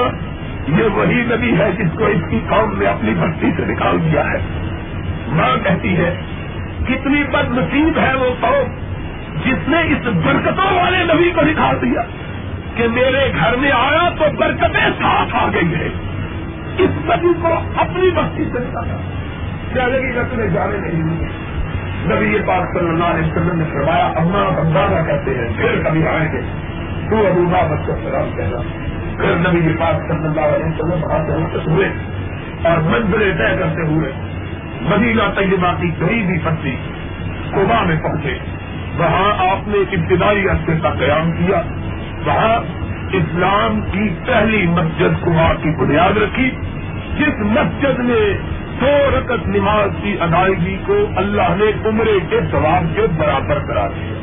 یہ 0.68 0.84
وہی 0.84 1.24
نبی 1.26 1.58
ہے 1.58 1.72
جس 1.72 1.92
کو 1.98 2.06
اس 2.06 2.22
کی 2.30 2.40
قوم 2.50 2.80
نے 2.80 2.86
اپنی 2.86 3.14
بستی 3.14 3.52
سے 3.58 3.66
نکال 3.66 3.98
دیا 4.12 4.24
ہے۔ 4.32 4.38
ماں 5.28 5.64
کہتی 5.64 5.98
ہے 5.98 6.22
کتنی 6.88 7.24
بد 7.24 7.58
نصیب 7.58 8.00
ہے 8.00 8.16
وہ 8.16 8.30
قوم 8.40 8.76
جس 9.46 9.68
نے 9.68 9.82
اس 9.82 10.08
برکتوں 10.26 10.78
والے 10.78 11.14
نبی 11.14 11.32
کو 11.36 11.42
نکال 11.42 11.82
دیا 11.82 12.02
کہ 12.76 12.88
میرے 12.88 13.32
گھر 13.40 13.56
میں 13.56 13.72
آیا 13.72 14.10
تو 14.10 14.26
برکتیں 14.40 14.90
ساتھ 15.02 15.36
آ 15.36 15.48
گئی 15.54 15.76
ہے 15.76 15.88
اس 16.78 16.90
نبی 17.06 17.34
کو 17.42 17.54
اپنی 17.76 18.10
بستی 18.10 18.46
سے 18.46 18.60
نکالا۔ 18.60 18.98
کیا 19.74 19.88
لگی 19.88 20.14
رکھنے 20.14 20.48
جانے 20.50 20.78
نہیں 20.78 21.02
ہوئے 21.02 21.28
نبی 22.16 22.26
یہ 22.26 22.40
بات 22.46 22.78
صلی 22.78 22.90
اللہ 22.90 23.04
علیہ 23.04 23.32
وسلم 23.32 23.60
نے 23.60 23.66
کروایا 23.74 24.06
اما 24.06 24.50
بندانہ 24.50 25.08
کہتے 25.08 25.32
ہیں، 25.32 25.58
پھر 25.58 25.84
کبھی 25.84 26.08
آئیں 26.08 26.34
گے۔ 26.34 26.42
تو 27.10 27.28
ابو 27.28 27.46
بابت 27.46 27.88
کو 27.88 27.94
سلام 28.04 28.36
کہنا 28.36 28.62
پھر 29.18 29.36
نبی 29.36 29.70
یہ 29.70 29.74
بات 29.80 29.96
صلی 29.96 30.26
اللہ 30.26 30.42
علیہ 30.42 30.66
وسلم 30.66 31.04
وہاں 31.04 31.20
سے 31.54 31.72
ہوئے 31.72 31.90
اور 32.64 32.78
منزلیں 32.78 33.34
طے 33.38 33.58
کرتے 33.60 33.88
ہوئے 33.88 34.12
مدینہ 34.82 35.24
طیبہ 35.36 35.82
کی 35.82 35.92
قریبی 36.00 36.38
پٹی 36.44 36.76
کوبا 37.52 37.84
میں 37.84 37.96
پہنچے۔ 38.04 38.38
وہاں 38.98 39.50
آپ 39.52 39.68
نے 39.68 39.78
ابتدائی 39.78 40.50
عرصے 40.50 40.74
کا 40.84 40.90
قیام 40.90 41.32
کیا۔ 41.32 41.62
وہاں 42.26 42.86
اسلام 43.14 43.82
کی 43.82 44.10
پہلی 44.26 44.68
مسجد 44.68 45.26
کبا 45.26 45.54
کی 45.54 45.70
بنیاد 45.70 46.18
رکھی، 46.18 46.50
جس 47.18 47.40
مسجد 47.40 48.00
نے 48.00 48.38
سو 48.80 49.20
رکت 49.20 49.48
نماز 49.48 49.90
کی 50.04 50.18
ادائیگی 50.20 50.78
کو 50.86 51.06
اللہ 51.16 51.56
نے 51.58 51.90
عمرے 51.90 52.20
کے 52.30 52.40
ثواب 52.52 52.96
کے 52.96 53.02
برابر 53.18 53.60
کرا 53.60 53.88
دیا۔ 53.88 54.16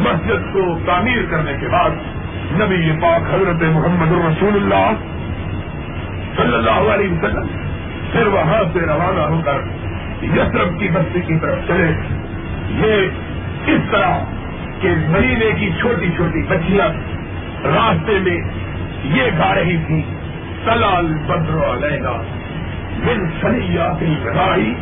مسجد 0.00 0.52
کو 0.52 0.78
تعمیر 0.86 1.30
کرنے 1.30 1.52
کے 1.60 1.68
بعد 1.68 1.90
نبی 2.52 2.92
پاک 3.02 3.34
حضرت 3.34 3.62
محمد 3.62 4.12
الرسول 4.12 4.54
اللہ 4.54 4.90
صلی 6.36 6.54
اللہ 6.54 6.94
علیہ 6.94 7.10
وسلم 7.10 7.46
پھر 8.12 8.26
وہاں 8.26 8.62
سے 8.72 8.78
روانہ 8.80 9.20
ہو 9.20 9.40
کر 9.44 9.58
یسرف 10.24 10.78
کی 10.78 10.88
بستی 10.88 11.20
کی 11.20 11.38
طرف 11.38 11.58
چلے۔ 11.66 11.90
یہ 12.70 13.08
اس 13.66 13.80
طرح 13.90 14.18
کہ 14.80 14.88
مہینے 15.08 15.50
کی 15.60 15.70
چھوٹی 15.80 16.08
چھوٹی 16.16 16.42
بچیاں 16.42 16.88
راستے 17.64 18.18
میں 18.18 18.36
یہ 19.04 19.22
گا 19.38 19.54
رہی 19.54 19.76
تھی 19.86 20.02
سلال 20.64 21.14
بدر 21.26 21.70
علینا 21.70 22.10
بن 23.04 23.30
سنیا 23.40 23.92
کی 23.98 24.14
لڑائی 24.22 24.74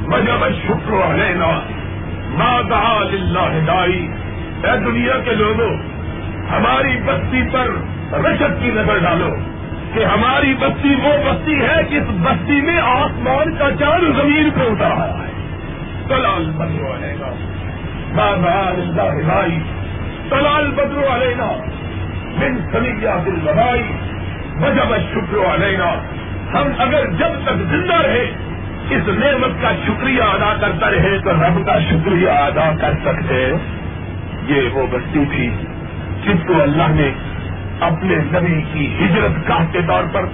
مجب 0.00 0.48
شکر 0.66 0.92
علینا 0.92 1.60
مادا 2.28 3.02
للہ 3.10 3.46
ہدائی 3.56 4.08
اے 4.64 4.78
دنیا 4.84 5.18
کے 5.24 5.30
لوگوں، 5.30 5.76
ہماری 6.50 6.96
بستی 7.04 7.42
پر 7.52 7.70
رشد 8.12 8.62
کی 8.62 8.70
نظر 8.74 8.98
ڈالو۔ 8.98 9.51
کہ 9.94 10.04
ہماری 10.04 10.54
بستی 10.54 10.94
وہ 11.02 11.30
بستی 11.30 11.54
ہے 11.54 11.82
جس 11.90 12.02
بستی 12.08 12.60
میں 12.60 12.78
آسمان 12.78 13.56
کا 13.56 13.70
چاند 13.80 14.20
زمین 14.20 14.50
پہ 14.54 14.60
اتر 14.60 15.00
آیا 15.00 15.18
ہے۔ 15.18 15.32
سلال 16.08 16.50
بدرو 16.50 16.94
علینا۔ 16.94 17.34
مادا 18.12 18.70
للہ 18.78 19.02
ہدائی 19.02 19.58
سلال 20.30 20.70
بدرو 20.70 21.14
علینا۔ 21.14 21.52
بن 22.40 22.58
سنیا 22.72 23.16
دل 23.26 23.38
لڑائی 23.44 23.82
مجب 24.54 24.96
شکر 25.12 25.54
علینا۔ 25.54 25.94
ہم 26.54 26.68
اگر 26.78 27.06
جب 27.06 27.44
تک 27.44 27.56
زندہ 27.70 27.94
رہے، 27.94 28.30
اس 28.90 29.08
نعمت 29.08 29.62
کا 29.62 29.70
شکریہ 29.86 30.22
ادا 30.22 30.54
کرتا 30.60 30.90
رہے 30.90 31.18
تو 31.18 31.30
رب 31.30 31.66
کا 31.66 31.78
شکریہ 31.78 32.28
ادا 32.28 32.72
کر 32.80 32.92
سکتے۔ 33.04 33.52
یہ 34.46 34.68
وہ 34.72 34.86
بستی 34.90 35.24
تھی 35.36 35.50
جس 36.24 36.46
کو 36.46 36.62
اللہ 36.62 36.88
نے 36.88 37.10
اپنے 37.80 38.16
نبی 38.16 38.62
کی 38.72 38.96
ہجرت 39.00 39.48
گاہ 39.48 39.64
کے 39.72 39.80
طور 39.86 40.04
پر 40.12 40.24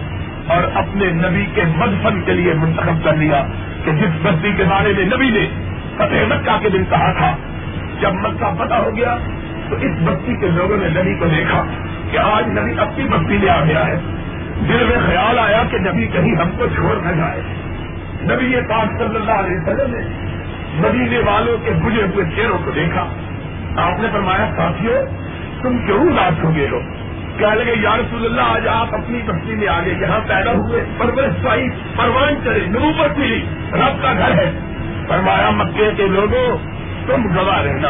اور 0.47 0.63
اپنے 0.75 1.05
نبی 1.05 1.47
کے 1.55 1.63
مدفن 1.77 2.23
کے 2.23 2.33
لیے 2.33 2.55
منتخب 2.55 3.05
کر 3.05 3.17
لیا 3.17 3.47
کہ 3.85 3.93
جس 3.93 4.11
بستی 4.23 4.53
کے 4.57 4.65
بارے 4.65 4.93
میں 4.97 5.05
نبی 5.05 5.31
نے 5.31 5.47
فتح 5.97 6.35
مکہ 6.35 6.59
کے 6.63 6.69
دن 6.69 6.85
کہا 6.85 7.13
تھا، 7.13 7.37
جب 8.01 8.13
مکہ 8.13 8.65
پتہ 8.65 8.75
ہو 8.75 8.97
گیا 8.97 9.19
تو 9.71 9.77
اس 9.77 9.93
بستی 10.05 10.37
کے 10.37 10.47
لوگوں 10.47 10.77
نے 10.77 11.01
نبی 11.01 11.15
کو 11.15 11.25
دیکھا 11.25 11.65
کہ 12.11 12.19
آج 12.19 12.59
نبی 12.59 12.73
اپنی 12.79 13.05
بستی 13.05 13.39
میں 13.39 13.49
آ 13.49 13.65
گیا 13.65 13.87
ہے۔ 13.87 13.97
دل 14.69 14.85
میں 14.89 15.07
خیال 15.07 15.39
آیا 15.39 15.63
کہ 15.71 15.79
نبی 15.79 16.07
کہیں 16.07 16.37
ہم 16.37 16.51
کو 16.59 16.67
چھوڑ 16.67 16.97
نہ 16.97 17.17
جائے۔ 17.17 17.41
نبی 18.23 18.47
یہ 18.47 18.61
پاک 18.69 18.99
صلی 18.99 19.17
اللہ 19.17 19.33
علیہ 19.33 19.57
وسلم 19.57 19.95
نے 19.95 20.01
مدینے 20.75 21.19
والوں 21.19 21.59
کے 21.65 21.71
بجے 21.71 22.03
ہوئے 22.03 22.25
چہروں 22.37 22.59
کو 22.65 22.71
دیکھا۔ 22.71 23.07
آپ 23.77 24.01
نے 24.01 24.09
فرمایا 24.13 24.51
ساتھیوں 24.57 25.03
تم 25.63 25.79
کیوں 25.87 26.13
اداس 26.13 26.45
ہو 26.45 26.57
گئے 26.57 26.69
ہو؟ 26.69 26.81
کہنے 27.39 27.65
لگے، 27.65 27.75
یا 27.81 27.97
رسول 27.97 28.25
اللہ، 28.25 28.41
آج 28.41 28.69
آپ 28.69 28.95
اپنی 28.95 29.23
بستی 29.27 29.55
میں 29.55 29.69
آگے 29.69 29.91
یہاں 29.91 30.21
پیدا 30.29 30.53
ہوئے، 30.53 30.85
پرورش 30.99 31.45
پائی، 31.45 31.69
پروان 31.97 32.35
چلے 32.45 32.67
نبوت 32.67 33.19
ملی، 33.19 33.47
رب 33.73 34.03
کا 34.03 34.13
گھر 34.13 34.31
ہے. 34.31 34.53
فرمایا، 35.09 35.51
مکے 35.51 35.91
کے 35.97 36.07
لوگوں، 36.07 36.57
تم 37.07 37.37
گواہ 37.37 37.63
رہنا 37.63 37.89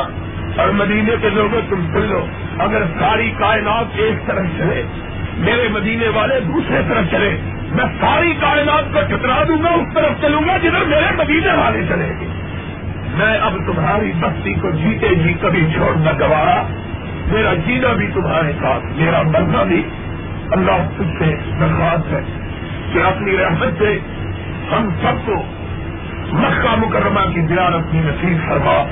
اور 0.56 0.68
مدینے 0.68 1.12
کے 1.22 1.28
لوگوں، 1.28 1.60
تم 1.68 1.86
سن 1.92 2.06
لو۔ 2.08 2.26
اگر 2.58 2.82
ساری 3.00 3.30
کائنات 3.38 3.86
ایک 3.94 4.26
طرف 4.26 4.46
چلے، 4.58 4.82
میرے 5.38 5.68
مدینے 5.68 6.08
والے 6.08 6.40
دوسرے 6.40 6.80
طرف 6.88 7.10
چلے، 7.10 7.36
میں 7.70 7.84
ساری 8.00 8.34
کائنات 8.40 8.84
کو 8.92 9.16
ٹکرا 9.16 9.42
دوں 9.48 9.62
گا، 9.62 9.68
اس 9.68 9.94
طرف 9.94 10.20
چلوں 10.20 10.42
گا 10.48 10.56
جدھر 10.58 10.84
میرے 10.84 11.16
مدینے 11.18 11.52
والے 11.52 11.82
چلیں 11.88 12.20
گے۔ 12.20 12.26
میں 13.14 13.38
اب 13.38 13.52
تمہاری 13.66 14.12
بستی 14.20 14.54
کو 14.54 14.70
جیتے 14.70 15.14
جی 15.14 15.34
کبھی 15.40 15.66
چھوڑ 15.74 15.96
نہ 15.96 16.10
گوارا 16.20 16.62
میرا 17.32 17.54
جینا 17.54 17.92
بھی 17.92 18.06
تمہارے 18.06 18.52
ساتھ، 18.52 18.84
میرا 18.96 19.22
مرنا 19.22 19.62
بھی۔ 19.62 19.82
اللہ 20.50 20.88
تم 20.98 21.04
سے 21.18 21.36
درخواست 21.60 22.12
ہے 22.12 22.20
کہ 22.92 22.98
اپنی 22.98 23.36
رحمت 23.36 23.78
سے 23.78 23.98
ہم 24.72 24.88
سب 25.02 25.26
کو 25.26 25.42
مکہ 26.32 26.74
مکرمہ 26.78 27.32
کی 27.34 27.40
زیارت 27.40 27.92
کی 27.92 27.98
نصیب 28.04 28.48
فرما 28.48 28.84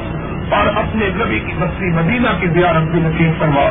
اور 0.57 0.67
اپنے 0.67 1.09
نبی 1.25 1.41
کی 1.41 1.53
بستی 1.59 1.87
مدینہ 1.87 2.29
کی 2.41 2.47
زیارت 2.47 2.93
کی 2.93 3.01
نصیب 3.01 3.41
فرما۔ 3.41 3.71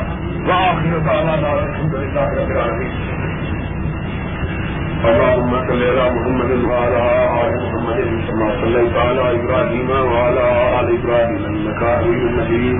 اللهم 5.06 5.52
صل 5.68 5.82
على 5.84 6.06
محمد 6.16 6.52
وعلى 6.70 7.02
آل 7.42 7.52
محمد 7.64 8.00
كما 8.28 8.48
صليت 8.62 8.96
على 8.98 9.26
إبراهيم 9.40 9.90
وعلى 9.90 10.46
آل 10.80 10.88
إبراهيم 11.00 11.42
إنك 11.46 11.82
حميد 11.98 12.24
مجيد. 12.38 12.78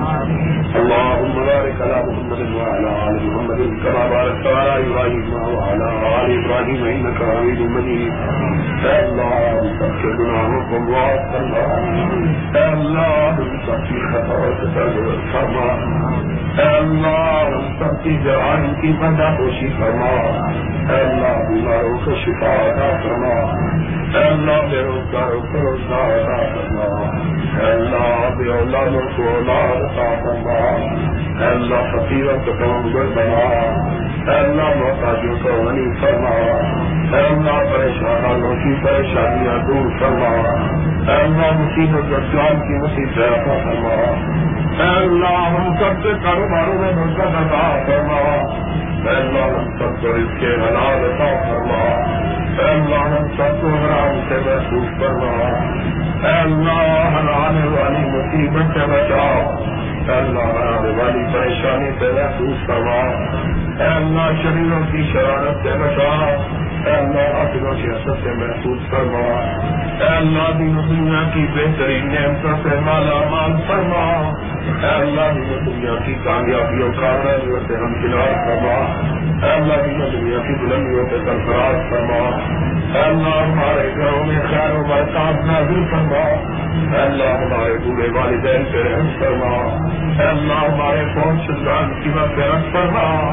اللهم 0.80 1.34
بارك 1.50 1.76
على 1.86 1.98
محمد 2.08 2.40
وعلى 2.56 2.90
آل 3.08 3.16
محمد 3.26 3.60
كما 3.82 4.02
باركت 4.14 4.46
على 4.46 4.74
إبراهيم 4.86 5.26
وعلى 5.54 5.88
آل 6.18 6.28
إبراهيم 6.38 6.80
إنك 6.94 7.18
حميد 7.30 7.60
مجيد. 7.76 8.12
يا 8.84 8.96
الله 9.04 9.60
تغفر 9.80 10.12
گناهكم 10.18 10.82
الله 10.88 11.12
الله 12.72 13.36
تغفر 13.66 14.00
خطاياكم 14.12 15.22
فرما 15.32 15.70
اللہ 16.56 17.54
سب 17.78 17.96
کی 18.02 18.16
جوان 18.24 18.62
کی 18.80 18.92
بندہ 19.00 19.28
خوشی 19.38 19.68
فرما 19.78 20.10
اے 20.92 21.00
اللہ 21.00 21.36
بیماروں 21.48 21.98
کو 22.04 22.15
شفا 22.20 22.52
ادا 22.62 22.88
فرما 23.02 23.34
اللہ 24.20 24.66
بے 24.70 24.82
روزگاروں 24.82 25.40
کو 25.52 25.60
روزگار 25.60 26.12
ادا 26.12 26.38
فرما 26.52 26.86
اللہ 27.66 28.28
بے 28.38 28.48
اولادوں 28.52 29.02
کو 29.16 29.28
اولاد 29.30 29.82
عطا 29.82 30.08
فرما 30.22 30.56
اللہ 31.46 31.84
فقیروں 31.92 32.36
کو 32.46 32.52
کمزور 32.58 33.12
بنا 33.16 33.44
اے 34.26 34.36
اللہ 34.36 34.70
محتاجوں 34.80 35.36
کو 35.42 35.56
غنی 35.60 35.86
فرما 36.00 36.34
اے 36.36 37.24
اللہ 37.24 37.58
پریشانوں 37.72 38.54
کی 38.62 38.74
پریشانیاں 38.84 39.58
دور 39.66 39.90
فرما 40.00 40.32
اے 40.32 41.16
اللہ 41.16 41.52
مصیبت 41.60 42.14
اسلام 42.20 42.62
کی 42.62 42.80
مصیبت 42.84 43.20
فرما 43.46 43.98
اے 44.78 44.88
اللہ 44.94 45.36
ہم 45.50 45.74
سب 45.80 46.02
کے 46.02 46.16
کاروباروں 46.24 46.78
میں 46.80 46.92
بھرکت 46.94 47.36
عطا 47.42 47.66
فرما 47.86 48.24
اللہ 49.08 49.50
ہم 49.50 49.66
سب 49.78 50.00
کو 50.02 50.12
اس 50.20 50.32
کے 50.40 50.52
حلال 50.54 51.04
عطا 51.04 51.30
فرما 51.42 51.82
اللہ 52.66 53.04
ہم 53.08 53.28
سب 53.36 53.60
کو 53.60 53.72
حرام 53.74 54.20
سے 54.28 54.38
محسوس 54.46 54.88
فرما 55.00 55.32
اللہ 56.30 57.16
ہرانے 57.16 57.66
والی 57.68 58.04
مصیبت 58.10 58.74
سے 58.74 58.86
بچاؤ 58.86 59.42
اللہ 60.14 60.48
ہرانے 60.50 60.92
والی 60.98 61.24
پریشانی 61.32 61.90
سے 61.98 62.12
محسوس 62.12 62.66
فرما 62.66 63.00
اللہ 63.86 64.30
شریروں 64.42 64.82
کی 64.92 65.04
شرارت 65.12 65.62
سے 65.62 65.78
بچاؤ 65.78 66.30
اللہ 66.90 67.36
اپنوں 67.38 67.74
کی 67.74 67.90
اثر 67.90 68.22
سے 68.24 68.34
محسوس 68.34 68.90
اے 70.00 70.06
اللہ 70.06 70.58
دی 70.58 70.72
دنیا 70.88 71.30
کی 71.34 71.46
بہترین 71.54 72.08
نعمتوں 72.08 72.56
سے 72.62 72.80
مالا 72.80 73.30
مال 73.30 73.52
فرما۔ 73.66 74.32
اللہ 74.96 75.32
دین 75.34 75.66
دنیا 75.66 75.94
کی 76.06 76.14
کامیابیوں 76.24 76.92
کا 76.92 77.22
سے 77.68 77.76
ہم 77.76 77.94
فلحال 77.94 78.34
فرما۔ 78.34 79.00
اللہ 79.54 79.74
دی 79.74 80.20
دنیا 80.20 80.38
کی 80.38 80.66
بلندیوں 80.66 81.06
سے 81.10 81.16
سرفراز 81.18 81.90
فرما۔ 81.90 82.38
اللہ 83.06 83.52
ہمارے 83.52 83.94
گھروں 83.96 84.26
میں 84.26 84.38
خیر 84.50 84.78
و 84.78 84.84
برکات 84.84 85.44
نازل 85.44 85.84
فرما۔ 85.90 86.55
اللہ 86.96 87.24
ہمارے 87.24 87.78
بوڑھے 87.84 88.08
والدین 88.10 88.64
پہ 88.64 88.78
رحم 88.78 89.08
فرما. 89.18 89.86
اللہ، 90.28 90.72
ہمارے 90.72 91.04
فون 91.14 91.38
شدان 91.46 92.02
کی 92.02 92.10
مفرت 92.10 92.72
فرما. 92.72 93.30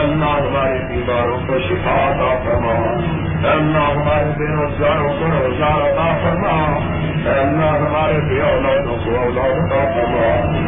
اللہ، 0.00 0.24
ہمارے 0.24 0.78
بیماروں 0.88 1.38
کو 1.46 1.58
شفا 1.58 2.08
عطا 2.08 2.38
فرما. 2.44 2.94
اللہ، 3.52 4.00
ہمارے 4.00 4.30
بے 4.38 4.46
روزگاروں 4.54 5.08
کو 5.08 5.24
روزگار 5.24 5.92
عطا 5.92 6.16
فرما. 6.22 6.78
اللہ، 7.30 7.76
ہمارے 7.76 8.20
بے 8.20 8.40
اولادوں 8.40 8.96
کو 9.04 9.16
اولاد 9.16 9.58
عطا 9.58 9.84
فرما. 9.94 10.58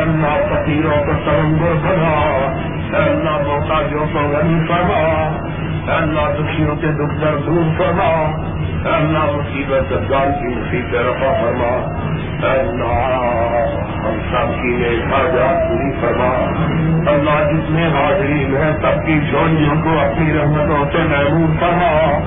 اللہ، 0.00 0.46
فقیروں 0.48 1.04
کو 1.04 1.12
سرنگر 1.24 1.74
بنا 1.74 2.48
اللہ 2.92 3.38
محتاجوں 3.46 4.06
کو 4.12 4.18
غنی 4.18 4.66
فرما. 4.68 5.28
اللہ 5.90 6.34
دکھیوں 6.34 6.76
کے 6.76 6.86
دکھ 6.86 7.20
در 7.20 7.36
دور 7.46 7.78
فرما، 7.78 8.30
اللہ 8.96 9.36
مصیبت 9.36 9.92
گال 10.10 10.28
کی 10.40 10.54
مصیبت 10.54 10.94
رفا 10.94 11.32
فرما۔ 11.42 11.98
اللہ 12.50 13.58
ہم 14.04 14.18
سب 14.30 14.62
کی 14.62 14.84
ایک 14.84 15.12
حاجات 15.12 15.68
پوری 15.68 16.00
فرما۔ 16.00 16.30
اللہ 17.10 17.52
جس 17.52 17.70
میں 17.70 17.88
حاضری 17.88 18.56
ہے 18.56 18.72
سب 18.82 19.06
کی 19.06 19.20
جوڑیوں 19.32 19.82
کو 19.82 19.98
اپنی 19.98 20.32
رحمتوں 20.32 20.84
سے 20.92 20.98
محبوب 20.98 21.60
فرما۔ 21.60 22.20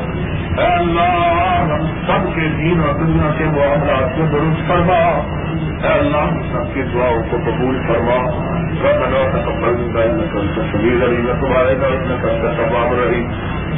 اللہ 0.58 1.68
ہم 1.74 1.86
سب 2.08 2.36
کے 2.36 2.42
دین 2.42 2.82
اور 2.88 2.94
دنیا 2.94 3.32
کے 3.38 3.44
معاملات 3.44 4.18
کو 4.18 4.26
درست 4.32 4.68
فرما۔ 4.68 5.22
اللہ 5.84 6.18
ہم 6.18 6.42
سب 6.42 6.74
کی 6.74 6.82
دعاؤں 6.82 7.24
کو 7.32 7.38
قبول 7.46 7.82
فرما۔ 7.88 8.52
ربنا 8.72 9.40
تقبل 9.40 9.76
منا 9.76 10.02
انك 10.02 10.38
انت 10.38 10.58
السميع 10.58 10.92
العليم 10.92 11.30
وتب 11.30 11.58
علينا 11.58 11.88
انك 11.88 12.26
انت 12.26 12.46
التواب 12.46 12.92
الرحيم 12.92 13.32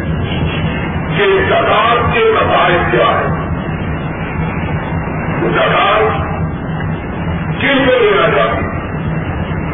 کہ 1.18 1.24
زکات 1.48 2.14
کے 2.14 2.20
مسائل 2.34 2.78
کیا 2.90 3.20
ہے۔ 3.20 3.48
زکات 5.42 6.37
کن 7.60 7.84
کو 7.86 7.98
لینا 7.98 8.36
چاہتی 8.36 8.64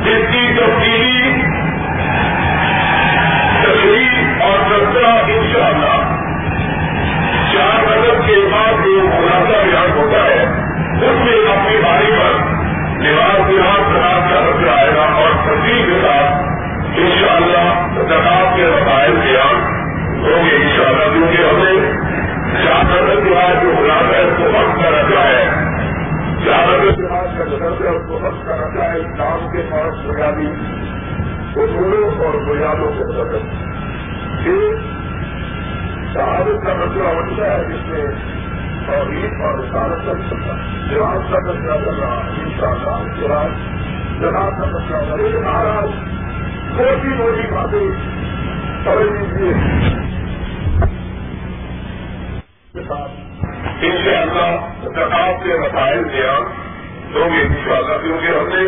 جس 0.04 0.32
کی 0.32 0.52
تبدیلی 0.58 1.42
تشریح 3.62 4.42
اور 4.42 4.58
تذکرہ 4.70 5.12
ان 5.26 5.52
شاء 5.52 5.66
اللہ 5.66 6.00
چار 7.52 7.82
مدد 7.82 8.26
کے 8.26 8.36
بعد 8.52 8.72
جو 8.84 9.10
خلاصہ 9.10 9.66
بیان 9.66 9.90
ہوتا 9.96 10.24
ہے، 10.24 10.42
اس 11.06 11.24
میں 11.24 11.52
اپنی 11.52 11.76
باری 11.76 12.10
پر 12.18 12.32
لباس 13.00 13.40
بہار 13.40 13.82
خراب 13.92 14.30
کا 14.30 14.40
رکھ 14.40 14.68
آئے 14.68 14.88
گا 14.96 15.02
اور 15.02 15.30
تفریح 15.44 15.84
کے 15.86 16.00
ساتھ 16.02 16.98
ان 16.98 17.10
شاء 17.20 17.36
اللہ 17.36 17.86
زکات 18.08 18.56
کے 18.56 18.62
مسائل 18.62 19.12
بیان 19.12 19.56
ہوں 20.18 20.44
گے 20.44 20.56
ان 20.56 20.68
شاء 20.76 20.88
اللہ 20.88 21.12
کیونکہ 21.12 21.36
ہم 21.36 21.58
نے 21.58 21.92
چار 22.64 22.84
مدد 22.84 23.24
کے 23.24 23.34
بعد 23.34 23.62
جو 23.62 23.72
خلاصہ 23.78 24.16
ہے، 24.16 24.22
اس 24.22 24.36
کو 24.38 24.44
وقت 24.44 24.82
کا 24.82 24.90
رکھا 24.90 25.28
ہے۔ 25.28 25.64
جہاز 26.44 26.83
کا 27.58 27.68
جگہ 27.68 27.98
سے 27.98 28.06
کو 28.08 28.20
وقت 28.22 28.46
کا 28.46 28.56
رکھا 28.56 28.92
ہے 28.92 28.98
اسلام 28.98 29.50
کے 29.52 29.62
پاس 29.70 30.06
بنیادی 30.06 30.46
اصولوں 31.56 32.24
اور 32.24 32.34
بنیادوں 32.34 32.90
سے 32.98 33.04
بدل 33.04 33.42
شہادت 36.14 36.66
کا 36.66 36.74
مسئلہ 36.74 37.08
بنتا 37.18 37.58
ہے 37.58 37.64
جس 37.64 37.86
میں 37.86 38.06
توحید 38.86 39.32
اور 39.40 39.58
رسالت 39.58 40.06
کا 40.06 40.12
مسئلہ 40.12 40.52
جہاز 40.90 41.32
کا 41.32 41.38
مسئلہ 41.38 41.84
چل 41.84 42.00
رہا 42.00 42.24
ہے 42.24 42.42
ان 42.42 42.50
شاء 42.60 42.68
اللہ 42.68 43.20
جہاز 43.20 43.50
جہاز 44.20 44.52
کا 44.60 44.66
مسئلہ 44.66 45.12
بنے 45.12 45.38
مہاراج 45.38 45.88
موٹی 46.72 47.08
موٹی 47.08 47.54
باتیں۔ 47.54 47.88
سمجھ 48.84 49.12
لیجیے 49.12 49.52
ان 53.80 53.96
شاء 54.04 54.20
اللہ 54.20 54.56
زکات 54.84 55.44
کے 55.44 55.58
مسائل 55.58 56.04
بیان 56.04 56.63
ہوں 57.14 57.36
گے 57.36 57.42
ان 57.42 57.54
شاء 57.64 57.76
اللہ 57.76 58.02
کیونکہ 58.02 58.26
ہم 58.26 58.48
نے 58.48 58.64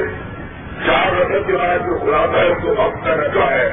چار 0.87 1.13
رقم 1.13 1.45
کے 1.47 1.53
بعد 1.53 1.79
جو 1.79 1.99
خلاصہ 1.99 2.37
ہے، 2.37 2.47
اس 2.47 2.63
کو 2.63 2.69
وقت 2.69 3.05
کا 3.05 3.15
رکھا 3.15 3.51
ہے۔ 3.51 3.69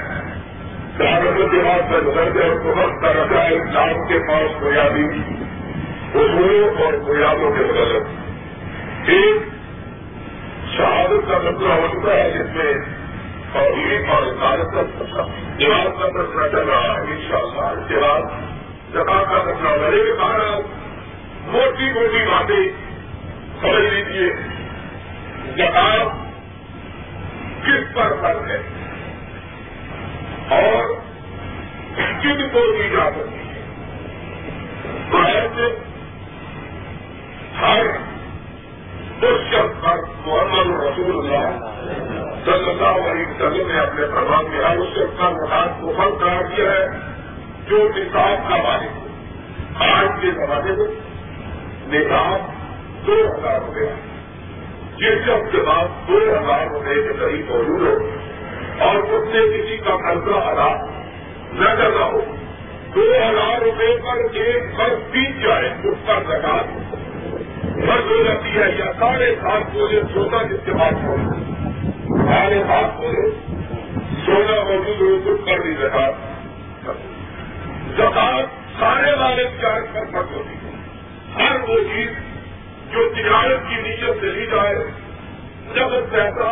چار 0.98 1.22
رقم 1.22 1.50
کے 1.52 1.64
بعد 1.64 1.92
کا 1.92 2.00
گزر 2.06 2.32
کے 2.34 2.40
اس 2.40 2.60
کو 2.64 2.70
وقت 2.70 3.02
کا 3.02 3.14
رکھا 3.14 3.44
ہے 3.44 3.56
اسلام 3.56 4.08
کے 4.08 4.20
پاس 4.20 4.64
بنیادی 4.64 5.06
اصولوں 6.16 6.84
اور 6.84 6.94
بنیادوں 6.94 7.52
کے 7.52 7.64
بدل 7.64 7.98
ایک 9.08 9.36
شہادت 10.78 11.32
کا 11.32 11.38
مسئلہ 11.38 11.74
ہوتا 11.74 12.14
ہے، 12.14 12.32
جس 12.32 12.56
میں 12.56 12.74
اور 13.54 13.72
اور 14.10 14.24
عدالت 14.24 14.74
کا 14.74 15.26
دیوار 15.60 15.90
کا 16.00 16.08
مسئلہ 16.14 16.48
چل 16.52 16.70
رہا 16.70 16.94
ہے 16.94 17.02
ان 17.02 17.22
شاء 17.30 17.42
اللہ 17.42 17.82
اس 17.82 17.88
کے 17.88 17.96
بعد 17.96 18.22
جگہ 18.94 19.04
کا 19.04 19.44
مسئلہ 19.46 19.78
بڑے 19.82 20.04
کے 20.06 20.14
بعد 20.14 20.40
موٹی 21.48 21.94
موٹی 21.94 22.24
باتیں 22.32 22.70
سمجھ 23.62 23.94
لیجیے 23.94 24.34
جگہ 25.56 26.04
کس 27.64 27.94
پر 27.94 28.14
فرق 28.22 28.50
ہے 28.50 28.62
اور 30.50 30.94
کن 32.24 32.50
کو 32.54 32.78
دی 32.78 32.90
جا 32.90 33.12
سکتی 33.12 33.38
ہے 33.38 33.44
ہر 37.62 37.86
اس 39.22 39.52
شخص 39.52 39.84
پر 39.84 39.98
محمد 40.26 40.82
رسول 40.82 41.18
اللہ 41.18 41.60
صلی 42.46 42.70
اللہ 42.70 43.12
علیہ 43.12 43.28
وسلم 43.28 43.68
نے 43.68 43.80
اپنے 43.80 44.06
پربھاؤ 44.06 44.48
میں 44.48 44.64
ہر 44.64 44.78
اس 44.78 44.88
شخص 44.88 45.20
کا 45.20 45.30
مقام 45.30 45.82
کو 45.82 45.94
فرق 45.98 46.20
قرار 46.20 46.58
دیا 46.58 46.72
ہے 46.72 46.88
جو 47.68 47.90
نصاب 47.98 48.50
کا 48.50 48.64
مالک 48.64 48.96
ہو۔ 48.96 49.08
آج 49.86 50.08
کے 50.22 50.32
زمانے 50.32 50.72
میں 50.72 50.88
نصاب 51.88 52.40
دو 53.08 53.12
ہزار 53.12 53.60
روپے 53.60 54.13
جس 55.04 55.26
شخص 55.26 55.52
کے 55.52 55.58
بعد 55.58 56.08
دو 56.08 56.18
ہزار 56.18 56.68
روپے 56.68 56.96
کے 56.96 57.14
قریب 57.20 57.50
موجود 57.50 57.82
ہو 57.82 58.10
اور 58.80 58.96
اس 58.96 59.28
سے 59.32 59.40
کسی 59.40 59.78
کا 59.78 59.96
قرضہ 59.96 60.36
ادا 60.36 60.86
نہ 61.54 61.70
کر 61.70 61.92
رہا 61.92 62.06
ہو، 62.06 62.22
دو 62.96 63.02
ہزار 63.02 63.62
روپے 63.62 63.98
پر 63.98 64.34
ایک 64.34 64.64
فرض 64.78 65.12
بیت 65.12 65.44
جائے، 65.44 65.74
اس 65.84 65.98
کا 66.08 66.20
زکات 66.28 66.66
فرض 67.74 68.12
ہو 68.12 68.24
جاتی 68.24 68.50
ہے 68.50 68.72
یا 68.78 68.92
ساڑھے 69.00 69.36
سات 69.36 69.62
بولے 69.74 70.02
سونا 70.14 70.44
جس 70.44 70.60
کے 70.66 70.72
بعد 70.72 70.92
موجود 70.92 71.44
ساڑھے 72.30 72.64
سات 72.68 72.98
بولے 72.98 73.30
سونا 74.26 74.64
موجود 74.64 75.02
ہو 75.02 75.20
تو 75.26 75.46
کر 75.46 75.62
دی 75.62 75.74
زکات۔ 75.74 76.14
زکات 77.98 78.46
سارے 78.80 79.14
والے 79.14 79.44
چارج 79.62 79.84
پر 79.94 80.06
فرض 80.12 80.36
ہوتی 80.36 80.56
ہے۔ 80.56 80.72
ہر 81.36 81.70
وہ 81.70 81.78
چیز 81.78 82.33
جو 82.94 83.10
تجارت 83.16 83.70
کی 83.70 83.76
نیت 83.76 84.22
سے 84.22 84.28
لی 84.28 84.46
جائے 84.46 84.76
نقد 85.68 86.12
پیسہ 86.12 86.52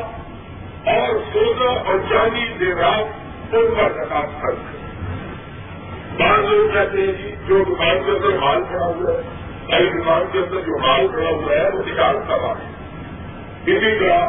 اور 0.90 1.20
سونا 1.34 1.72
اور 1.72 1.98
چاندی 2.10 2.46
دیوات 2.60 3.56
ان 3.56 3.74
پر 3.78 3.92
زکات 3.92 4.42
فرض 4.42 4.58
ہے 4.58 4.80
بعض 6.18 6.40
لوگ 6.40 6.74
کہتے 6.74 7.02
ہیں 7.02 7.14
جی 7.14 7.36
جو 7.48 7.64
دکان 7.64 8.00
کے 8.06 8.12
اندر 8.12 8.38
مال 8.40 8.64
کھڑا 8.70 8.86
ہوا 8.86 9.14
ہے 9.14 9.22
کئی 9.68 9.90
دکان 9.90 10.24
کے 10.32 10.40
اندر 10.40 10.62
جو 10.62 10.78
مال 10.78 11.08
کھڑا 11.08 11.30
ہوا 11.30 11.56
ہے، 11.56 11.70
وہ 11.70 11.84
تجارت 11.84 12.28
کا 12.28 12.36
مال 12.36 12.56
ہے۔ 12.56 12.70
اسی 13.66 14.00
طرح 14.00 14.28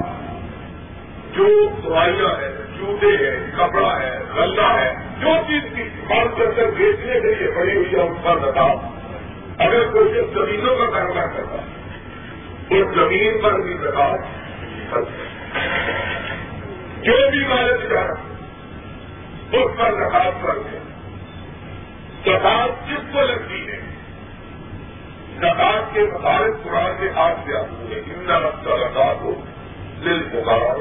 جو 1.32 1.46
دوائیاں 1.84 2.40
ہیں، 2.40 2.52
جوتے 2.78 3.06
ہیں، 3.06 3.36
کپڑا 3.56 4.00
ہے، 4.00 4.18
غلہ 4.34 4.66
ہے، 4.66 4.94
جو 5.20 5.28
چیز 5.48 5.62
کی 5.76 5.82
دکان 5.82 6.28
کے 6.36 6.44
اندر 6.44 6.70
بیچنے 6.76 7.20
کے 7.20 7.34
لیے 7.34 7.50
پڑی 7.50 7.76
ہوئی 7.76 7.94
ہے 7.94 8.00
اس 8.00 8.24
پر 8.24 8.38
بتا 8.38 8.66
اگر 9.58 9.84
کوئی 9.92 10.12
زمینوں 10.34 10.76
کا 10.76 10.90
کاروبار 10.90 11.26
کرتا 11.26 11.62
ہے 11.62 11.81
اس 12.72 12.94
زمین 12.94 13.42
پر 13.42 13.60
بھی 13.60 13.74
بتا 13.74 14.16
جو 17.02 17.30
بھی 17.30 17.46
مال 17.46 17.76
تجارت 17.76 18.18
اس 19.54 19.78
پر 19.78 19.92
زکات 19.92 20.42
فرق 20.42 20.74
ہے۔ 20.74 20.78
زکات 22.24 22.90
کس 22.90 23.12
کو 23.12 23.20
لگتی 23.20 23.68
ہے 23.68 23.80
زکات 25.36 25.94
کے 25.94 26.00
مطابق 26.00 26.64
قرآن 26.64 26.90
کے 27.00 27.10
ہاتھ 27.10 27.40
سے 27.46 27.56
آتے 27.56 27.94
ہیں۔ 27.94 28.02
ان 28.06 28.30
رفتہ 28.30 28.70
زکات 28.70 29.20
ہو 29.20 29.44
دل 30.04 30.22
پکار 30.32 30.76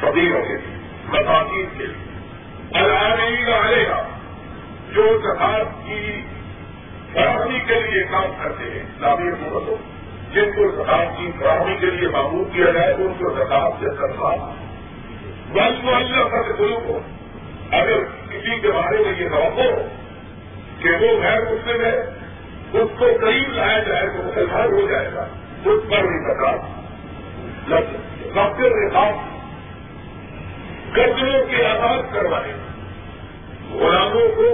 فبیروں 0.00 0.42
کے 0.42 0.56
لیے 0.56 0.76
مساکین 1.06 1.66
کے 1.78 1.86
لیے۔ 1.86 2.06
اللہ 2.74 3.66
آئے 3.66 3.88
گا 3.88 4.08
جو 4.92 5.18
زکات 5.18 5.86
کی 5.86 6.22
فراہمی 7.12 7.60
کے 7.60 7.80
لیے 7.80 8.04
کام 8.04 8.32
کرتے 8.42 8.64
ہیں۔ 8.64 8.82
تعمیر 9.00 9.32
محبتوں 9.40 9.95
جن 10.32 10.50
کو 10.52 10.70
زکات 10.72 11.16
کی 11.18 11.30
فراہمی 11.38 11.76
کے 11.76 11.90
لیے 11.90 12.08
معمول 12.08 12.44
کیا 12.52 12.70
جائے 12.70 12.92
ان 12.94 13.12
کو 13.18 13.34
زکات 13.34 13.80
سے 13.80 13.94
تنخواہ 13.96 14.46
بس 15.52 15.84
وہ 15.84 15.94
اللہ 15.94 16.28
کا 16.28 16.40
گرو 16.50 16.80
کو 16.86 16.98
اگر 17.72 18.04
کسی 18.30 18.58
کے 18.60 18.70
بارے 18.70 19.02
میں 19.04 19.12
یہ 19.18 19.28
توقع 19.28 19.68
ہو 19.70 19.82
کہ 20.82 20.96
وہ 21.00 21.12
غیر 21.22 21.44
مسلم 21.44 21.80
ہے 21.80 21.96
اس 22.72 22.98
کو 22.98 23.06
قریب 23.20 23.52
لایا 23.52 23.78
جائے 23.78 24.08
تو 24.08 24.22
مسلمان 24.22 24.72
ہو 24.72 24.86
جائے 24.88 25.12
گا 25.14 25.26
اس 25.64 25.88
پر 25.90 26.06
بھی 26.06 26.18
بتا 26.24 26.52
ڈاکٹر 28.34 28.74
نے 28.76 28.88
ساتھ 28.92 29.24
گردوں 30.96 31.44
کے 31.50 31.64
آزاد 31.66 32.12
کروائے 32.12 32.52
غلاموں 33.72 34.28
کو 34.36 34.50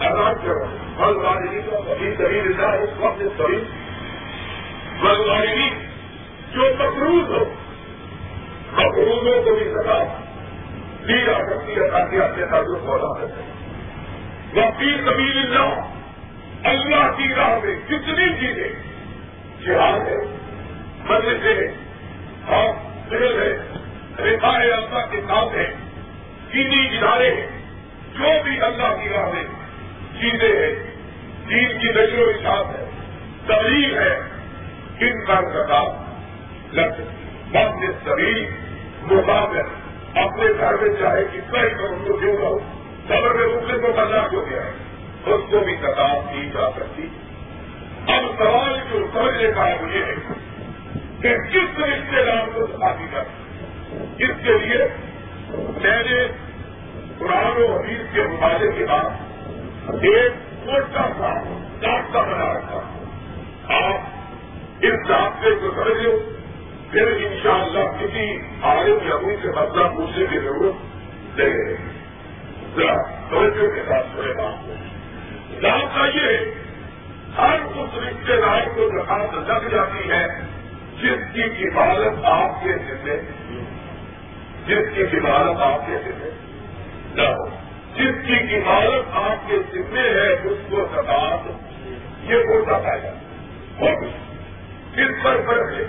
آزاد 0.00 0.44
کروائے 0.44 0.78
ہر 0.98 1.12
بلواری 1.12 1.60
کا 1.70 1.76
ابھی 1.92 2.14
شریر 2.18 2.50
تھا 2.56 2.70
اس 2.82 2.98
وقت 3.00 3.22
شریر 3.38 3.62
بلواری 5.02 5.68
جو 6.54 6.68
مقروض 6.78 7.30
ہو، 7.30 7.44
مقروضوں 8.72 9.42
کو 9.44 9.54
بھی 9.54 9.70
سزا 9.70 10.02
دی 11.08 11.18
جا 11.26 11.38
سکتی 11.46 11.76
ہے 11.76 11.88
تاکہ 11.90 12.22
اپنے 12.22 12.44
تعلق 12.50 12.82
ہونا 12.88 13.12
سکے 13.20 13.50
وکیل 14.54 15.00
کبیر 15.04 15.36
اللہ 15.36 16.68
اللہ 16.70 17.06
کی 17.16 17.28
راہ 17.36 17.54
میں 17.64 17.74
کتنی 17.88 18.28
چیزیں 18.40 18.72
جہاد 19.60 20.08
ہے 20.08 20.18
مدد 21.06 21.46
ہے، 21.46 21.66
اور 22.56 22.68
دل 23.10 23.40
ہے 23.40 23.52
ریخائے 24.24 24.70
اللہ 24.72 25.10
کے 25.10 25.20
ساتھ 25.28 25.54
ہے 25.56 25.66
چینی 26.52 26.80
ادارے 26.86 27.30
ہیں، 27.34 27.46
جو 28.14 28.30
بھی 28.44 28.60
اللہ 28.60 28.94
کی 29.02 29.08
راہ 29.08 29.28
میں 29.32 29.44
چیزیں 30.20 30.48
ہیں، 30.48 30.74
دین 31.48 31.78
کی 31.78 31.88
نظر 31.90 32.18
و 32.18 32.28
اشاعت 32.28 32.68
ہے 32.76 32.84
تبلیغ 33.46 33.98
ہے 33.98 34.14
ان 35.00 35.24
کا 35.24 35.40
کتاب 35.40 35.88
لگ 36.72 36.90
سکتی 36.90 37.86
سبھی 38.04 38.46
مقابل 39.02 39.58
اپنے 40.14 40.44
گھر 40.60 40.74
میں 40.76 40.96
چاہے 41.00 41.24
کتنا 41.32 41.62
ہی 41.62 41.70
کروں 41.70 42.06
تو 42.06 42.16
کیوں 42.16 42.32
نہ 42.32 42.44
ہو 42.44 42.58
خبر 43.08 43.34
میں 43.34 43.46
دوسرے 43.46 43.78
کو 43.78 43.92
برداشت 43.92 44.32
ہو 44.32 44.50
گیا 44.50 44.62
ہے۔ 44.62 44.70
اس 45.26 45.40
کو 45.50 45.60
بھی 45.60 45.76
کتاب 45.76 46.32
کی 46.32 46.50
جا 46.54 46.70
سکتی۔ 46.70 47.08
اب 48.06 48.22
سوال 48.38 48.80
جو 48.92 49.06
سمجھنے 49.12 49.52
کا 49.52 49.68
ہے 49.68 49.76
وہ 49.82 49.92
یہ 49.92 50.04
ہے 50.04 50.14
کہ 51.22 51.36
کس 51.36 51.78
رشتے 51.78 52.24
دار 52.24 52.46
کو 52.54 52.66
دی 52.66 53.06
جائے 53.12 53.24
اس 54.18 54.30
کے 54.44 54.58
لیے 54.58 54.78
میں 55.82 56.02
نے 56.02 56.26
قرآن 57.18 57.62
و 57.62 57.76
حدیث 57.76 58.14
کے 58.14 58.22
مطالعے 58.22 58.72
کے 58.72 58.86
بعد 58.86 59.10
ایک 60.02 60.32
موٹا 60.66 61.08
سا 61.18 61.34
ڈاکٹر 61.80 62.34
بنا 62.34 62.52
رکھا۔ 62.52 63.04
آپ 63.68 64.21
اس 64.82 65.08
ڈاکٹر 65.08 65.54
کو 65.54 65.70
سمجھ 65.74 66.02
لو۔ 66.02 66.18
پھر 66.90 67.10
انشاءاللہ 67.26 67.84
کسی 68.00 68.24
عالم 68.62 69.06
یا 69.06 69.14
ان 69.14 69.36
سے 69.42 69.48
مسئلہ 69.48 69.84
پوچھنے 69.96 70.26
کی 70.30 70.38
ضرورت 70.38 71.38
نہیں 71.38 71.54
رہے 71.54 71.76
گی 71.76 71.90
توجہ 73.30 73.68
کے 73.74 73.82
ساتھ 73.88 74.06
سوئے 74.16 74.32
بات 74.32 75.94
کا 75.94 76.06
یہ 76.14 76.38
ہر 77.38 77.58
اس 77.74 77.94
رشتے 77.98 78.36
دار 78.36 78.66
کو 78.74 78.88
درخواست 78.88 79.50
لگ 79.50 79.68
جاتی 79.68 80.10
ہے 80.10 80.26
جس 81.02 81.22
کی 81.32 81.68
عبادت 81.68 82.24
آپ 82.24 82.62
کے 82.62 82.72
ذمے 82.88 83.16
جس 84.66 84.90
کی 84.94 85.18
عبادت 85.18 85.62
آپ 85.62 85.86
کے 85.86 85.98
ذمے 86.04 86.30
نہ 87.14 87.28
ہو 87.28 87.46
جس 87.94 88.20
کی 88.26 88.56
عبادت 88.56 89.16
آپ 89.22 89.48
کے 89.48 89.58
ذمے 89.72 90.08
ہے، 90.10 90.28
اس 90.32 90.58
کو 90.70 90.86
سکاط 90.92 91.48
یہ 92.30 92.50
ہوتا 92.50 92.78
پائے 92.78 93.10
اور 93.78 94.04
کس 94.96 95.12
پر 95.22 95.40
فرق 95.46 95.72
ہے 95.72 95.84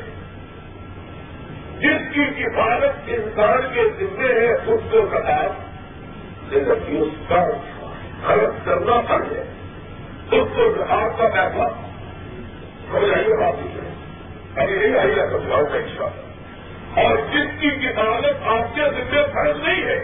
جس 1.79 2.03
کی 2.13 2.43
عبادت 2.45 3.09
انسان 3.13 3.61
کے 3.73 3.83
ذمے 3.99 4.27
ہے، 4.33 4.51
اس 4.51 4.83
کو 4.91 5.01
سکاط 5.11 6.53
اس 6.53 7.15
کا 7.29 7.39
غلط 8.27 8.65
کرنا 8.65 8.99
پڑے 9.07 9.41
اس 10.31 10.47
کو 10.55 10.67
آپ 10.89 11.17
کا 11.17 11.27
پیسہ 11.33 11.67
ہو 12.91 13.05
جائیے 13.07 13.37
بات 13.39 13.61
ابھی 14.59 14.75
نہیں 14.75 14.97
آئی 14.99 15.19
ہے 15.19 15.25
سمجھاؤ 15.31 15.65
کا 15.65 15.77
حصہ 15.77 16.09
اور 17.01 17.15
جس 17.31 17.49
کی 17.59 17.69
کتابت 17.83 18.47
آپ 18.55 18.75
کے 18.75 18.89
ذمہ 18.97 19.21
فرض 19.33 19.59
نہیں 19.63 19.83
ہے، 19.83 19.97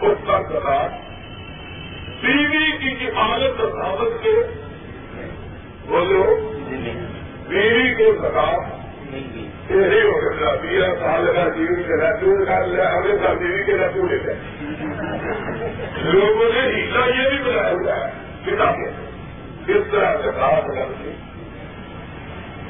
اس 0.00 0.26
کا 0.26 0.40
سزار 0.48 0.88
بیوی 2.22 2.70
کی 2.78 2.94
کفالت 2.94 3.60
ثابت 3.74 4.22
کے 4.22 4.34
بولو 5.86 6.22
بیوی 7.48 7.94
کو 7.94 8.12
سزا 8.18 8.50
یہی 9.70 10.02
ہو 10.02 10.20
سال 11.00 11.26
کا 11.34 11.44
بیوی 11.48 11.82
کے 11.82 11.96
لیا 12.66 12.92
ہمیں 12.92 13.16
سب 13.22 13.38
بیوی 13.38 13.64
کے 13.64 13.72
رسول 13.72 14.10
لے 14.10 14.34
لوگوں 16.12 16.52
نے 16.54 16.60
ہیلا 16.60 17.06
یہ 17.06 17.28
بھی 17.28 17.38
بنایا 17.44 17.70
ہوا 17.70 17.96
ہے۔ 17.96 18.10
کتابیں۔ 18.46 19.08
کس 19.66 19.90
طرح 19.90 20.14
کہا 20.14 20.60
بنا 20.60 20.84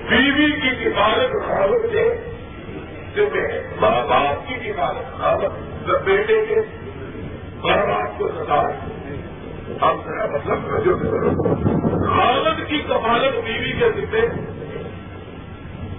بیوی 0.09 0.51
کی 0.53 0.71
کفالت 0.85 1.33
خالت 1.49 1.93
کے 1.93 2.05
ماں 3.81 4.07
باپ 4.07 4.49
کی 4.49 4.55
کفالت 4.55 5.21
بیٹے 6.05 6.47
کے 6.47 6.61
ماں 7.63 7.87
باپ 7.87 8.19
کو 8.19 8.29
سزا 8.29 8.61
اب 9.81 9.97
میرا 10.07 10.27
مطلب 10.27 10.59
خالد 12.07 12.67
کی 12.69 12.79
کفالت 12.79 13.45
بیوی 13.45 13.73
کے 13.73 13.91
ذمہ 13.97 14.27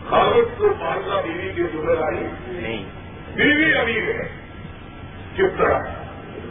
خالد 0.09 0.57
کو 0.57 0.69
پالنا 0.69 1.21
بیوی 1.21 1.53
کی 1.53 1.63
ذمہ 1.63 1.93
داری؟ 1.93 2.27
نہیں۔ 2.47 2.85
بیوی 3.35 3.77
امیر 3.77 4.03
ہے۔ 4.03 4.29
کس 5.35 5.57
طرح؟ 5.57 5.79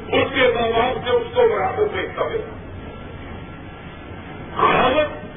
اس 0.09 0.29
کے 0.35 0.53
باپ 0.55 1.05
سے 1.05 1.11
اس 1.11 1.35
کو 1.35 1.49
برابر 1.49 1.95
میں 1.95 2.03
ہے 2.03 2.39
خالد 4.57 5.29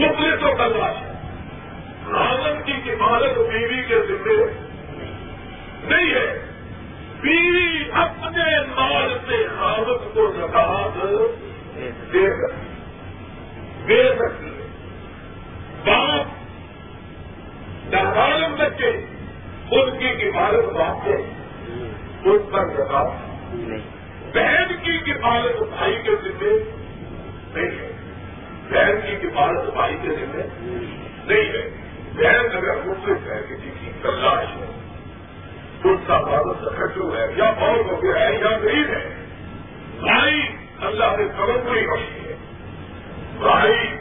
مختلف 0.00 0.40
تو 0.40 0.56
کرنا 0.56 0.90
ہے۔ 0.90 1.12
خالد 2.12 2.66
کی 2.66 2.72
کفالت 2.72 3.38
بیوی 3.38 3.82
کے 3.82 3.98
ذمہ 4.08 4.50
نہیں 5.94 6.14
ہے۔ 6.14 6.44
بیوی 7.20 7.90
اپنے 7.92 8.60
مال 8.76 9.18
سے 9.28 9.46
خالد 9.58 10.14
کو 10.14 10.32
زکات 10.36 11.02
دے 12.12 12.36
دے 13.86 14.14
سکتی 14.18 14.46
ہے۔ 14.46 14.66
باپ 15.84 16.37
نالم 17.92 18.54
بچے 18.54 18.88
ان 19.70 19.98
کی 19.98 20.08
کفالت 20.08 20.72
باپ 20.72 20.96
سے 21.04 21.16
اس 22.28 22.42
پر 22.52 22.64
زکات 22.64 23.10
بہن 24.34 24.76
کی 24.82 24.98
کفالت 24.98 25.62
بھائی 25.62 25.98
کے 26.02 26.10
ذمہ 26.22 26.68
نہیں 27.58 27.78
ہے۔ 27.78 27.92
بہن 28.70 29.00
کی 29.06 29.28
کفالت 29.28 29.72
بھائی 29.72 29.96
کے 30.02 30.08
ذمہ 30.08 30.42
نہیں 31.32 31.52
ہے۔ 31.52 31.70
بہن 32.14 32.56
اگر 32.56 32.76
مفت 32.84 33.26
ہے 33.26 33.40
کسی 33.50 33.70
کی 33.80 33.90
تلاش 34.02 34.56
ہے 34.56 34.66
اس 35.84 36.00
کا 36.06 36.20
بھارت 36.20 36.56
سکھٹو 36.64 37.16
ہے 37.16 37.26
یا 37.36 37.50
بہت 37.50 37.92
ہو 37.92 38.02
گیا 38.02 38.28
ہے 38.28 38.34
یا 38.34 38.58
غریب 38.58 38.90
ہے، 38.90 39.14
بھائی 40.00 40.42
اللہ 40.80 41.04
نے 41.18 41.28
خبر 41.36 41.56
کو 41.64 41.72
ہی 41.72 41.86
بخشی 41.86 42.28
ہے۔ 42.28 42.36
بھائی 43.38 43.96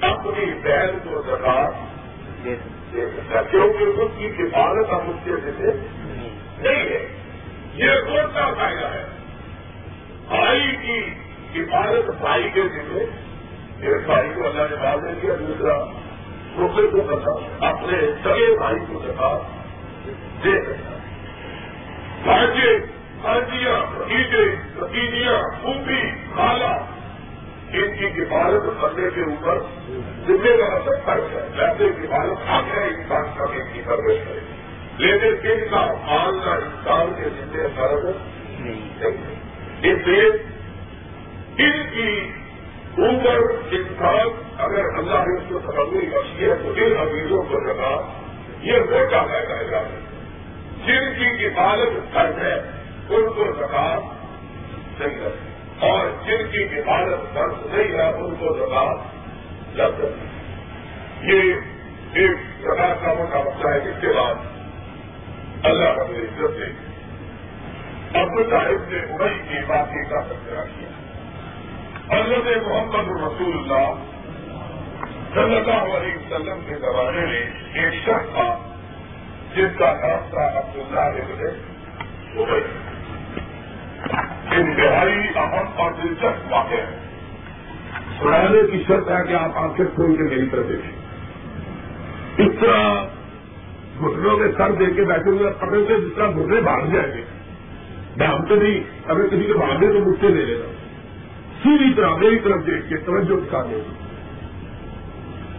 اپنی 0.00 0.44
بہن 0.62 0.98
کو 1.04 1.22
جی 1.22 1.30
سرکار 1.30 2.75
دے 2.96 3.06
کیونکہ 3.50 4.00
اس 4.00 4.10
کی 4.18 4.28
کفالت 4.28 4.90
اب 4.90 5.00
اس 5.08 5.16
کے 5.24 5.30
ذمہ 5.30 5.70
نہیں 6.58 6.88
ہے۔ 6.88 7.08
یہ 7.74 7.86
کون 7.86 8.30
سا 8.34 8.54
فائدہ 8.54 8.86
ہے؟ 8.86 9.04
بھائی 10.28 10.76
کی 10.82 11.00
حفاظت 11.54 12.10
بھائی 12.10 12.48
کے 12.54 12.62
ذمہ 12.62 12.98
ایک 13.80 14.06
بھائی 14.06 14.28
کو 14.34 14.46
اللہ 14.46 14.62
نے 14.70 14.76
بات 14.76 15.02
دے 15.02 15.20
دیا۔ 15.22 15.34
دوسرا، 15.34 15.84
دوسرے 16.56 16.86
کو 16.86 17.00
پتا، 17.00 17.66
اپنے 17.68 17.98
سگے 18.24 18.56
بھائی 18.58 18.78
کو 18.88 19.02
سکا 19.04 19.38
دے 20.44 20.60
سکتا 20.60 20.96
بھاجے، 22.22 22.78
بھاجیاں 23.20 23.94
بھتیجے 23.94 24.56
بتیجیاں 24.76 25.42
پوپی 25.62 26.02
خالہ 26.36 26.95
ان 27.72 27.96
کی 27.98 28.06
حفاظت 28.16 28.66
کرنے 28.80 29.08
کے 29.14 29.22
اوپر 29.30 29.58
ذمہ 30.26 30.52
کا 30.58 30.68
مطلب 30.74 31.04
فرق 31.04 31.32
ہے 31.32 31.42
ویسے 31.56 31.88
حفاظت 32.00 32.48
حق 32.50 32.68
ہے، 32.76 32.84
انسان 32.88 33.24
کا 33.38 33.44
ان 33.44 33.72
کی 33.72 33.80
پرورش 33.86 34.26
ہے 34.26 34.38
لیکن 34.98 35.48
ان 35.52 35.64
کا 35.70 35.84
ماننا 36.06 36.52
انسان 36.66 37.12
کے 37.16 37.28
ذمہ 37.38 37.66
فرض 37.76 38.04
نہیں 38.60 39.34
اس 39.82 40.06
لیے 40.06 40.28
ان 41.64 41.82
کی 41.92 42.08
اوپر 42.98 43.40
انسان 43.78 44.28
اگر 44.66 44.94
اللہ 44.98 45.26
نے 45.26 45.36
اس 45.36 45.48
کو 45.48 45.58
سمجھنے 45.64 46.06
بخشی 46.10 46.44
ہے، 46.44 46.54
تو 46.62 46.72
ان 46.76 46.96
عزیزوں 46.98 47.42
کو 47.50 47.58
لگا 47.60 47.92
یہ 48.62 48.86
موٹا 48.90 49.22
پیدا 49.32 49.80
ہے 49.80 50.00
جن 50.86 51.12
کی 51.18 51.46
حفاظت 51.46 52.14
فرض 52.14 52.38
ہے، 52.44 52.54
ان 53.08 53.28
کو 53.34 53.52
زکات 53.58 55.00
نہیں 55.00 55.20
ہے 55.20 55.34
اور 55.78 56.06
جن 56.24 56.50
کی 56.50 56.64
حفاظت 56.64 57.34
فرض 57.34 57.74
نہیں 57.74 57.98
ہے 57.98 58.08
ان 58.18 58.34
کو 58.34 58.54
زکات 58.54 59.76
لگ 59.76 59.98
سکتی 59.98 61.32
یہ 61.32 61.52
ایک 62.12 62.36
سدا 62.60 62.94
کاموں 62.94 63.26
کا 63.26 63.40
مسئلہ 63.40 63.70
ہے 63.70 63.80
جس 63.80 64.00
کے 64.00 64.08
بعد 64.08 64.34
اللہ 65.66 65.88
رب 65.88 66.10
عزت 66.10 66.58
نے 66.58 66.66
ابو 68.20 68.42
صاحب 68.50 68.88
نے 68.88 68.98
ابئی 68.98 69.38
کی 69.48 69.64
باقی 69.66 70.04
کا 70.04 70.20
تذکرہ 70.20 70.64
کیا 70.64 70.88
حضرت 72.10 72.66
محمد 72.66 73.08
رسول 73.22 73.56
اللہ 73.58 74.04
صلی 75.34 75.56
اللہ 75.56 75.96
علیہ 75.96 76.16
وسلم 76.16 76.60
کے 76.66 76.74
زمانے 76.74 77.26
میں 77.26 77.42
ایک 77.72 77.94
شخص 77.94 78.34
تھا، 78.34 78.58
جس 79.56 79.78
کا 79.78 79.92
نام 79.92 80.30
تھا 80.30 80.58
عبداللہ 80.58 81.00
ابن 81.00 81.44
ابئی 82.38 82.60
انتہائی 84.50 85.18
اہم 85.36 85.66
اور 85.76 85.92
دلچسپ 86.04 86.52
واقع 86.52 86.74
ہے۔ 86.74 87.06
سنانے 88.20 88.70
کی 88.72 88.84
شرط 88.86 89.10
ہے 89.10 89.16
کہ 89.28 89.32
آپ 89.32 89.50
آنکھیں 89.54 89.86
کھول 89.94 90.16
کے 90.16 90.22
میری 90.22 90.46
طرف 90.46 90.68
دیکھیں۔ 90.68 91.06
اس 92.46 92.52
طرح 92.60 93.04
گھٹنوں 94.00 94.38
میں 94.38 94.48
سر 94.58 94.72
دے 94.72 94.86
کے 94.86 95.04
بیٹھے 95.04 95.30
ہوئے 95.30 95.50
پکڑ 95.50 95.76
کے 95.88 95.94
جس 96.00 96.16
طرح 96.16 96.30
گھٹنے 96.30 96.60
بھاگ 96.60 96.80
جائیں 96.80 97.16
گے۔ 97.16 97.24
میں 98.16 98.26
ہم 98.26 98.46
تو 98.46 98.54
نہیں، 98.54 98.80
اگر 99.06 99.26
کسی 99.28 99.42
کے 99.42 99.52
بھاگے 99.52 99.92
تو 99.92 100.10
مجھ 100.10 100.20
سے 100.20 100.28
لے 100.28 100.44
لینا 100.44 100.72
سیدھی 101.62 101.94
طرح 101.94 102.16
میری 102.16 102.38
طرف 102.38 102.66
دیکھ 102.66 102.88
کے 102.88 102.96
توجہ 102.96 103.40
دکھا 103.46 103.62
دے 103.62 103.82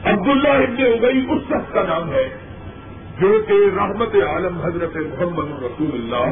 عبداللہ 0.05 0.49
ابن 0.49 0.81
ابئی 0.81 1.25
اس 1.29 1.41
شخص 1.41 1.73
کا 1.73 1.83
نام 1.83 2.11
ہے، 2.11 2.29
جو 3.19 3.41
کہ 3.47 3.53
رحمت 3.75 4.15
عالم 4.15 4.61
حضرت 4.61 4.95
محمد 4.95 5.63
رسول 5.63 5.89
اللہ 5.93 6.27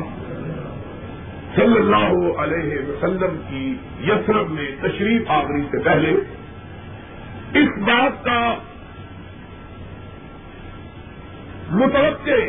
صلی 1.55 1.77
اللہ 1.77 2.39
علیہ 2.39 2.89
وسلم 2.89 3.37
کی 3.49 3.75
یسرف 4.03 4.49
میں 4.49 4.71
تشریف 4.81 5.21
آوری 5.27 5.63
سے 5.71 5.83
پہلے، 5.83 6.11
اس 7.53 7.69
بات 7.77 8.25
کا 8.25 8.55
متوقع 11.71 12.41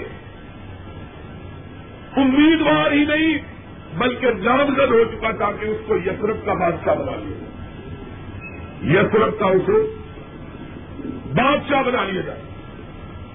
امیدوار 2.16 2.92
ہی 2.92 3.04
نہیں، 3.04 3.38
بلکہ 3.98 4.26
نامزد 4.26 4.90
ہو 4.90 5.04
چکا 5.04 5.30
تھا 5.30 5.50
کہ 5.60 5.66
اس 5.66 5.76
کو 5.86 5.96
یسرف 5.96 6.36
کا 6.44 6.52
بادشاہ 6.54 6.94
بنا 6.94 7.12
لیا۔ 7.16 7.46
یسرف 8.92 9.38
کا 9.38 9.46
اسے 9.46 9.96
بادشاہ 11.34 11.82
بنا 11.82 12.04
لیا 12.04 12.20
جائے 12.20 12.42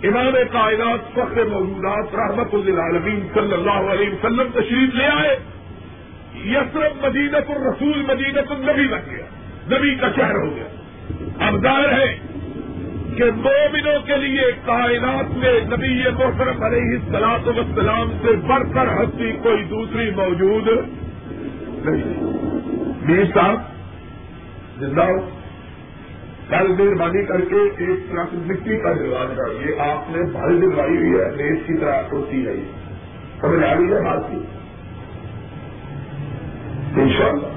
امام 0.03 0.33
کائنات 0.51 1.11
فخر 1.13 1.45
موجودات، 1.45 2.15
رحمت 2.15 2.53
العالمین 2.53 3.27
صلی 3.33 3.53
اللہ 3.53 3.91
علیہ 3.93 4.09
وسلم 4.09 4.47
تشریف 4.53 4.95
لے 4.95 5.05
آئے۔ 5.05 5.39
یسرف 6.45 7.05
مدینت 7.05 7.49
الرسول، 7.49 8.03
مدینت 8.07 8.51
النبی 8.51 8.87
بن 8.87 8.99
گیا۔ 9.11 9.25
نبی 9.77 9.95
کا 9.95 10.07
شہر 10.15 10.35
ہو 10.35 10.55
گیا۔ 10.55 10.63
اب 11.47 11.61
ظاہر 11.63 11.93
ہے 11.93 12.17
کہ 13.15 13.23
مومنوں 13.23 13.99
کے 14.05 14.17
لیے 14.17 14.41
کائنات 14.65 15.37
میں 15.37 15.59
نبی 15.65 16.03
محترم 16.09 16.63
علیہ 16.63 16.99
السلاط 16.99 17.47
وسلام 17.47 18.11
سے 18.11 18.35
بڑھ 18.35 18.73
کر 18.73 19.03
ہستی 19.03 19.31
کوئی 19.43 19.63
دوسری 19.63 20.11
موجود 20.11 20.67
نہیں۔ 21.85 22.23
میر 23.09 23.23
صاحب 23.33 23.59
زندہ 24.79 25.05
کل 26.49 26.67
مہربانی 26.67 27.25
کر 27.25 27.41
کے 27.41 27.55
ایک 27.55 28.11
ٹرک 28.11 28.33
مٹی 28.33 28.77
کا 28.77 28.93
دروازہ 28.93 29.33
کریے 29.33 29.79
آپ 29.79 30.11
نے 30.11 30.31
بھائی 30.31 30.57
دلوائی 30.57 30.97
ہوئی 30.97 31.19
ہے 31.19 31.29
دیش 31.37 31.59
کی 31.67 31.77
طرح 31.77 32.01
ہوتی 32.11 32.47
ہے۔ 32.47 32.53
سمجھ 33.41 33.63
آ 33.63 33.73
رہی 33.73 33.93
ہے 33.93 34.03
بات 34.05 34.31
کی؟ 34.31 34.37
ان 36.97 37.09
شاء 37.09 37.25
اللہ 37.25 37.47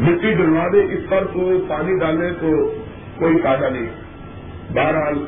مٹی 0.00 0.34
دلوا 0.34 0.68
دے، 0.72 0.80
اس 0.94 1.00
پر 1.08 1.24
کو 1.24 1.50
پانی 1.68 1.98
ڈالے 1.98 2.30
تو 2.40 2.50
کوئی 3.18 3.38
فائدہ 3.42 3.68
نہیں۔ 3.68 3.90
بہرحال، 4.74 5.24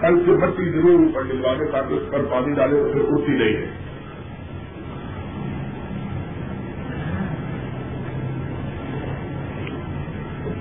کل 0.00 0.22
سے 0.26 0.32
بڑھتی 0.32 0.70
ضرور 0.70 1.00
اوپر 1.00 1.22
ڈلوانے 1.22 1.70
تاکہ 1.70 1.94
اس 1.94 2.02
پر 2.10 2.24
پانی 2.24 2.54
ڈالے 2.54 2.76
تو 2.76 2.88
پھر 2.92 3.00
اٹھتی 3.00 3.32
نہیں 3.32 3.56
ہے۔ 3.56 3.66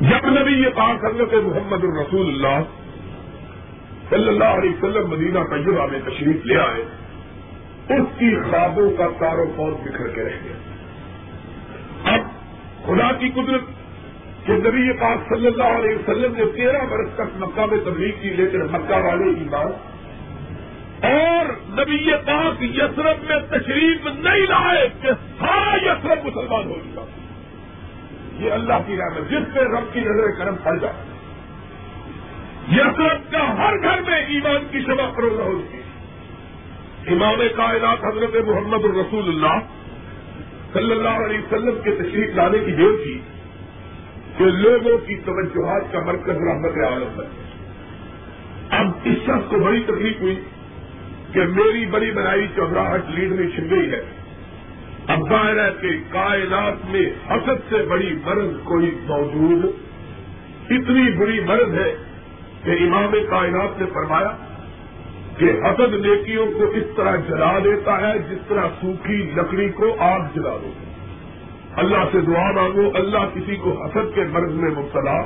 جب 0.01 0.41
نبی، 0.41 0.53
یہ 0.53 0.69
پاک 0.75 1.05
حضرت 1.05 1.33
محمد 1.33 1.83
الرسول 1.83 2.27
اللہ 2.27 2.63
صلی 4.09 4.27
اللہ 4.27 4.57
علیہ 4.57 4.69
وسلم 4.69 5.09
مدینہ 5.09 5.39
تجربہ 5.39 5.87
میں 5.91 5.99
تشریف 5.99 6.45
لے 6.45 6.57
آئے۔ 6.57 6.83
اس 7.89 8.19
کی 8.19 8.41
خوابوں 8.41 8.91
کا 8.91 9.07
تارو 9.19 9.45
کاروبار 9.45 9.87
بکھر 9.87 10.07
کے 10.07 10.23
رہ 10.23 10.29
گیا 10.29 10.55
اب 12.13 12.21
خدا 12.85 13.11
کی 13.11 13.29
قدرت 13.29 13.61
کہ 14.45 14.53
نبی 14.53 14.93
پاک 14.93 15.17
صلی 15.29 15.47
اللہ 15.47 15.63
علیہ 15.63 15.95
وسلم 15.95 16.35
نے 16.35 16.45
تیرہ 16.55 16.85
برس 16.89 17.09
تک 17.15 17.37
مکہ 17.37 17.65
میں 17.65 17.77
تبلیغ 17.85 18.11
کی، 18.21 18.29
لیکن 18.29 18.61
مکہ 18.61 18.95
والے 18.95 19.33
کی 19.33 19.49
بات۔ 19.49 19.73
اور 21.05 21.45
نبی 21.69 22.13
پاک 22.13 22.63
یسرف 22.63 23.29
میں 23.29 23.39
تشریف 23.49 24.05
نہیں 24.05 24.39
لائے 24.39 24.89
کہ 25.01 25.09
سارا 25.39 25.75
یسرف 25.85 26.25
مسلمان 26.25 26.65
ہو 26.65 26.75
چکا۔ 26.75 27.01
یہ 28.43 28.51
اللہ 28.51 28.73
کی 28.87 28.97
رحمت، 28.97 29.29
جس 29.29 29.53
پہ 29.53 29.59
رب 29.59 29.93
کی 29.93 29.99
نظر 29.99 30.43
کرم 30.43 30.55
پڑ 30.63 30.77
جائے۔ 30.77 31.03
یسرت 32.71 33.31
کا 33.31 33.57
ہر 33.57 33.73
گھر 33.81 34.09
میں 34.09 34.19
ایمان 34.19 34.67
کی 34.71 34.79
شبہ 34.79 35.11
فروغ 35.15 35.41
ہوتی 35.41 35.76
امام 37.07 37.41
کائنات 37.55 38.05
حضرت 38.05 38.35
محمد 38.47 38.85
الرسول 38.85 39.27
اللہ 39.27 39.59
صلی 40.73 40.91
اللہ 40.91 41.25
علیہ 41.25 41.39
وسلم 41.39 41.81
کے 41.83 41.91
تشریف 41.91 42.35
لانے 42.35 42.57
کی 42.59 42.71
دیر 42.71 42.95
تھی 43.03 43.19
کہ 44.37 44.45
لوگوں 44.45 44.97
کی 44.97 45.15
توجہات 45.15 45.91
کا 45.91 45.99
مرکز 45.99 46.29
رحمت 46.29 46.77
عالم 46.91 47.07
بنے 47.15 47.45
اب 48.69 48.87
اس 49.03 49.17
شخص 49.23 49.49
کو 49.49 49.59
بڑی 49.59 49.83
تکلیف 49.83 50.21
ہوئی 50.21 50.35
کہ 51.31 51.39
میری 51.39 51.85
بڑی 51.85 52.11
بنائی 52.11 52.47
چودراہٹ 52.55 53.01
لیڈ 53.07 53.31
میں 53.31 53.47
چھن 53.47 53.69
گئی 53.69 53.91
ہے۔ 53.91 54.01
اب 55.07 55.29
ظاہر 55.29 55.65
ہے 55.65 55.69
کہ 55.81 55.87
کائنات 56.09 56.85
میں 56.85 57.05
حسد 57.29 57.69
سے 57.69 57.83
بڑی 57.89 58.15
مرض 58.25 58.49
کوئی 58.63 58.91
موجود، 59.07 59.65
اتنی 60.69 61.11
بری 61.17 61.39
مرض 61.39 61.73
ہے 61.73 61.95
کہ 62.63 62.69
امام 62.69 63.11
کائنات 63.29 63.79
نے 63.79 63.85
فرمایا 63.93 64.35
کہ 65.37 65.45
حسد 65.45 65.93
نیکیوں 65.93 66.45
کو 66.45 66.65
اس 66.65 66.83
طرح 66.95 67.15
جلا 67.15 67.59
دیتا 67.59 68.01
ہے 68.01 68.19
جس 68.19 68.37
طرح 68.47 68.67
سوکھی 68.81 69.31
لکڑی 69.35 69.69
کو 69.69 69.95
آگ 69.99 70.19
جلا 70.35 70.49
دو 70.49 70.71
اللہ 71.75 71.97
سے 72.11 72.21
دعا 72.21 72.51
مانگو، 72.51 72.91
اللہ 72.95 73.17
کسی 73.33 73.55
کو 73.55 73.85
حسد 73.85 74.15
کے 74.15 74.21
مرض 74.21 74.53
میں 74.53 74.71
مبتلا۔ 74.71 75.19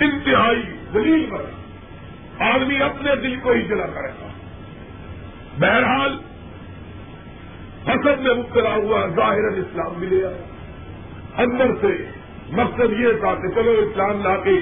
انتہائی 0.00 0.62
دلیل 0.94 1.26
مرض۔ 1.30 1.44
آدمی 2.38 2.82
اپنے 2.82 3.16
دل 3.16 3.36
کو 3.36 3.50
ہی 3.50 3.62
جلا 3.62 3.86
کرے 3.86 4.08
گا۔ 4.08 4.28
بہرحال، 5.60 6.18
حسد 7.86 8.20
میں 8.20 8.34
مبتلا 8.34 8.74
ہوا 8.74 9.06
ظاہر 9.16 9.58
اسلام 9.58 10.00
ملے 10.00 10.26
آیا۔ 10.26 10.42
اندر 11.42 11.66
سے 11.80 12.04
مقصد 12.52 13.00
یہ 13.00 13.08
تھا 13.20 13.34
کہ 13.34 13.48
چلو 13.48 13.70
اسلام 13.70 14.22
لا 14.22 14.36
کے 14.36 14.52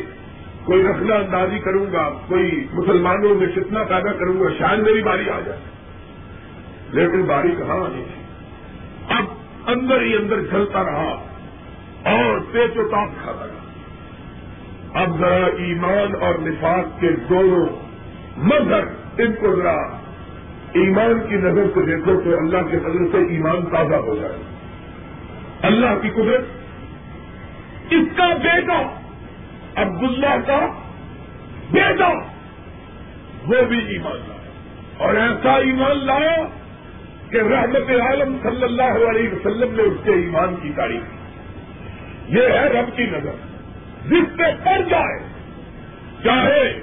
کوئی 0.66 0.82
رکھنا 0.82 1.14
اندازی 1.14 1.58
کروں 1.58 1.86
گا، 1.92 2.10
کوئی 2.28 2.66
مسلمانوں 2.72 3.34
میں 3.34 3.46
کتنا 3.46 3.82
پیدا 3.82 4.12
کروں 4.12 4.40
گا، 4.40 4.48
شاید 4.58 4.78
میری 4.78 5.02
باری 5.02 5.30
آ 5.30 5.40
جائے۔ 5.40 5.58
لیکن 6.90 7.22
باری 7.22 7.50
کہاں 7.50 7.76
آنی 7.76 8.04
تھی؟ 8.06 8.22
اب 9.08 9.24
اندر 9.66 10.00
ہی 10.00 10.16
اندر 10.16 10.42
چلتا 10.50 10.82
رہا 10.82 11.26
اور 12.02 12.38
پیچ 12.52 12.76
و 12.76 12.88
تاپ 12.88 13.08
کھاتا 13.22 13.46
رہا 13.46 13.56
اب 15.02 15.18
ذرا 15.18 15.46
ایمان 15.46 16.22
اور 16.22 16.34
نفاق 16.38 17.00
کے 17.00 17.10
دونوں 17.28 17.66
مظہر 18.36 18.84
ان 19.18 19.32
کو 19.32 19.56
ذرا 19.56 19.76
ایمان 20.72 21.28
کی 21.28 21.34
نظر 21.34 21.64
سے 21.74 21.82
دیکھو 21.86 22.20
تو 22.20 22.36
اللہ 22.38 22.70
کے 22.70 22.78
فضل 22.78 23.12
سے 23.12 23.18
ایمان 23.18 23.66
تازہ 23.66 23.94
ہو 23.94 24.16
جائے۔ 24.16 24.36
اللہ 25.62 26.02
کی 26.02 26.10
قدرت، 26.10 26.44
اس 27.90 28.16
کا 28.16 28.28
بیٹا 28.42 29.05
عبداللہ 29.76 30.46
کا 30.46 30.66
بیٹا 31.70 32.08
وہ 33.46 33.62
بھی 33.68 33.78
ایمان 33.78 34.16
لایا۔ 34.16 34.50
اور 34.96 35.14
ایسا 35.14 35.52
ایمان 35.52 36.06
لایا 36.06 36.36
کہ 37.30 37.36
رحمت 37.36 37.90
عالم 37.90 38.36
صلی 38.42 38.62
اللہ 38.62 39.10
علیہ 39.10 39.28
وسلم 39.28 39.74
نے 39.74 39.82
اس 39.82 39.96
کے 40.04 40.12
ایمان 40.12 40.54
کی 40.62 40.72
تاریخ 40.76 41.02
کی۔ 41.02 41.16
یہ 42.38 42.42
ہے 42.42 42.68
رب 42.68 42.96
کی 42.96 43.06
نظر۔ 43.06 43.30
جس 44.06 44.36
سے 44.36 44.52
پڑ 44.64 44.88
جائے، 44.88 45.18
چاہے 46.24 46.80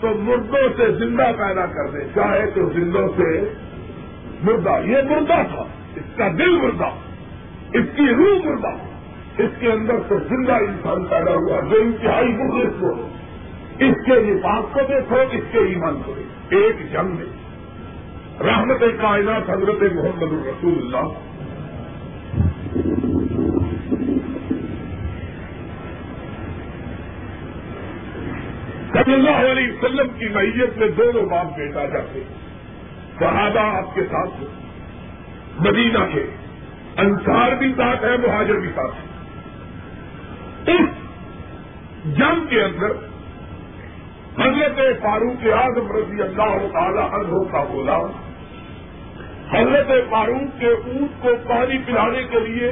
تو 0.00 0.08
مردوں 0.08 0.68
سے 0.76 0.92
زندہ 0.92 1.30
پیدا 1.38 1.66
کر 1.66 1.90
دے، 1.90 2.00
چاہے 2.14 2.50
تو 2.50 2.70
زندوں 2.70 3.08
سے 3.08 3.40
مردہ۔ 4.42 4.86
یہ 4.86 4.96
مردہ 5.10 5.42
تھا، 5.54 5.64
اس 5.96 6.16
کا 6.16 6.28
دل 6.28 6.50
مردہ، 6.50 6.88
اس 7.72 7.84
کی 7.96 8.14
روح 8.14 8.38
مردہ۔ 8.44 8.91
اس 9.38 9.50
کے 9.60 9.72
اندر 9.72 9.94
سے 10.08 10.14
زندہ 10.28 10.52
انسان 10.52 11.04
پیدا 11.04 11.32
ہوا، 11.32 11.60
جو 11.60 11.76
انتہائی 11.80 12.28
مخلص 12.28 12.80
کو 12.80 13.08
اس 13.78 13.94
کے 14.06 14.12
نفاق 14.20 14.72
کو 14.72 14.80
دیکھو، 14.88 15.16
اس 15.32 15.52
کے 15.52 15.58
ایمان 15.58 16.02
کو 16.04 16.12
دیکھو۔ 16.16 16.56
ایک 16.56 16.92
جنگ 16.92 17.16
میں 17.16 17.26
رحمت 18.40 18.80
کائنات 19.00 19.50
حضرت 19.50 19.82
محمد 19.92 20.22
الرسول 20.22 20.74
اللہ۔ 20.78 21.12
صلی 28.92 29.14
اللہ 29.14 29.52
علیہ 29.52 29.72
وسلم 29.72 30.06
کی 30.18 30.28
میت 30.28 30.78
میں 30.78 30.88
دونوں 30.88 31.22
باپ 31.22 31.56
بیٹا 31.56 31.86
جاتے 31.86 32.22
صحابہ 33.18 33.60
آپ 33.60 33.94
کے 33.94 34.00
ساتھ 34.00 34.44
مدینہ 35.60 35.98
کے۔ 36.14 36.26
انصار 36.96 37.52
بھی 37.52 37.72
ساتھ 37.76 38.04
ہے 38.04 38.16
مہاجر 38.26 38.54
بھی 38.54 38.68
ساتھ 38.68 38.94
ہے 38.94 39.11
اس 40.66 41.02
جنگ 42.04 42.46
کے 42.48 42.62
اندر 42.62 42.90
حضرت 44.38 45.02
فاروق 45.02 45.46
اعظم 45.52 45.92
رضی 45.92 46.22
اللہ 46.22 46.66
تعالی 46.72 46.98
عنہ 46.98 47.52
کا 47.52 47.64
بولا، 47.64 47.98
حضرت 49.52 50.10
فاروق 50.10 50.60
کے 50.60 50.66
اونٹ 50.66 51.22
کو 51.22 51.28
پانی 51.48 51.78
پلانے 51.86 52.24
کے 52.30 52.40
لیے 52.40 52.68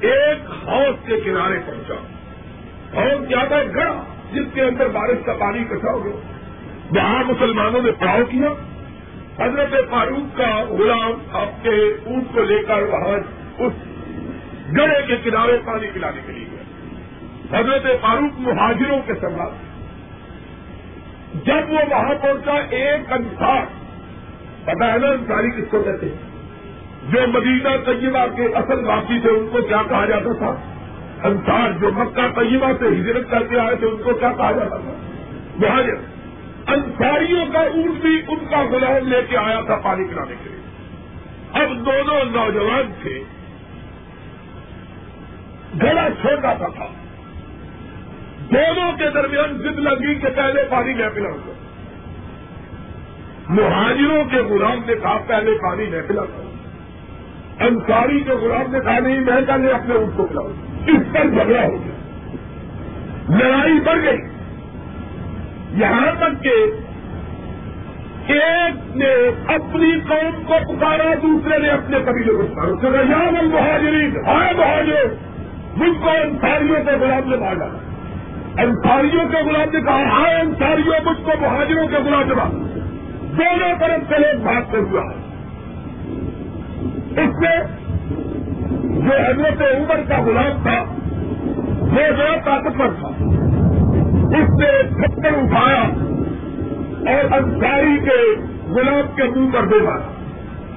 ایک 0.00 0.68
ہاؤس 0.68 1.06
کے 1.06 1.20
کنارے 1.20 1.58
پہنچا۔ 1.66 1.94
ہاؤس 2.94 3.28
زیادہ 3.28 3.62
گڑا 3.74 4.02
جس 4.32 4.44
کے 4.54 4.62
اندر 4.62 4.88
بارش 4.88 5.18
کا 5.24 5.32
پانی 5.32 5.58
اکٹھا 5.58 5.92
ہو 5.92 6.04
گیا۔ 6.04 6.12
وہاں 6.90 7.24
مسلمانوں 7.24 7.82
نے 7.82 7.92
پڑاؤ 7.92 8.24
کیا۔ 8.30 8.48
حضرت 9.44 9.90
فاروق 9.90 10.38
کا 10.38 10.64
غلام 10.68 11.12
اپنے 11.32 11.70
اونٹ 12.04 12.24
کو 12.34 12.42
لے 12.42 12.62
کر 12.68 12.82
وہاں 12.82 13.18
اس 13.58 13.72
گڑے 14.76 15.06
کے 15.06 15.16
کنارے 15.16 15.58
پانی 15.64 15.86
پلانے 15.94 16.20
کے 16.26 16.32
لیے۔ 16.32 16.51
حضرت 17.52 17.82
فاروق 18.00 18.40
مہاجروں 18.40 18.98
کے 19.06 19.14
ساتھ 19.14 19.54
جب 21.46 21.70
وہ 21.70 21.78
وہاں 21.90 22.14
پہنچا، 22.22 22.52
ایک 22.70 23.12
انسار 23.12 23.62
پتا 24.64 24.92
ہے 24.92 24.98
نا 24.98 25.06
انساری 25.06 25.50
کس 25.50 25.70
کو 25.70 25.82
کہتے 25.82 26.06
ہیں؟ 26.06 26.16
جو 27.12 27.18
مدینہ 27.26 27.68
طیبہ 27.86 28.36
کے 28.36 28.44
اصل 28.44 28.84
واقعی 28.84 29.18
تھے، 29.20 29.30
ان 29.30 29.48
کو 29.52 29.62
کیا 29.62 29.82
کہا 29.88 30.06
جاتا 30.06 30.32
تھا؟ 30.38 30.56
انسار 31.28 31.70
جو 31.80 31.92
مکہ 31.92 32.40
طیبہ 32.40 32.72
سے 32.78 32.88
ہجرت 32.88 33.30
کر 33.30 33.42
کے 33.42 33.58
آئے 33.58 33.76
تھے، 33.76 33.86
ان 33.86 34.02
کو 34.02 34.14
کیا 34.14 34.32
کہا 34.32 34.52
جاتا 34.52 34.76
تھا؟ 34.76 34.92
مہاجر۔ 35.58 35.94
انصاریوں 36.66 37.46
کا 37.52 37.60
اونٹ 37.60 38.00
بھی 38.00 38.22
ان 38.28 38.38
کا 38.50 38.62
غلام 38.62 39.08
لے 39.08 39.22
کے 39.30 39.36
آیا 39.36 39.60
تھا 39.60 39.76
پانی 39.76 40.04
پلانے 40.04 40.34
کے 40.44 40.48
لیے۔ 40.48 40.60
اب 41.52 41.86
دونوں 41.86 42.24
نوجوان 42.24 42.92
تھے۔ 43.02 43.24
گلا 45.82 46.08
چھوٹا 46.20 46.54
سا 46.58 46.66
تھا۔ 46.68 46.86
دونوں 48.54 48.92
کے 48.92 49.10
درمیان 49.14 49.58
ضد 49.58 49.78
لگی 49.78 50.14
کہ 50.14 50.28
پہلے 50.36 50.62
پانی 50.70 50.94
میں 50.94 51.08
پلاؤں 51.14 51.52
مہاجروں 53.48 54.24
کے 54.24 54.36
غلام 54.36 54.78
نے 54.86 54.94
کہا، 55.02 55.18
پہلے 55.26 55.50
پانی 55.50 55.86
میں 55.86 56.02
پلا 56.06 56.22
انصاری 57.60 58.20
کے 58.20 58.30
غلام 58.30 58.72
نے 58.72 58.80
کہا، 58.80 58.98
نہیں، 58.98 59.20
میں 59.20 59.40
پہلے 59.46 59.70
اپنے 59.70 59.94
اونٹ 59.94 60.16
کو 60.16 60.26
پلاؤں 60.26 60.48
اس 60.86 61.12
پر 61.12 61.28
جھگڑا 61.28 61.62
ہو 61.62 61.84
گیا۔ 61.84 61.92
لڑائی 63.38 63.80
بڑھ 63.80 64.04
گئی۔ 64.04 64.18
یہاں 65.70 66.12
تک 66.18 66.42
کہ 66.42 66.54
ایک 68.32 68.96
نے 68.96 69.14
اپنی 69.46 70.00
قوم 70.08 70.42
کو 70.46 70.54
پکارا، 70.72 71.14
دوسرے 71.22 71.58
نے 71.58 71.68
اپنے 71.68 71.98
قبیلے 71.98 72.32
کو 72.32 72.42
پکارا۔ 72.42 73.00
یہاں 73.00 73.42
مہاجرین 73.42 74.16
ہائے 74.26 74.54
مہاجر، 74.54 75.04
مجھ 75.76 76.02
کو 76.02 76.10
انصاریوں 76.10 76.84
کے 76.84 76.90
غلام 76.90 77.30
نے 77.30 77.36
مارا 77.36 77.91
انصاریوں 78.58 79.28
کے 79.28 79.48
غلام 79.48 79.70
نے 79.72 79.80
کہا 79.80 80.02
ہاں 80.02 80.40
انصاریوں، 80.40 80.94
مجھ 81.04 81.22
کو 81.22 81.32
مہاجروں 81.40 81.86
کے 81.88 81.96
غلام 81.96 82.22
جمع 82.22 82.44
دونوں 83.38 83.78
طرف 83.80 84.08
سے 84.08 84.18
لوگ 84.18 84.42
بھاگتے 84.42 84.76
ہوا 84.76 85.02
اس 87.10 87.30
سے 87.30 87.82
جو 88.92 89.12
حضرت 89.28 89.62
عمر 89.62 90.00
کا 90.08 90.22
غلام 90.22 90.62
تھا، 90.62 90.84
وہ 91.80 92.16
بڑا 92.16 92.36
طاقتور 92.44 92.88
تھا۔ 92.98 93.08
اس 94.38 94.50
نے 94.58 94.82
پتھر 94.82 95.38
اٹھایا 95.38 95.82
اور 97.12 97.32
انصاری 97.32 97.98
کے 98.04 98.34
غلام 98.72 99.16
کے 99.16 99.22
منہ 99.22 99.50
پر 99.52 99.64
دے 99.64 99.82
مارا۔ 99.82 100.12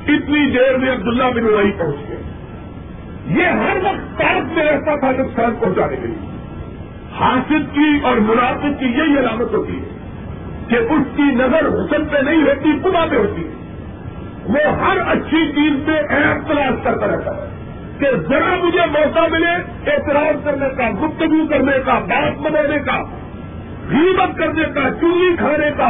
اتنی 0.08 0.50
دیر 0.52 0.78
میں 0.78 0.92
عبداللہ 0.92 1.24
بن 1.24 1.54
وہی 1.54 1.72
پہنچ 1.72 1.96
گئے۔ 2.10 2.22
یہ 3.28 3.48
ہر 3.48 3.78
وقت 3.78 4.20
پارک 4.20 4.54
میں 4.54 4.66
رہتا 4.66 5.00
تھا 5.00 5.12
نقصان 5.12 5.56
پہنچانے 5.60 5.96
کے 5.96 6.08
لیے۔ 6.08 6.35
حاصل 7.20 7.64
کی 7.74 8.00
اور 8.04 8.18
مناسب 8.18 8.80
کی 8.80 8.86
یہی 8.86 9.20
علامت 9.20 9.54
ہوتی 9.54 9.80
ہے 9.80 9.86
کہ 10.68 10.76
اس 10.76 11.16
کی 11.16 11.24
نظر 11.24 11.68
حسن 11.68 12.06
پہ 12.06 12.18
نہیں 12.18 12.42
ہوتی، 12.44 12.80
خدا 12.84 13.06
پہ 13.10 13.16
ہوتی 13.16 13.48
ہے۔ 13.48 13.52
وہ 14.46 14.72
ہر 14.72 14.98
اچھی 15.08 15.52
چیز 15.56 15.74
پہ 15.86 16.14
اہم 16.14 16.40
تلاش 16.48 16.74
کرتا 16.84 17.08
رہتا 17.08 17.36
ہے 17.36 17.50
کہ 18.00 18.06
ذرا 18.30 18.56
مجھے 18.64 18.80
موقع 18.80 19.28
ملے 19.32 19.52
اعتراض 19.92 20.46
کرنے 20.46 20.66
کا، 20.78 20.90
گفتگو 20.90 21.48
کرنے 21.48 21.72
کا، 21.86 22.00
بات 22.00 22.40
بنانے 22.40 22.80
کا، 22.80 23.04
غیبت 23.90 24.38
کرنے 24.38 24.64
کا 24.74 24.82
چوری 25.02 25.36
کھانے 25.38 25.70
کا، 25.78 25.90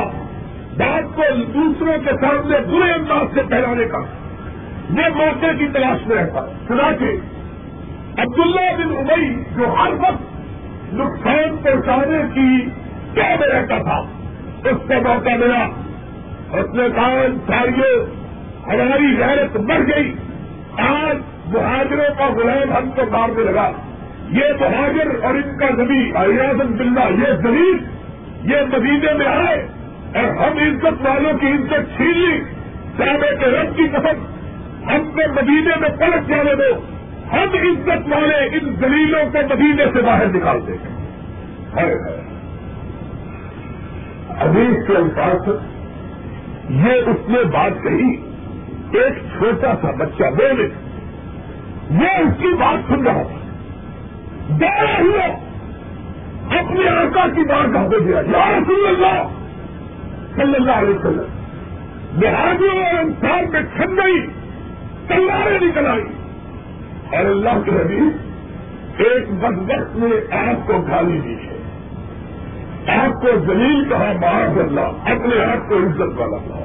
بات 0.78 1.16
کو 1.16 1.24
دوسروں 1.36 1.94
کے 2.06 2.12
سامنے 2.22 2.58
برے 2.60 2.92
انداز 2.92 3.36
سے 3.36 3.42
پھیلانے 3.42 3.86
کا۔ 3.86 3.98
وہ 4.90 5.16
موقع 5.16 5.58
کی 5.60 5.68
تلاش 5.74 6.08
میں 6.08 6.16
رہتا 6.16 6.40
ہے 6.42 6.54
خدا 6.68 6.92
کے 7.00 7.18
عبداللہ 8.18 8.76
بن 8.78 8.98
ابئی 8.98 9.44
جو 9.56 9.74
ہر 9.74 9.94
وقت 9.94 10.35
نقصان 10.96 11.58
پہنچانے 11.64 12.22
کی 12.34 12.66
کیا 13.14 13.36
رہتا 13.36 13.78
تھا؟ 13.78 14.00
اس 14.70 14.78
کو 14.88 14.94
موقع 14.94 15.30
ملا۔ 15.30 15.66
اس 16.60 16.74
نے 16.74 16.84
کہا 16.96 17.24
چاہیے 17.48 18.06
ہماری 18.68 19.18
غیرت 19.20 19.58
مر 19.58 19.80
گئی۔ 19.80 20.14
آج 20.78 21.18
مہاجروں 21.46 22.14
کا 22.18 22.26
غلام 22.26 22.78
ہم 22.78 22.92
کو 22.92 23.02
مارنے 23.12 23.44
لگا۔ 23.44 23.72
یہ 24.30 24.44
مہاجر 24.60 25.24
اور 25.24 25.34
ان 25.34 25.58
کا 25.60 25.66
زمین 25.76 26.18
ایازم 26.18 26.76
بلّہ 26.76 27.30
یہ 27.30 27.36
زمین، 27.36 27.78
یہ 28.44 28.58
مدینے 28.74 29.14
میں 29.14 29.26
آئے 29.26 29.68
اور 30.16 30.24
ہم 30.24 30.58
عزت 30.58 31.08
والوں 31.08 31.34
کی 31.34 31.48
عزت 31.48 31.98
چھین 31.98 32.20
لی۔ 32.20 32.40
جانے 32.98 33.36
کے 33.40 33.46
رب 33.46 33.78
کی 33.78 33.84
قسم، 33.84 34.26
ہم 34.90 35.12
کو 35.12 35.34
مدینے 35.34 35.76
میں 35.80 35.90
پلٹ 35.90 36.28
جانے 36.28 36.56
دو۔ 36.56 36.82
ہم 37.36 37.42
عزت 37.42 38.08
والے 38.08 38.36
ان 38.36 38.76
زلیلوں 38.80 39.24
کو 39.32 39.38
مدینے 39.50 39.86
سے 39.94 40.02
باہر 40.02 40.28
نکالتے 40.28 40.72
ہیں 40.72 40.96
ابھی 44.30 44.68
کے 44.88 44.96
الفاظ 44.96 45.48
یہ 46.70 46.92
اس 46.92 47.30
نے 47.30 47.44
بات 47.44 47.72
کہی، 47.84 48.16
ایک 49.00 49.14
چھوٹا 49.14 49.74
سا 49.82 49.92
بچہ 49.92 50.24
بولے 50.24 50.70
وہ 51.92 52.18
اس 52.18 52.42
کی 52.42 52.48
بات 52.48 52.90
سن 52.90 53.08
رہا 53.08 53.24
تھا 53.24 53.38
ڈرا 54.58 55.00
ہوا۔ 55.00 55.26
اپنے 56.60 56.90
آقا 56.90 57.28
کی 57.28 57.42
بات 57.42 57.74
کا 57.74 57.82
ہو 57.82 58.06
گیا۔ 58.06 58.18
یا 58.18 58.60
رسول 58.60 58.88
اللہ 58.88 59.28
صلی 60.36 60.56
اللہ 60.56 60.72
علیہ 60.72 60.96
وسلم 60.96 61.36
لہٰذا 62.22 62.86
اور 62.86 63.00
انسان 63.00 63.52
میں 63.52 63.62
چھن 63.62 63.98
گئی، 63.98 64.28
تلواریں 65.08 65.60
نکل 65.62 65.88
آئی 65.88 66.15
اور 67.12 67.26
اللہ 67.26 67.60
کے 67.66 67.72
حبیب 67.72 68.18
ایک 68.98 69.32
بد 69.32 69.58
وقت 69.58 69.96
نے 69.96 70.36
آپ 70.36 70.68
کو 70.68 70.74
گالی 70.82 71.20
دی 71.20 71.36
ہے۔ 71.36 71.56
آپ 73.00 73.22
کو 73.22 73.28
زلیل 73.40 73.90
کہا، 73.90 74.14
معاذ 74.22 74.58
اللہ، 74.58 74.82
اپنے 74.82 75.44
آپ 75.44 75.70
کو 75.70 75.78
عزت 75.78 76.20
والا 76.20 76.38
کہا۔ 76.38 76.64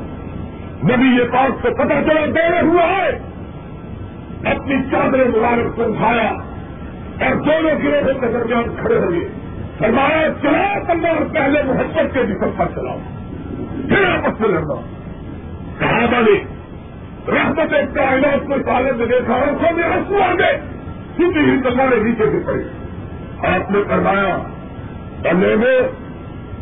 نبی 0.84 1.06
یہ 1.06 1.28
بات 1.32 1.52
سے 1.62 1.70
پتہ 1.70 2.10
چلا 2.10 2.26
دورے 2.26 2.60
ہوا 2.60 2.82
ہے۔ 2.82 3.18
اپنی 4.44 4.74
چادر 4.90 5.24
مبارک 5.28 5.76
کو 5.76 5.82
اٹھایا 5.84 6.30
اور 7.26 7.34
دونوں 7.34 7.82
گروہوں 7.82 8.20
کے 8.20 8.26
درمیان 8.26 8.64
کھڑے 8.76 8.98
ہوئے 8.98 9.20
فرمایا، 9.78 10.28
چلا 10.42 10.78
کرنا 10.86 11.08
پہلے 11.32 11.62
محبت 11.62 12.14
کے 12.14 12.24
جسم 12.24 12.50
پر 12.56 12.64
چلاؤ۔ 12.74 12.98
پھر 13.88 14.10
آپس 14.10 14.40
میں 14.40 14.48
لڑنا 14.48 14.80
صحابہ 15.78 16.20
نے 16.20 16.49
رحمت 17.32 17.94
کائنات 17.94 18.46
کو 18.46 18.54
سالے 18.66 18.92
میں 18.92 19.06
دیکھا 19.06 19.34
اور 19.34 19.46
سو 19.46 19.76
میں 19.76 19.84
ہنسو 19.84 20.22
آ 20.22 20.34
گئے 20.38 20.60
سیدھی 21.16 21.40
ہی 21.40 21.56
تمہارے 21.62 22.00
نیچے 22.00 22.24
سے 22.24 22.38
پڑے 22.46 22.62
آپ 23.54 23.70
نے 23.70 23.78
فرمایا 23.88 24.38
پہلے 25.22 25.56
میں 25.56 25.80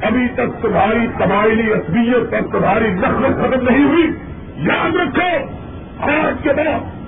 ابھی 0.02 0.28
تک 0.34 0.62
تمہاری 0.62 1.06
قبائلی 1.18 1.72
اصبیت 1.72 2.30
پر 2.30 2.58
تمہاری 2.58 2.90
نقل 2.90 3.32
ختم 3.32 3.68
نہیں 3.68 3.84
ہوئی۔ 3.84 4.06
یاد 4.56 4.96
رکھو، 4.96 5.36
آج 6.10 6.42
کے 6.42 6.50
بعد 6.52 6.98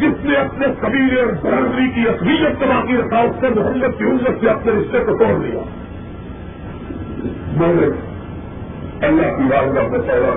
جس 0.00 0.24
نے 0.24 0.34
اپنے 0.36 0.66
قبیلے 0.80 1.20
اور 1.20 1.32
برادری 1.42 1.88
کی 1.88 2.08
اصلیت 2.08 2.60
کو 2.60 2.64
باقی 2.66 2.96
رکھا 2.96 3.18
اس 3.18 3.40
سے 3.40 3.48
محمد 3.48 3.98
کی 3.98 4.04
امت 4.04 4.40
سے 4.40 4.48
اپنے 4.50 4.72
رشتے 4.72 4.98
کو 4.98 5.16
توڑ 5.16 5.42
دیا۔ 5.42 5.60
میں 7.56 7.74
نے 7.74 7.86
اللہ 9.06 9.36
کی 9.36 9.42
بات 9.42 9.74
کا 9.74 9.96
بچایا 9.96 10.34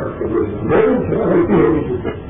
غلطی 1.26 1.53
ہونی 1.53 2.22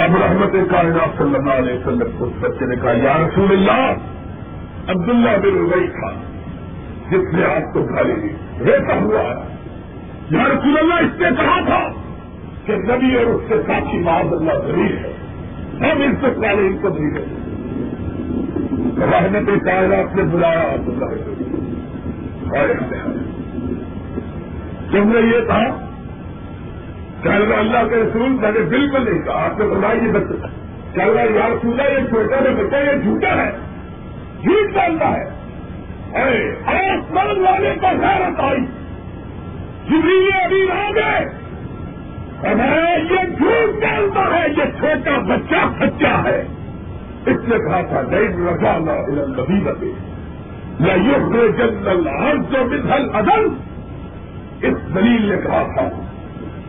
اب 0.00 0.16
رحمت 0.16 0.52
کائنات 0.70 1.18
صلی 1.18 1.34
اللہ 1.34 1.50
علیہ 1.50 1.74
وسلم 1.74 2.08
کو 2.18 2.30
بچے 2.40 2.66
نے 2.66 2.76
کہا، 2.76 2.92
یا 2.92 3.16
رسول 3.16 3.52
اللہ، 3.52 3.94
عبداللہ 4.90 5.30
بن 5.42 5.64
ربئی 5.64 5.86
تھا 5.88 6.12
جس 7.10 7.34
نے 7.34 7.44
آپ 7.44 7.74
کو 7.74 7.82
گالی 7.82 8.14
دی، 8.14 8.28
ریتا 8.64 8.94
ہوا 9.00 9.20
ہے۔ 9.20 9.56
یا 10.30 10.44
رسول 10.48 10.78
اللہ، 10.78 10.94
اس 10.94 11.20
نے 11.20 11.28
کہا 11.38 11.64
تھا 11.64 11.80
کہ 12.66 12.76
نبی 12.76 13.16
اور 13.16 13.26
اس 13.26 13.42
کے 13.48 13.54
ساتھی 13.66 13.98
معاذ 13.98 14.26
اللہ 14.30 14.52
ضرور 14.52 14.90
ہے۔ 14.90 15.12
ہم 15.80 16.02
عزت 16.02 16.38
والے 16.38 16.66
ان 16.66 16.76
کو 16.82 16.88
نہیں 16.88 17.10
دیں 17.10 17.40
رحمت 19.12 19.64
کائنات 19.64 20.16
نے 20.16 20.22
بلایا 20.22 20.74
عبداللہ 20.74 21.14
تم 24.90 25.08
نے 25.08 25.36
یہ 25.36 25.46
کہا 25.46 25.89
چل 27.24 27.42
رہا 27.42 27.58
اللہ 27.58 27.88
کے 27.88 27.96
رسول 27.96 28.28
میں 28.28 28.52
نے 28.52 28.60
بالکل 28.60 29.04
نہیں 29.04 29.22
کہا۔ 29.24 29.44
آپ 29.44 29.58
نے 29.58 29.66
بتایا 29.66 30.06
یہ 30.06 30.12
بچہ 30.12 30.46
چل 30.94 31.10
رہا 31.10 31.22
یار 31.22 31.50
سوچا 31.62 31.84
یہ 31.84 32.06
چھوٹا 32.08 32.36
ہے، 32.36 32.50
بچہ 32.50 32.76
یہ 32.76 33.02
جھوٹا 33.02 33.42
ہے۔ 33.42 33.50
جھوٹ 34.42 34.74
ڈالتا 34.74 35.10
ہے۔ 35.10 35.40
آسمان 36.66 37.40
والے 37.40 37.74
کا 37.80 37.88
خیرت 37.88 38.40
آئی 38.40 38.60
جبری 39.88 40.28
ابھی 40.44 40.70
آ 40.70 40.90
گئے 40.94 41.26
یہ 43.10 43.36
جھوٹ 43.38 43.80
ڈالتا 43.80 44.36
ہے، 44.36 44.48
یہ 44.48 44.78
چھوٹا 44.78 45.18
بچہ 45.18 45.84
سچا 45.84 46.24
ہے۔ 46.24 46.46
اس 47.26 47.48
نے 47.48 47.56
کہا 47.58 47.80
تھا 47.82 48.02
نہیں 48.02 48.28
رضا 48.28 48.78
نبی 49.42 49.60
بتے 49.60 49.92
یا 50.80 50.94
یوگ 50.94 51.32
جنگل 51.56 52.04
جو 52.52 52.64
مدھل 52.64 53.08
ادل 53.12 53.48
اس 54.62 54.94
دلیل 54.94 55.28
نے 55.28 55.36
کہا 55.36 55.62
تھا۔ 55.76 55.88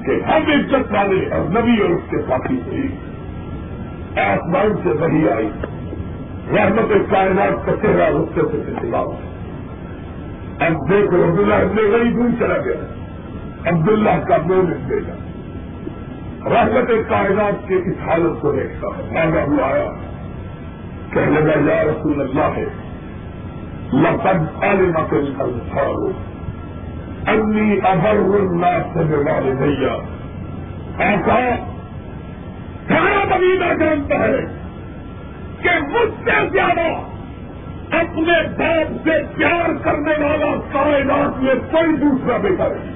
کہ 0.06 0.12
ہم 0.12 0.52
عزت 0.52 0.94
والے 0.94 1.30
اور 1.30 1.50
نبی 1.50 1.82
اور 1.82 1.90
اس 1.90 2.02
کے 2.10 2.18
ساتھی 2.28 2.60
تھے 2.70 4.22
آسمان 4.22 4.74
سے 4.84 4.90
وہی 4.90 5.30
آئی۔ 5.30 5.50
رحمت 6.56 7.12
کائنات 7.12 7.66
کا 7.66 7.72
چہرہ 7.82 8.10
رستے 8.10 8.42
سے 8.52 8.74
سلا 8.82 9.00
اب 10.60 10.92
دیکھو 10.92 11.24
عبداللہ 11.24 11.56
نے 11.56 11.82
وہی 11.82 12.12
دور 12.12 12.30
چلا 12.40 12.58
گیا۔ 12.58 12.94
عبداللہ 13.70 14.26
کا 14.28 14.38
بول 14.38 14.74
دے 14.90 14.96
گا 14.96 15.14
رحمت 16.50 17.10
کائنات 17.10 17.68
کے 17.68 17.76
اس 17.76 18.08
حالت 18.08 18.42
کو 18.42 18.52
دیکھتا 18.52 18.88
ہے 18.88 19.04
مانگا 19.14 19.44
ہوا 19.44 19.74
آیا۔ 19.74 19.92
کہنے 21.10 21.42
لگا، 21.42 21.74
یا 21.74 21.84
رسول 21.84 22.22
اللہ 22.22 22.58
ہے 22.58 22.66
لقد 23.94 24.64
علمت 24.64 25.14
الانصار 25.14 26.12
انی 27.28 27.80
ابر 27.84 28.18
الناس 28.18 28.96
والے 28.96 29.52
بھیا 29.52 29.94
ایسا 30.98 31.40
سارا 32.88 33.24
مدینہ 33.36 33.74
جانتا 33.80 34.20
ہے 34.20 34.46
کہ 35.62 35.70
مجھ 35.88 36.26
سے 36.26 36.48
زیادہ 36.52 36.88
اپنے 37.92 38.34
باپ 38.58 38.92
سے 39.04 39.12
پیار 39.38 39.70
کرنے 39.84 40.14
والا 40.24 40.56
کائنات 40.72 41.44
میں 41.44 41.56
کوئی 41.72 41.98
دوسرا 41.98 42.38
بیٹا 42.38 42.68
نہیں. 42.68 42.96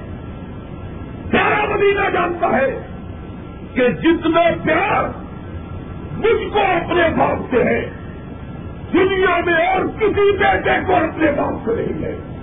سارا 1.32 1.76
مدینہ 1.76 2.10
جانتا 2.14 2.58
ہے 2.58 2.80
کہ 3.74 3.88
جتنا 3.88 4.42
پیار 4.64 5.04
مجھ 6.18 6.54
کو 6.54 6.60
اپنے 6.60 7.10
باپ 7.18 7.52
سے 7.52 7.64
ہے، 7.64 7.90
دنیا 8.94 9.40
میں 9.46 9.68
اور 9.68 9.86
کسی 10.00 10.32
بیٹے 10.38 10.80
کو 10.88 10.96
اپنے 10.96 11.32
باپ 11.32 11.66
سے 11.66 11.76
نہیں 11.76 12.04
ہے. 12.04 12.35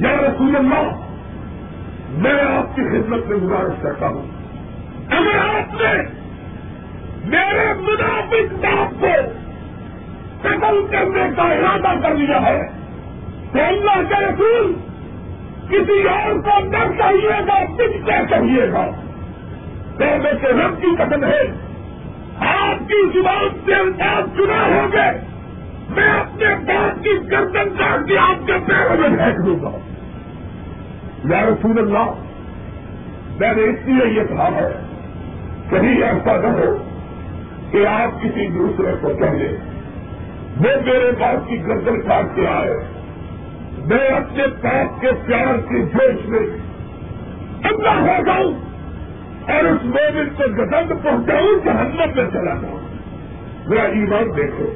یا 0.00 0.10
رسول 0.10 0.56
اللہ، 0.56 1.00
میں 2.10 2.42
آپ 2.56 2.76
کی 2.76 2.82
خدمت 2.82 3.26
میں 3.26 3.36
گزارش 3.36 3.82
کرتا 3.82 4.06
ہوں۔ 4.06 4.22
اگر 5.10 5.38
آپ 5.38 5.74
نے 5.74 6.02
میرے 7.24 7.74
منافق 7.74 8.52
باپ 8.52 9.00
کو 9.00 9.32
قتل 10.42 10.86
کرنے 10.90 11.28
کا 11.36 11.42
ارادہ 11.42 12.00
کر 12.02 12.14
لیا 12.14 12.42
ہے، 12.42 12.62
تو 13.52 13.58
اللہ 13.68 14.08
کے 14.08 14.24
رسول 14.24 14.74
کسی 15.68 16.08
اور 16.08 16.34
کو 16.34 16.64
نہ 16.64 16.98
چاہیے 16.98 17.46
گا، 17.48 17.64
کچھ 17.64 18.06
کیا 18.06 18.22
چاہیے 18.30 18.72
گا۔ 18.72 18.86
پہلے 19.96 20.30
کے 20.40 20.46
رب 20.46 20.80
کی 20.80 20.86
قسم 20.98 21.24
ہے، 21.24 21.42
آپ 22.40 22.88
کی 22.88 23.20
زبان 23.20 23.48
سے 23.66 23.74
انداز 23.74 24.36
چنا 24.36 24.62
ہوں 24.62 24.92
گے۔ 24.92 25.33
میں 25.90 26.20
اپنے 26.20 26.54
باپ 26.54 27.04
کی 27.04 27.10
گردن 27.30 27.76
کاٹ 27.78 28.08
کے 28.08 28.18
آپ 28.18 28.46
کے 28.46 28.52
پیروں 28.66 29.08
میں 29.08 29.18
پھینک 29.18 29.46
دوں 29.46 29.56
گا۔ 29.62 29.78
یا 31.24 31.44
رسول 31.46 31.78
اللہ، 31.78 32.10
میں 33.40 33.54
نے 33.54 33.62
اس 33.62 33.86
لیے 33.86 34.20
یہ 34.20 34.24
کہا 34.24 34.48
ہے 34.48 34.80
کہیں 35.70 36.02
ایسا 36.02 36.36
نہ 36.36 36.46
ہو 36.46 36.76
کہ 37.70 37.86
آپ 37.86 38.22
کسی 38.22 38.46
دوسرے 38.46 38.92
کو 39.00 39.08
کہہ 39.08 39.30
وہ 40.56 40.80
میرے 40.86 41.12
باپ 41.18 41.48
کی 41.48 41.66
گردن 41.66 42.00
کاٹ 42.00 42.24
کے 42.34 42.46
آئے۔ 42.46 42.74
میں 43.86 44.08
اپنے 44.08 44.46
باپ 44.46 45.00
کے 45.00 45.08
پیار 45.26 45.58
کی 45.68 45.82
جوش 45.82 46.26
میں 46.26 46.40
اندر 47.64 48.00
ہو 48.00 48.24
جاؤں 48.26 48.54
اور 49.50 49.64
اس 49.64 49.84
مومن 49.84 50.28
کو 50.36 50.44
گزند 50.44 51.04
پہنچاؤں، 51.04 51.64
جہنم 51.64 52.10
میں 52.16 52.30
چلا 52.32 52.54
جاؤں۔ 52.54 52.80
میرا 53.66 53.82
ایمان 53.82 54.36
دیکھو 54.36 54.74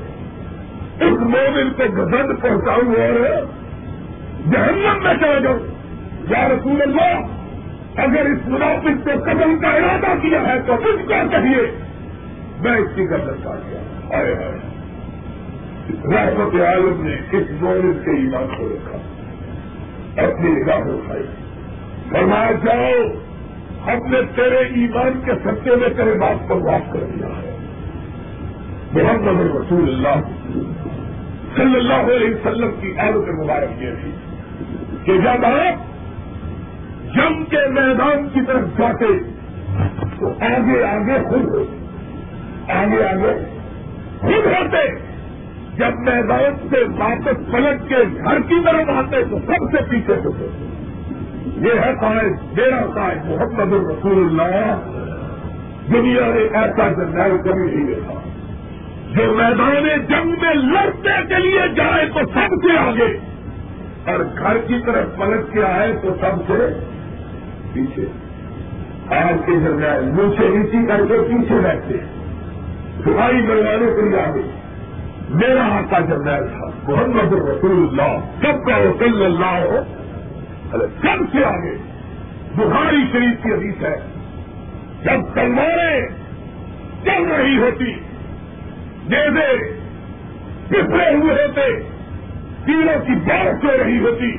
اس 1.00 1.12
مومن 1.12 1.70
کو 1.76 1.82
گزند 1.82 2.42
پہنچاؤں 2.42 2.94
اور 2.94 3.44
جہنم 4.52 5.02
میں 5.02 5.14
چلا 5.14 5.38
جاؤں۔ 5.38 5.58
یا 6.28 6.48
رسول 6.48 6.82
اللہ، 6.82 7.18
اگر 7.96 8.20
اس 8.20 8.48
منافق 8.48 9.04
کو 9.04 9.10
قدم 9.24 9.58
کا 9.58 9.68
ارادہ 9.68 10.18
کیا 10.22 10.40
ہے 10.40 10.60
تو 10.66 10.76
کچھ 10.76 11.08
کیا 11.08 11.22
چاہیے 11.32 11.78
میں 12.60 12.76
اس 12.76 12.88
کی 12.94 13.10
گردن 13.10 13.42
کا 13.42 13.54
کیا۔ 13.54 13.82
رحمت 16.04 16.60
عالم 16.60 17.06
نے 17.06 17.36
اس 17.36 17.50
مومن 17.60 17.92
کے 17.92 18.10
ایمان 18.10 18.56
کو 18.56 18.68
رکھا۔ 18.68 18.98
اپنی 20.22 20.50
نگاہ 20.50 20.76
اٹھائی۔ 20.76 21.22
فرمایا، 22.10 22.52
جاؤ، 22.52 23.08
ہم 23.86 24.10
نے 24.10 24.18
تیرے 24.36 24.58
ایمان 24.58 25.20
کے 25.24 25.32
سطح 25.44 25.70
میں 25.80 25.88
تیرے 25.88 26.18
بات 26.18 26.48
پر 26.48 26.56
بات 26.56 26.92
کر 26.92 26.98
دیا 26.98 27.26
ہے۔ 27.26 27.57
محمد 28.92 29.56
رسول 29.56 29.88
اللہ 29.88 30.20
صلی 31.56 31.76
اللہ 31.76 31.94
علیہ 31.94 32.34
وسلم 32.34 32.70
کی 32.80 32.92
عادت 32.98 33.44
مبارک 33.44 33.82
یہ 33.82 33.90
تھی 34.02 34.10
کہ 35.04 35.18
جب 35.18 35.44
آپ 35.44 35.88
جنگ 37.14 37.44
کے 37.44 37.68
میدان 37.68 38.28
کی 38.32 38.40
طرف 38.46 38.78
جاتے 38.78 39.06
تو 40.20 40.28
آگے 40.40 40.84
آگے 40.84 41.18
خود 41.28 41.44
ہوتے 41.44 42.72
آگے 42.72 43.04
آگے 43.04 43.44
خود 44.20 44.46
ہوتے۔ 44.46 45.08
جب 45.76 45.98
میدان 45.98 46.68
سے 46.70 46.84
واپس 46.98 47.52
پلٹ 47.52 47.88
کے 47.88 47.96
گھر 48.24 48.40
کی 48.40 48.54
طرف 48.64 48.88
آتے 48.88 49.24
تو 49.30 49.38
سب 49.38 49.76
سے 49.76 49.90
پیچھے 49.90 50.14
ہوتے۔ 50.24 50.44
یہ 51.56 51.80
ہے 51.80 51.92
قائد، 52.00 52.58
میرا 52.58 52.86
قائد 52.94 53.18
محمد 53.24 53.72
الرسول 53.72 54.40
اللہ۔ 54.40 54.80
دنیا 55.92 56.26
نے 56.26 56.58
ایسا 56.58 56.88
جنرل 56.88 57.38
کبھی 57.38 57.74
نہیں 57.74 57.86
دیکھا۔ 57.86 58.27
جو 59.08 59.34
میدان 59.34 59.88
جنگ 60.08 60.30
میں 60.42 60.54
لڑنے 60.54 61.26
کے 61.28 61.34
لیے 61.34 61.68
جائے 61.76 62.06
تو 62.06 62.20
سب 62.34 62.54
سے 62.62 62.78
آگے۔ 62.78 63.18
اور 64.06 64.20
گھر 64.38 64.58
کی 64.58 64.74
طرف 64.86 65.16
پلٹ 65.16 65.52
کے 65.52 65.62
آئے 65.62 65.92
تو 66.02 66.14
سب 66.20 66.52
سے 66.52 66.80
پیچھے۔ 67.72 68.04
آج 69.16 69.34
کے 69.46 69.52
درمیان 69.64 70.04
منہ 70.04 70.30
سے 70.38 70.48
نیچی 70.48 70.86
کر 70.86 71.00
کے 71.08 71.22
پیچھے 71.22 71.54
بیٹھتے۔ 71.54 71.94
سفائی 73.00 73.42
بنوانے 73.42 73.86
کے 73.86 74.08
لیے 74.08 74.20
آگے۔ 74.20 74.50
میرا 75.28 75.64
آقا 75.64 75.98
جرنیل 75.98 76.48
تھا۔ 76.48 76.92
محمد 76.92 77.32
رسول 77.32 77.86
اللہ 77.88 78.18
سب 78.40 78.66
کا 78.66 78.76
صلی 78.98 79.24
اللہ 79.24 79.64
ہو۔ 79.64 79.76
سب 81.02 81.36
سے 81.36 81.44
آگے۔ 81.44 81.76
بخاری 82.54 82.96
شریف 83.12 83.42
کی 83.42 83.52
حدیث 83.52 83.82
ہے، 83.82 83.96
جب 85.04 85.34
تلواریں 85.34 86.00
چل 87.04 87.32
رہی 87.32 87.58
ہوتی 87.58 88.07
جیسے 89.08 89.56
پھسلے 90.68 91.14
ہوئے 91.14 91.46
ہوتے، 91.46 91.80
تیروں 92.66 93.06
کی 93.06 93.12
بارش 93.12 93.64
ہو 93.64 93.84
رہی 93.84 93.98
ہوتی۔ 93.98 94.36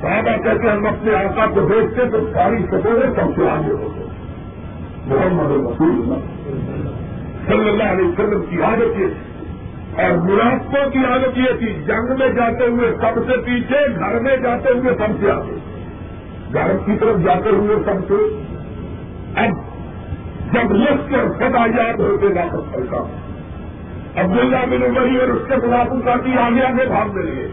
صحابہ 0.00 0.42
کہتے 0.42 0.68
ہم 0.68 0.86
اپنے 0.86 1.14
آقا 1.14 1.46
کو 1.46 1.60
دیکھتے 1.60 2.10
تو 2.10 2.30
ساری 2.32 2.66
سطح 2.66 3.20
سب 3.20 3.36
سے 3.36 3.50
آگے 3.50 3.72
ہوتے۔ 3.72 4.00
محمد 5.06 5.50
رسول 5.50 5.90
اللہ 5.90 6.14
صلی 7.46 7.68
اللہ 7.68 7.82
علیہ 7.82 8.04
وسلم 8.04 8.44
کی 8.50 8.62
عادت 8.62 9.00
یہ 9.00 9.06
تھی۔ 9.06 10.02
اور 10.02 10.10
منافقوں 10.10 10.90
کی 10.90 10.98
عادت 10.98 11.38
یہ 11.38 11.58
تھی، 11.58 11.72
جنگ 11.86 12.18
میں 12.18 12.28
جاتے 12.28 12.66
ہوئے 12.66 12.92
سب 12.92 13.20
سے 13.26 13.36
پیچھے، 13.36 13.94
گھر 13.98 14.20
میں 14.20 14.36
جاتے 14.36 14.72
ہوئے 14.72 14.94
سب 14.94 15.20
سے 15.20 15.30
آگے۔ 15.30 15.56
گھر 16.52 16.76
کی 16.86 16.92
طرف 17.00 17.16
جاتے 17.16 17.50
ہوئے 17.50 17.76
سب 17.76 18.08
سے۔ 18.08 18.42
اب 19.36 19.50
جب 20.52 20.72
لشکر 20.72 21.32
سدا 21.36 21.82
یاد 21.82 22.00
ہوتے، 22.00 22.26
واپس 22.26 22.74
پلٹا۔ 22.74 23.25
عبداللہ 24.16 24.56
بن 24.56 24.82
عمری 24.82 25.16
اور 25.16 25.28
اس 25.28 25.48
کے 25.48 25.66
منافع 25.66 26.00
کا 26.04 26.12
آگے 26.12 26.62
آگے 26.62 26.86
بھاگنے 26.86 27.22
لگے 27.22 27.48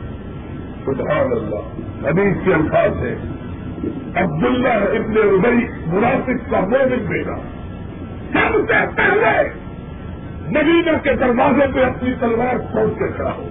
سبحان 0.86 1.32
اللہ۔ 1.32 2.10
حدیث 2.10 2.46
کے 2.46 2.54
الفاظ 2.54 3.04
ہے۔ 3.04 3.16
عبداللہ 4.16 4.68
ابن 4.68 5.18
عمری 5.18 5.68
منافق 5.88 6.52
کا 6.52 6.60
مومن 6.60 7.06
بیٹا۔ 7.08 7.36
سب 8.34 8.56
سے 8.56 8.86
پہلے 8.96 9.50
مدینہ 10.48 10.98
کے 11.04 11.14
دروازے 11.14 11.74
پہ 11.74 11.84
اپنی 11.84 12.14
تلوار 12.20 12.58
چھوڑ 12.58 12.90
کے 13.00 13.08
کھڑا 13.16 13.32
ہو۔ 13.32 13.48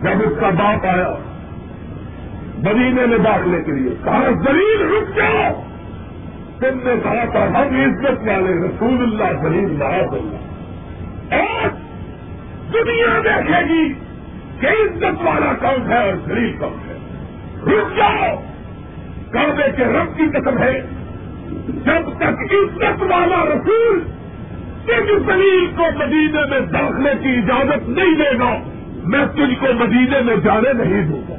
جب 0.00 0.22
اس 0.26 0.40
کا 0.40 0.48
باپ 0.48 0.86
آیا، 0.86 1.14
مدینے 2.58 3.06
میں 3.06 3.18
داخلے 3.18 3.62
کے 3.62 3.72
لیے 3.72 3.94
کہا، 4.04 4.28
زلیل 4.28 4.82
رک 4.82 5.16
جاؤ! 5.16 5.62
تم 6.58 6.78
نے 6.84 6.94
کہا 7.02 7.24
تھا 7.24 7.48
ہم 7.48 7.80
عزت 7.84 8.28
والے 8.28 8.68
رسول 8.68 9.02
اللہ 9.02 9.48
زلیل 9.48 9.76
محاذ 9.76 10.12
اللہ۔ 10.12 10.47
اور 11.32 11.68
دنیا 12.72 13.20
دیکھے 13.24 13.74
گی 13.74 13.92
کہ 14.60 14.66
عزت 14.66 15.22
والا 15.22 15.52
کون 15.52 15.92
ہے 15.92 15.98
اور 15.98 16.14
زلیل 16.24 16.56
کون 16.58 16.72
ہے۔ 16.88 16.94
رک 17.66 17.96
جاؤ۔ 17.96 18.36
کعبے 19.30 19.72
کے 19.76 19.84
رب 19.84 20.16
کی 20.16 20.38
قسم 20.38 20.58
ہے، 20.58 20.80
جب 21.84 22.16
تک 22.16 22.54
عزت 22.54 23.02
والا 23.02 23.44
رسول 23.44 24.04
زلیل 25.26 25.72
کو 25.76 25.82
مدینے 25.98 26.46
میں 26.50 26.60
داخلے 26.60 27.10
کی 27.22 27.28
اجازت 27.28 27.88
نہیں 27.88 28.14
دے 28.14 28.38
گا، 28.38 28.58
میں 29.04 29.26
تجھ 29.26 29.60
کو 29.60 29.66
مدینے 29.72 30.20
میں 30.20 30.36
جانے 30.36 30.72
نہیں 30.72 31.06
دوں 31.06 31.22
گا۔ 31.28 31.34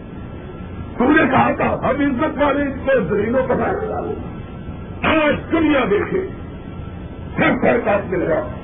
تم 0.98 1.12
نے 1.12 1.24
کہا 1.32 1.52
تھا، 1.52 1.76
ہم 1.76 1.96
عزت 2.00 2.44
والے 2.44 2.66
کو 2.86 3.00
زمینوں 3.00 3.48
کا 3.48 3.54
آج 5.04 5.52
دنیا 5.52 5.80
دیکھے 5.92 6.28
سر 7.38 7.52
سر 7.62 7.80
کاٹنے 7.86 8.18
لگا 8.18 8.59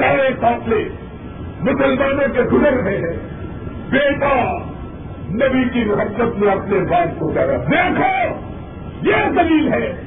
سارے 0.00 0.30
قافلے 0.40 0.88
مسلمانوں 1.60 2.34
کے 2.34 2.42
گزر 2.42 2.72
رہے 2.72 2.98
ہیں۔ 2.98 3.16
بیٹا، 3.90 4.58
نبی 5.30 5.68
کی 5.72 5.84
محبت 5.84 6.38
میں 6.38 6.52
اپنے 6.52 6.78
بات 6.78 7.20
کو 7.20 7.28
کہہ 7.28 7.40
دیکھو، 7.40 8.34
یہ 9.02 9.42
دلیل 9.42 9.72
ہے۔ 9.72 10.00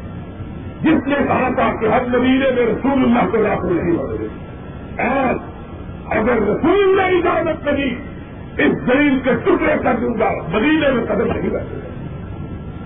جس 0.81 1.07
نے 1.07 1.15
کہا 1.27 1.49
تھا 1.55 1.79
کہ 1.79 1.85
ہم 1.85 2.15
نبینے 2.15 2.51
میں 2.55 2.65
رسول 2.65 2.91
اللہ 2.91 3.31
کو 3.31 3.37
داخل 3.43 3.75
نہیں 3.75 3.97
ہو 3.97 4.07
رہے 4.07 4.27
آج 5.03 5.35
اگر 6.09 6.41
رسول 6.41 6.97
نے 6.97 7.03
اجازت 7.03 7.65
کری 7.65 7.95
اس 8.57 8.87
دلیل 8.87 9.19
کے 9.23 9.33
ٹکڑے 9.33 9.73
کر 9.83 9.93
دوں 9.93 10.19
گا۔ 10.19 10.29
مدینے 10.47 10.91
میں 10.91 11.05
قدم 11.05 11.37
نہیں 11.37 11.49
رکھے 11.49 11.79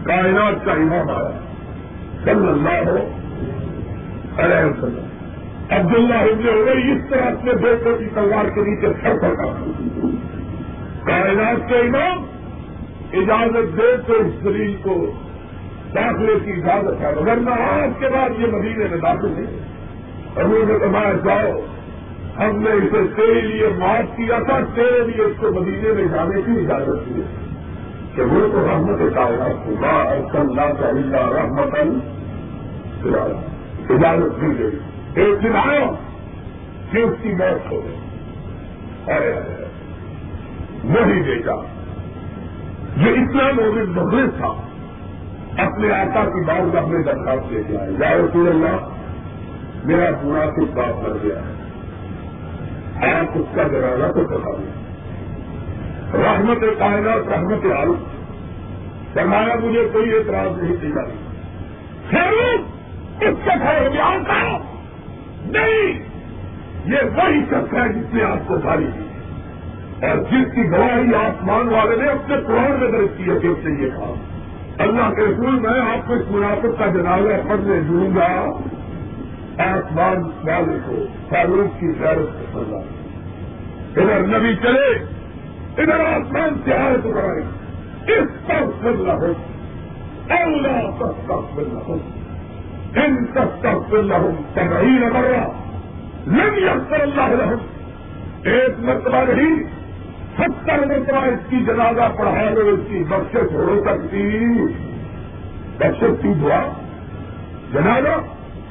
کائنات 0.04 0.66
کا 0.66 0.72
امام 0.72 1.10
آیا۔ 1.10 1.40
صلی 2.24 2.48
اللہ 2.48 2.90
ہو 2.90 3.14
وسلم۔ 4.38 5.17
عبداللہ 5.70 6.14
ابن 6.14 6.48
عمر 6.48 6.76
اس 6.76 7.10
طرح 7.10 7.22
اپنے 7.22 7.54
بیٹوں 7.54 7.98
کی 7.98 8.06
تلوار 8.14 8.50
کے 8.50 8.62
نیچے 8.62 8.88
سر 9.02 9.18
پر 9.22 9.36
کر 9.36 9.46
کائنات 11.06 11.70
کے 11.70 11.76
امام 11.76 12.26
اجازت 13.14 13.78
دے 13.78 13.98
تو 14.08 14.14
اس 14.14 14.44
دلیل 14.44 14.76
کو 14.82 15.12
داخلے 15.96 16.40
کی 16.46 16.52
اجازت 16.52 17.02
ہے 17.02 17.14
ورنہ 17.16 17.50
آج 17.50 17.90
کے 18.00 18.10
بعد 18.10 18.30
یہ 18.38 18.48
مدینے 18.48 18.86
میں 18.90 18.98
داخل 18.98 19.28
نہیں 19.28 19.60
اور 20.36 20.44
انہوں 20.44 20.66
نے 20.68 20.80
کمایا 20.80 21.14
جاؤ، 21.14 21.60
ہم 22.40 22.60
نے 22.60 22.70
اسے 22.70 23.16
تیرے 23.16 23.42
لیے 23.42 23.68
معاف 23.80 24.18
کیا 24.18 24.40
تھا، 24.44 24.60
تیرے 24.76 25.04
لیے 25.08 25.26
اس 25.26 25.34
کو 25.40 25.48
مدینے 25.52 25.92
میں 25.92 26.06
جانے 26.06 26.42
کی 26.42 26.52
اجازت 26.52 27.16
دی۔ 27.16 27.22
کہ 28.16 28.22
وہ 28.22 28.48
تو 28.52 28.68
رحمت 28.72 29.16
کا 29.16 29.22
اللہ 29.22 30.74
کا 30.74 30.88
اللہ 30.88 31.36
رحمت 31.36 31.76
اجازت 33.92 34.42
دی 34.42 34.60
گئی۔ 34.60 34.80
ایک 35.18 35.44
دن 35.44 35.56
کہ 36.92 36.98
اس 36.98 37.16
کی 37.22 37.30
موت 37.30 37.72
ہو 37.72 37.78
گئی۔ 37.86 37.98
وہی 40.84 41.22
بیٹا 41.22 41.56
یہ 42.98 43.12
اتنا 43.12 43.44
مومن 43.56 43.90
مغرب 43.90 44.30
تھا، 44.38 44.52
اپنے 45.64 45.92
آقا 45.92 46.24
کی 46.26 46.44
بات 46.46 46.74
کا 46.74 46.80
اپنے 46.80 47.04
درخواست 47.04 47.54
لے 47.54 47.62
کے 47.68 47.78
آئے 47.78 47.92
یا 48.00 48.12
رسول 48.18 48.48
اللہ، 48.48 48.78
میرا 49.86 50.10
پورا 50.22 50.46
کچھ 50.46 50.72
بات 50.72 51.02
کر 51.02 51.14
گیا 51.24 51.40
ہے 51.40 53.14
آپ 53.14 53.38
اس 53.38 53.56
کا 53.56 53.64
جنازہ 53.64 54.12
تو 54.12 54.22
بتا 54.22 54.52
دیں 54.58 54.76
رحمت 56.24 56.80
کائنات، 56.80 57.28
رحمت 57.28 57.66
عالم۔ 57.78 58.04
فرمایا، 59.14 59.56
مجھے 59.64 59.90
کوئی 59.94 60.14
اعتراض 60.14 60.64
نہیں 60.64 60.76
دیا 60.76 61.04
پھر 62.10 62.34
اس 63.28 63.38
کا 63.46 63.54
بیان 63.56 64.24
کا 64.24 64.58
نہیں! 65.52 66.08
یہ 66.86 66.98
وہی 67.16 67.46
شخص 67.46 67.74
ہے 67.74 67.94
جس 67.94 68.14
نے 68.14 68.24
آپ 68.24 68.48
کو 68.48 68.58
ساری 68.64 68.86
کی 68.86 69.04
اور 70.06 70.18
جس 70.18 70.56
کی 70.56 70.72
گواہی 70.72 71.16
آسمان 71.16 71.68
والے 71.68 71.96
نے 71.96 72.10
اپنے 72.10 72.36
قرآن 72.48 72.80
میں 72.80 72.92
درج 72.92 73.08
کی 73.18 73.24
ہے 73.30 73.40
کہ 73.40 73.48
اس 73.48 73.58
نے 73.64 73.84
یہ 73.84 73.90
کہا۔ 73.90 74.14
اللہ 74.78 75.14
کے 75.16 75.22
رسول، 75.22 75.60
میں 75.60 75.80
آپ 75.80 76.08
کو 76.08 76.14
اس 76.14 76.32
منافق 76.32 76.80
کا 76.80 76.86
جنازہ 76.86 77.50
پڑھنے 77.50 77.80
دوں 77.80 78.16
گا۔ 78.16 78.44
آسمان 79.64 80.24
والے 80.24 80.78
کو، 80.86 81.06
فاروق 81.30 81.80
کی 81.80 81.88
غیرت 82.00 82.40
سے 82.40 82.46
پڑھا 82.52 82.78
ادھر 84.02 84.40
نبی 84.40 84.56
چلے، 84.56 85.04
ادھر 85.78 86.00
آسمان 86.00 86.50
سے 86.66 86.74
آئے 86.74 86.98
تو 87.04 87.12
کرائے 87.12 87.42
اس 88.14 88.48
پر 88.48 88.64
سن 88.82 89.06
رہو 89.06 89.34
اللہ 90.30 90.92
سستا 90.96 91.42
سن 91.56 91.78
رہو 91.78 91.98
ان 92.96 93.26
سستا 93.26 93.72
سن 93.90 94.12
رہو 94.12 94.32
تبھی 94.54 94.88
نہ 94.88 95.06
کر 95.14 95.30
رہا 95.32 95.48
اکثر 96.72 97.02
اللہ 97.02 97.28
رہو 97.28 97.56
ایک 98.44 98.80
مرتبہ 98.80 99.24
نہیں، 99.32 99.64
ستر 100.38 100.86
مرتبہ 100.86 101.18
اس 101.18 101.50
کی 101.50 101.58
جنازہ 101.68 102.18
پڑھا 102.18 102.50
لو، 102.50 102.68
اس 102.68 102.80
کی 102.90 103.04
بخشت 103.10 103.54
ہو 103.54 103.84
سکتی۔ 103.86 104.40
بخشت 105.78 106.22
کی 106.22 106.34
دعا، 106.42 106.68
جنازہ، 107.74 108.22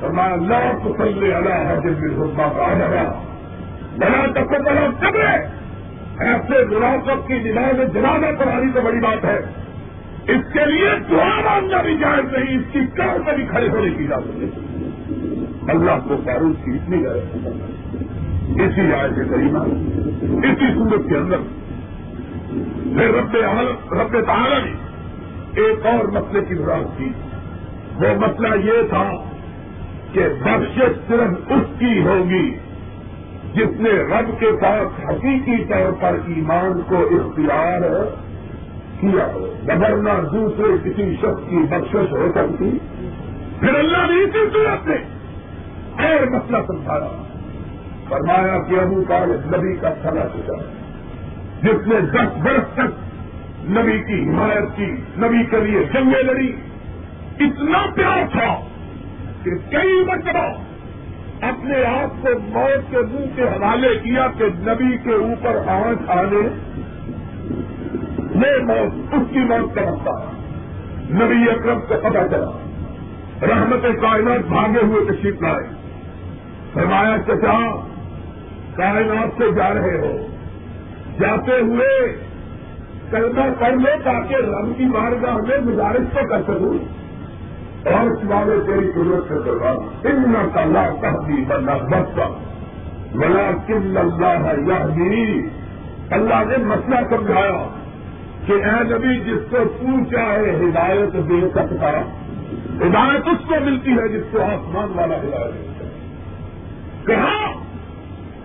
فرمایا 0.00 0.32
اللہ 0.32 0.78
تو 0.84 0.96
سلے 0.98 1.34
اللہ 1.34 1.54
ہے 1.54 1.76
جن 1.84 1.94
میں 2.00 2.26
کا 2.36 2.42
آ 2.42 3.12
بنا 3.96 4.26
تک 4.32 4.48
کو 4.48 4.62
بنا 4.62 4.86
کب 5.00 5.16
ایسے 6.18 6.64
مناسب 6.64 7.28
کی 7.28 7.34
نماز 7.34 7.94
جنازہ 7.94 8.36
پڑھانی 8.38 8.72
تو 8.74 8.80
بڑی 8.80 9.00
بات 9.00 9.24
ہے۔ 9.24 9.40
اس 10.28 10.52
کے 10.52 10.66
لیے 10.66 10.88
دعا 11.10 11.40
مانگنا 11.44 11.82
بھی 11.82 11.96
جائز 11.96 12.32
نہیں، 12.32 12.58
اس 12.58 12.64
کی 12.72 12.80
کار 12.94 13.18
پر 13.26 13.34
بھی 13.34 13.46
کھڑے 13.46 13.68
ہونے 13.68 13.90
کی 13.90 14.04
اجازت 14.04 14.36
نہیں۔ 14.36 14.50
اللہ 15.70 16.08
کو 16.08 16.16
فاروق 16.24 16.64
کی 16.64 16.70
اتنی 16.70 17.04
غیر 17.06 17.16
اسی 18.62 18.94
آئے 18.94 19.08
سے 19.16 19.24
کریمہ، 19.30 19.58
اسی 20.46 20.74
صورت 20.74 21.08
کے 21.08 21.16
اندر، 21.16 21.36
پھر 22.82 23.08
رب 23.14 23.36
رب 23.92 24.26
تعالی 24.26 24.70
نے 24.70 24.76
ایک 25.62 25.86
اور 25.86 26.04
مسئلے 26.04 26.40
کی 26.44 26.54
وراثت 26.54 26.98
کی۔ 26.98 27.08
وہ 27.94 28.18
مسئلہ 28.18 28.64
یہ 28.64 28.88
تھا 28.88 29.10
کہ 30.12 30.20
بخش 30.44 30.78
صرف 31.08 31.52
اس 31.52 31.78
کی 31.78 32.00
ہوگی 32.00 32.54
جس 33.54 33.80
نے 33.80 33.90
رب 33.90 34.40
کے 34.40 34.52
پاس 34.62 35.04
حقیقی 35.04 35.64
طور 35.64 35.92
پر 35.92 36.18
ایمان 36.26 36.80
کو 36.88 36.96
اختیار 36.96 37.82
ہے۔ 37.82 38.25
کیا 39.00 39.26
ہو؟ 39.26 39.52
دوسرے 40.32 40.90
کسی 40.90 41.16
شخص 41.16 41.50
کی 41.50 41.56
بخشش 41.56 42.12
ہو 42.12 42.32
سکتی؟ 42.34 42.78
پھر 43.60 43.74
اللہ 43.74 43.98
نے 43.98 44.22
اسی 44.22 44.38
صورت 44.52 44.86
میں 44.86 44.98
اور 45.98 46.26
مسئلہ 46.26 46.56
سمجھایا 46.66 47.22
فرمایا 48.08 48.58
کہ 48.62 48.74
ابو 48.74 49.04
طالب 49.08 49.56
نبی 49.56 49.76
کا 49.76 49.94
سلا 50.02 50.28
چکا۔ 50.34 50.56
جس 51.62 51.86
نے 51.86 52.00
دس 52.00 52.36
برس 52.42 52.74
تک 52.74 53.06
نبی 53.70 53.98
کی 53.98 54.28
حمایت 54.28 54.76
کی، 54.76 54.90
نبی 55.18 55.44
کے 55.44 55.60
لیے 55.60 55.84
جنگیں 55.92 56.22
لڑی۔ 56.22 56.52
اتنا 57.40 57.86
پیار 57.94 58.30
تھا 58.32 58.60
کہ 59.42 59.50
کئی 59.70 60.04
مرتبہ 60.06 60.46
اپنے 61.40 61.84
آپ 61.84 62.22
کو 62.22 62.28
موت 62.38 62.90
کے 62.90 62.96
منہ 62.96 63.36
کے 63.36 63.42
حوالے 63.42 63.98
کیا 64.02 64.26
کہ 64.38 64.44
نبی 64.44 64.96
کے 65.04 65.14
اوپر 65.14 65.56
آنکھ 65.68 66.10
آنے 66.10 66.48
میں 68.36 68.58
موت، 68.62 69.14
اس 69.14 69.22
کی 69.32 69.38
موت 69.38 69.74
کا 69.74 69.82
رکھتا 69.82 70.30
نبی 71.10 71.50
اکرم 71.50 71.80
کو 71.80 71.94
پتا 71.94 72.28
چلا۔ 72.28 72.50
رحمت 73.42 73.82
کائنات 73.82 74.48
بھاگے 74.48 74.86
ہوئے 74.86 75.04
تشریف 75.04 75.42
لائے۔ 75.42 75.68
فرمایا، 76.74 77.16
چچا، 77.26 77.86
کائنات 78.76 79.28
سے 79.38 79.52
جا 79.52 79.74
رہے 79.74 79.98
ہو۔ 79.98 80.26
جاتے 81.20 81.60
ہوئے 81.60 82.16
کلمہ 83.10 83.42
کر 83.58 83.72
لو 83.72 83.90
تاکہ 84.04 84.34
رم 84.34 84.72
کی 84.74 84.84
مارگاہ 84.84 85.36
میں 85.36 85.58
گزارش 85.58 86.14
تو 86.14 86.28
کر 86.28 86.42
سکوں۔ 86.42 86.78
اور 87.88 88.10
اس 88.10 88.18
والے 88.24 88.60
تیری 88.66 88.90
ضرورت 88.94 89.28
سے 89.28 89.34
کروا 89.44 89.70
ان 90.04 90.48
کا 90.54 90.60
اللہ 90.60 91.00
تحدی 91.00 91.44
بننا 91.48 91.76
بستا 91.76 92.28
بلا 93.14 93.50
کن 93.66 93.96
اللہ 93.96 94.96
یہ 94.96 95.42
اللہ 96.10 96.44
نے 96.48 96.64
مسئلہ 96.64 96.96
سمجھایا۔ 97.10 97.85
کہ 98.46 98.52
اے 98.52 98.94
نبی، 98.94 99.30
جس 99.30 99.50
کو 99.50 99.56
تو 99.80 100.04
چاہے 100.10 100.56
ہدایت 100.56 101.12
دے 101.12 101.48
سکتا، 101.54 102.00
ہدایت 102.86 103.28
اس 103.28 103.48
کو 103.48 103.54
ملتی 103.64 103.90
ہے 103.90 104.08
جس 104.08 104.24
کو 104.30 104.42
آسمان 104.42 104.98
والا 104.98 105.16
ہدایت 105.16 105.54
دیتا 105.54 105.84
ہے 105.84 105.90
کہاں 107.06 107.66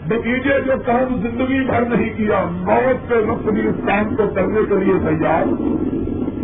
نتیجے 0.05 0.61
جو 0.65 0.73
کام 0.85 1.15
زندگی 1.15 1.65
بھر 1.65 1.81
نہیں 1.81 2.09
کیا، 2.17 2.45
موت 2.51 3.09
کے 3.09 3.15
وقت 3.15 3.43
بھی 3.43 3.67
اس 3.67 3.75
کام 3.87 4.15
کو 4.15 4.29
کرنے 4.35 4.59
کے 4.69 4.85
لیے 4.85 4.93
تیار۔ 5.09 5.45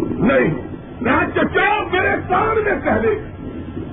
نہیں، 0.10 0.54
نہ 1.02 1.26
چچا 1.36 1.84
میرے 1.92 2.16
سامنے 2.30 2.72
پہلے۔ 2.86 3.20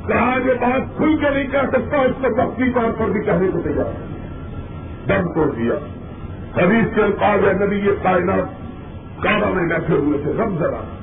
کہا 0.09 0.35
یہ 0.47 0.55
بات 0.61 0.97
کھل 0.97 1.16
کے 1.16 1.31
نہیں 1.31 1.49
کہہ 1.49 1.70
سکتا، 1.73 1.97
اس 1.97 2.23
کو 2.23 2.43
وقتی 2.43 2.70
طور 2.70 2.93
پر 2.99 3.05
بھی 3.05 3.20
کہنے 3.20 3.49
کو 3.49 3.61
تیار۔ 3.61 4.12
دم 5.09 5.32
کو 5.32 5.45
دیا۔ 5.45 5.74
حدیث 6.57 6.95
کے 6.95 7.03
الفاظ 7.03 7.45
ہے، 7.45 7.66
نبی 7.66 7.77
یہ 7.77 7.93
کائنات 8.03 8.64
کعبہ 9.20 9.55
میں 9.55 9.69
بیٹھے 9.69 9.95
ہوئے 9.95 10.19
تھے، 10.19 10.32
رب 10.32 10.59
ذرا۔ 10.59 11.01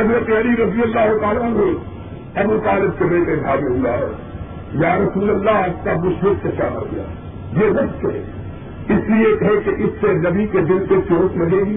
حضرت 0.00 0.28
علی 0.28 0.64
رضی 0.64 0.82
اللہ 0.82 1.18
تعالیٰ 1.20 1.42
نے 1.42 1.94
ابو 2.40 2.60
طالب 2.64 2.98
کے 2.98 3.04
بیٹے 3.04 3.36
بھاگے 3.36 3.78
ہوا 3.78 3.98
ہے 3.98 4.12
یا 4.72 4.96
رسول 4.96 5.30
اللہ 5.30 5.50
آج 5.50 5.70
کا 5.84 5.92
مشرق 6.04 6.32
سے 6.42 6.48
کیا 6.56 6.68
ہو 6.70 6.86
گیا 6.92 7.02
یہ 7.56 7.72
رب 7.72 8.00
کے 8.00 8.22
اس 8.94 9.00
لیے 9.08 9.36
کہے 9.36 9.60
کہ 9.64 9.82
اس 9.82 9.90
سے 10.00 10.12
نبی 10.12 10.46
کے 10.46 10.60
دل 10.60 10.86
سے 10.88 10.94
چوٹ 11.08 11.36
لگے 11.36 11.60
گی۔ 11.60 11.76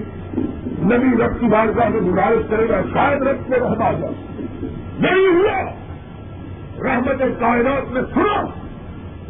نبی 0.82 1.24
رب 1.24 1.40
کی 1.40 1.46
بارگاہ 1.46 1.88
میں 1.88 2.00
گزارش 2.00 2.50
کرے 2.50 2.68
گا، 2.68 2.80
شاید 2.92 3.22
رب 3.22 3.48
کو 3.48 3.54
رہا 3.54 3.92
جائے۔ 3.92 4.12
نہیں 4.98 5.26
ہوا۔ 5.26 5.62
رحمت 6.82 7.40
کائنات 7.40 7.92
میں 7.92 8.02
سنا۔ 8.14 8.42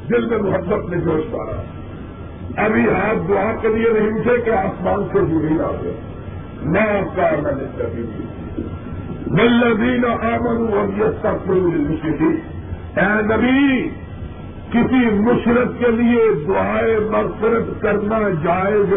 دل 0.09 0.27
میں 0.27 0.39
محبت 0.39 0.91
میں 0.91 0.99
جوش 0.99 1.31
پا 1.31 1.45
رہا۔ 1.47 1.63
ابھی 2.65 2.91
آپ 2.91 3.29
دعا 3.29 3.53
کے 3.61 3.69
لیے 3.69 4.01
نہیں 4.01 4.19
اٹھے 4.19 4.41
کہ 4.45 4.51
آسمان 4.51 5.05
سے 5.13 5.19
جڑی 5.19 5.61
آ 5.61 5.71
گئے 5.83 6.01
میں 6.63 7.03
کا 7.17 7.31
ملین 9.27 10.05
آمن 10.05 10.63
مشکل 10.63 12.37
اے 12.97 13.23
نبی، 13.23 13.89
کسی 14.71 15.11
مشرق 15.11 15.79
کے 15.79 15.91
لیے 15.91 16.45
دعائیں 16.49 16.99
مغفرت 17.11 17.83
کرنا 17.83 18.19
جائز 18.45 18.95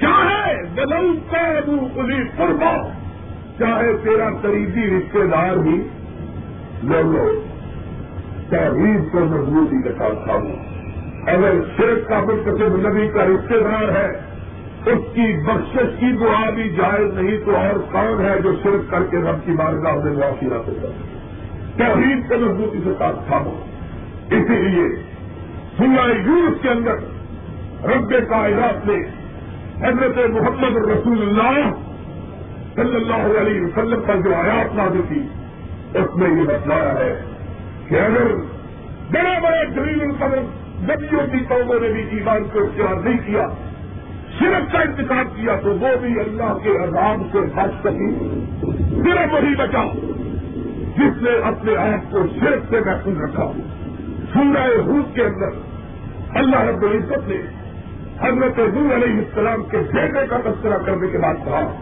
چاہے 0.00 0.56
بلو 0.74 1.12
کا 1.30 1.60
پلی 1.94 2.22
قربا 2.36 2.88
چاہے 3.58 3.92
تیرا 4.02 4.30
قریبی 4.42 4.98
رشتے 4.98 5.26
دار 5.26 5.56
بھی۔ 5.56 5.88
لو 6.82 7.02
لو 7.02 7.40
تحریر 8.50 9.00
کو 9.12 9.20
مضبوطی 9.20 9.82
کے 9.82 9.88
ساتھ 9.98 10.24
کھاؤں۔ 10.24 10.52
اگر 11.26 11.52
شرک 11.76 12.08
کا 12.08 12.20
منتخب 12.20 12.88
نبی 12.88 13.08
کا 13.08 13.24
رشتے 13.24 13.60
دار 13.60 13.88
ہے 13.88 14.29
اس 14.86 15.14
کی 15.14 15.36
بخشش 15.46 16.00
کی 16.00 16.12
دعا 16.12 16.50
بھی 16.50 16.70
جائز 16.70 17.14
نہیں 17.14 17.38
تو 17.44 17.56
اور 17.56 17.78
کون 17.92 18.24
ہے 18.24 18.40
جو 18.40 18.52
صرف 18.62 18.90
کر 18.90 19.02
کے 19.10 19.16
رب 19.16 19.46
کی 19.46 19.52
بارگاہ 19.52 19.94
میں 19.94 20.12
معافی 20.12 20.46
نہ 20.46 20.54
سکتا 20.66 20.88
توحید 21.76 22.28
کے 22.28 22.36
مضبوطی 22.36 22.78
سے 22.84 22.90
ساتھ 22.98 23.16
تھامو۔ 23.26 23.50
اسی 24.30 24.68
لیے 24.68 24.88
سنیا 25.78 26.06
یونس 26.26 26.62
کے 26.62 26.68
اندر 26.68 26.94
رب 27.84 28.14
کائنات 28.28 28.86
نے 28.86 28.96
حضرت 29.86 30.30
محمد 30.30 30.76
رسول 30.76 31.22
اللہ 31.22 31.70
صلی 32.74 32.96
اللہ 32.96 33.38
علیہ 33.40 33.60
وسلم 33.60 34.00
پر 34.06 34.16
جو 34.16 34.34
آیات 34.34 34.74
نازل 34.74 35.00
تھی 35.08 35.22
اس 35.94 36.16
میں 36.16 36.30
یہ 36.30 36.44
بتلایا 36.46 36.94
ہے 36.98 37.20
کہ 37.88 37.94
اگر 37.94 38.34
بڑے 39.10 39.40
بڑے 39.42 39.66
جلیل 39.74 40.02
القدر 40.02 40.38
نبیوں 40.82 41.26
کی 41.32 41.38
قوموں 41.48 41.80
نے 41.80 41.88
بھی 41.88 42.02
ایمان 42.10 42.44
کو 42.52 42.58
اختیار 42.58 42.94
نہیں 42.94 43.18
کیا 43.26 43.46
صرف 44.38 44.72
کا 44.72 44.78
انتخاب 44.78 45.36
کیا 45.36 45.56
تو 45.62 45.70
وہ 45.70 45.88
بھی 46.00 46.20
اللہ 46.20 46.58
کے 46.62 46.70
عذاب 46.70 47.22
سے 47.32 47.38
بچ 47.40 47.70
سکی۔ 47.80 48.10
صرف 48.90 49.32
وہی 49.32 49.54
بچا 49.54 49.84
جس 50.96 51.22
نے 51.22 51.30
اپنے 51.44 51.76
آپ 51.76 52.12
کو 52.12 52.18
صرف 52.40 52.70
سے 52.70 52.80
محفوظ 52.86 53.20
رکھا۔ 53.20 53.52
سورہ 54.32 54.80
حود 54.86 55.14
کے 55.14 55.22
اندر 55.22 55.50
اللہ 56.34 56.56
رب 56.56 56.82
العزت 56.82 57.28
نے 57.28 57.40
حضرت 58.20 58.58
حضور 58.58 58.94
علیہ 58.94 59.16
السلام 59.16 59.62
کے 59.62 59.76
بیٹے 59.76 60.26
کا 60.30 60.36
تذکرہ 60.36 60.78
کرنے 60.78 61.08
کے 61.08 61.18
بعد 61.18 61.34
کہا 61.44 61.74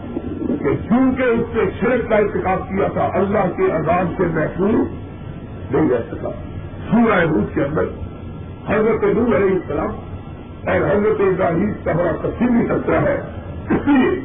کہ 0.47 0.75
چونکہ 0.89 1.23
اس 1.23 1.55
نے 1.55 1.61
شرک 1.79 2.09
کا 2.09 2.15
انتخاب 2.15 2.69
کیا 2.69 2.87
تھا، 2.87 3.09
اللہ 3.13 3.51
کے 3.57 3.71
عذاب 3.71 4.13
سے 4.17 4.23
محفوظ 4.33 4.87
نہیں 5.71 5.89
رہ 5.89 6.11
سکا۔ 6.11 6.29
سورہ 6.91 7.23
حود 7.25 7.53
کے 7.53 7.63
اندر 7.63 7.83
حضرت 8.67 9.03
حضور 9.03 9.35
علیہ 9.35 9.51
السلام 9.51 9.91
اور 10.65 10.75
حضرت 10.75 11.19
ابراہیم 11.19 11.73
کا 11.83 11.91
بڑا 11.91 12.11
تفصیلی 12.21 12.67
خطرہ 12.67 12.95
ہے۔ 12.95 13.21
اس 13.69 13.87
لیے 13.87 14.21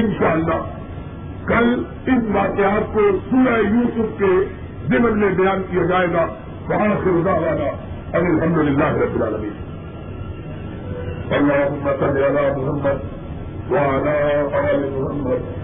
انشاءاللہ 0.00 0.60
کل 1.46 1.82
ان 2.06 2.36
واقعات 2.36 2.94
کو 2.94 3.00
سورہ 3.30 3.58
یوسف 3.58 4.18
کے 4.18 4.54
ضمن 4.88 5.20
میں 5.20 5.28
بیان 5.28 5.62
کیا 5.70 5.82
جائے 5.82 6.06
گا۔ 6.12 6.26
وہاں 6.68 6.94
سے 7.04 7.10
ادا 7.10 7.32
والا 7.32 7.70
اور 8.12 8.22
الحمد 8.22 8.58
للہ 8.58 8.84
رب 8.84 9.14
العالمین۔ 9.14 9.52
اللهم 11.30 11.88
صل 12.00 12.24
على 12.24 12.62
محمد 12.62 13.14
وعلى 13.70 14.32
آل 14.54 14.90
محمد۔ 14.96 15.63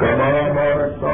كما 0.00 0.28
باركت 0.54 1.04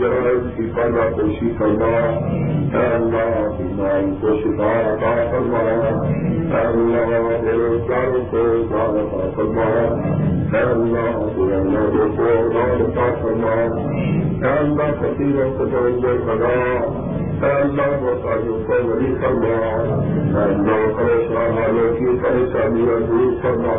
جرائم 0.00 0.48
کی 0.56 0.66
پیدا 0.74 1.10
کوشی 1.16 1.50
فرما 1.58 2.47
اللہ 2.74 3.46
بیماری 3.58 4.10
کو 4.20 4.34
شفا 4.40 4.70
عطا 4.80 5.12
فرما 5.30 5.60
اللہ 6.60 7.12
بےروزگاروں 7.42 8.24
کو 8.30 8.42
ادار 8.48 8.98
عطا 9.02 9.28
فرما 9.36 9.68
اللہ 10.60 11.08
بے 11.94 12.08
کو 12.16 12.30
ادار 12.34 12.82
عطا 12.82 13.08
فرما 13.22 13.54
اللہ 14.50 14.94
فقیروں 15.00 15.50
کو 15.58 15.66
توجہ 15.72 16.16
بنا 16.26 16.54
کو 16.84 17.07
ولی 17.40 19.14
فرما 19.20 19.58
پریشان 20.96 21.52
والوں 21.56 21.92
کی 21.96 22.16
پریشانیاں 22.22 22.98
دور 23.00 23.34
فرما 23.42 23.74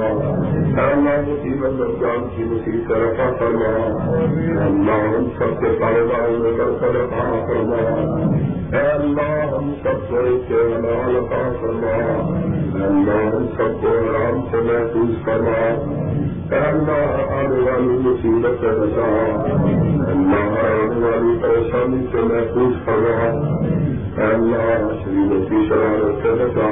اللہ 0.83 1.17
مصیبت 1.27 1.81
کی 2.35 2.43
مصیبت 2.43 2.91
رفا 2.91 3.27
اللہ 4.65 5.03
ہم 5.07 5.27
سب 5.39 5.59
کے 5.61 5.75
کاروبار 5.79 6.29
میں 6.39 6.51
کر 6.57 6.71
کر 6.79 6.95
رفا 6.95 7.27
اے 8.71 8.85
اللہ 8.87 9.35
ہم 9.55 9.73
سب 9.83 10.09
کو 10.09 10.23
کے 10.47 10.61
عطا 10.75 11.41
فرما 11.61 11.97
اللہ 12.85 13.27
ہم 13.35 13.47
سب 13.57 13.81
کو 13.81 13.97
آرام 13.99 14.41
سے 14.51 14.61
محسوس 14.67 15.25
کروا 15.25 16.08
آنے 16.51 17.59
والی 17.63 17.97
مصیبت 18.03 18.61
سے 18.61 18.69
بچا 18.79 19.07
اللہ 20.11 20.55
آنے 20.61 20.99
والی 20.99 21.37
پریشانی 21.41 22.05
سے 22.11 22.21
محفوظ 22.21 22.73
کر 22.85 22.97
رہا 23.01 23.29
شرارت 25.69 26.23
سے 26.23 26.31
بچا 26.33 26.67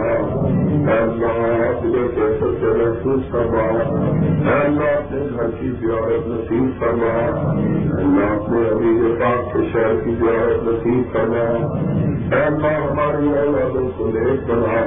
اللہ 0.93 1.83
کیسے 2.15 2.47
سے 2.61 2.71
محسوس 2.77 3.21
کروا 3.31 3.61
اللہ 4.53 4.89
اپنے 4.89 5.19
گھر 5.33 5.51
کی 5.59 5.69
زیارت 5.81 6.27
نصیب 6.27 6.65
کروا 6.79 7.13
اللہ 7.97 8.25
اپنے 8.29 8.63
ابھی 8.69 9.13
پاک 9.19 9.53
کے 9.53 9.63
شہر 9.73 9.95
کی 10.03 10.15
زیارت 10.19 10.63
نصیب 10.63 11.13
کروا 11.13 11.45
اللہ 12.39 12.75
ہماری 12.79 13.31
اولادوں 13.37 13.87
کو 13.97 14.09
دیکھ 14.11 14.43
بنا 14.49 14.81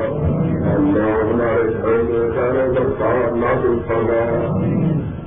اللہ 0.72 1.08
ہمارے 1.22 1.72
گھر 1.72 2.02
میں 2.02 2.26
سارے 2.34 2.66
برسات 2.74 3.36
نازل 3.36 3.78
فرما 3.88 4.20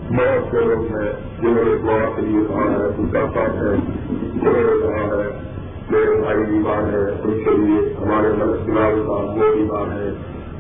بہت 0.10 0.52
سے 0.52 0.66
لوگ 0.66 0.86
ہیں 0.96 1.12
جنہوں 1.42 1.64
نے 1.64 1.76
دعا 1.84 1.98
کے 2.16 2.22
لیے 2.22 2.44
کہا 2.48 2.70
ہے 2.74 2.92
پوچھا 2.98 3.48
ہے 3.50 3.76
جنہوں 4.36 4.64
نے 4.64 4.80
کہا 4.82 5.08
ہے 5.16 5.53
میرے 5.94 6.22
بھائی 6.22 6.38
بیمار 6.38 6.94
ہے 6.94 7.12
ان 7.24 7.44
کے 7.44 7.52
لیے 7.52 7.94
ہمارے 8.02 8.28
ملک 8.28 8.68
کا 8.68 9.14
وہ 9.14 9.56
بیمار 9.56 10.02
ہے۔ 10.02 10.10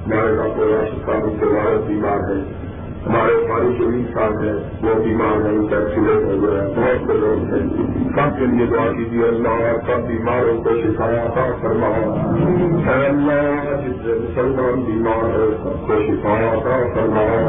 ہمارے 0.05 0.35
ڈاکٹر 0.35 0.63
راشد 0.63 1.05
صاحب 1.05 1.39
کے 1.39 1.45
والد 1.45 1.87
بیمار 1.87 2.19
ہے۔ 2.19 2.72
ہمارے 3.07 3.47
پانی 3.49 3.77
شریف 3.77 4.13
صاحب 4.13 4.33
ہیں 4.33 4.53
وہ 4.81 5.03
بیمار 5.03 5.45
ہیں 5.45 5.57
ان 5.57 5.67
کا 5.67 5.77
ایکسیڈنٹ 5.77 6.25
ہو 6.25 6.43
گیا 6.43 6.63
بہت 6.63 7.07
سے 7.07 7.13
لوگ 7.13 7.53
ہیں۔ 7.53 7.93
سب 8.03 8.39
کے 8.39 8.45
لیے 8.45 8.65
دعا 8.65 8.91
کیجیے 8.97 9.25
اللہ، 9.25 9.75
سب 9.87 10.07
بیماروں 10.07 10.63
کو 10.63 10.69
شفایا 10.69 11.25
تھا 11.33 11.47
فرما۔ 11.61 11.89
اللہ، 12.93 13.81
جس 13.85 14.05
مسلمان 14.05 14.81
بیمار 14.81 15.39
ہے، 15.39 15.57
سب 15.63 15.87
کو 15.87 15.93
شفایا 16.07 16.53
تھا 16.61 16.77
فرما۔ 16.93 17.47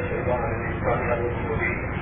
الشيطان 0.05 0.45
الإنسان 0.45 0.99
قال 1.09 1.94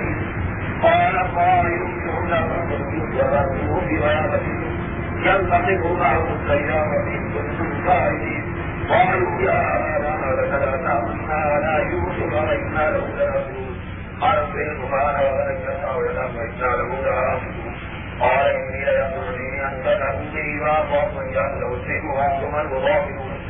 بينهما 0.00 0.39
هو 0.82 0.88
بنا 0.88 1.08
إنا 1.10 1.22
كنصر 1.22 2.18
إنا 2.18 2.40
ما 2.40 2.56
لفي 2.64 2.96
الله 2.96 3.30
قال 3.30 3.34
قائل 3.36 3.36
منهم 3.36 3.38
لا 5.24 5.36
تنظروا 5.38 5.80
في 5.80 5.94
معه 5.98 6.26
السيارة 6.34 7.04
كنتم 7.34 7.88
قائلين 7.88 8.44
قالوا 8.88 9.40
يا 9.42 9.96
أبانا 9.96 10.40
لك 10.40 10.52
لا 10.52 10.76
تأمنا 10.76 11.60
لا 11.60 11.78
يوسف 11.90 12.34
علينا 12.34 12.90
له 12.90 13.06
لنبيون 13.18 13.76
قال 14.20 14.38
انفروا 14.38 14.88
معنا 14.88 15.20
ولن 15.20 15.58
فإنا 16.34 16.76
له 16.76 17.02
لآخذون 17.04 17.74
قال 18.20 18.46
إني 18.46 18.84
ليقولني 18.84 19.64
أن 19.66 19.82
تذهبوا 19.84 20.62
وأخاف 20.62 21.18
أن 21.20 21.28
يأخذه 21.32 21.74
الذئب 21.74 22.04
وأنتم 22.04 22.54
الغافلون 22.60 23.40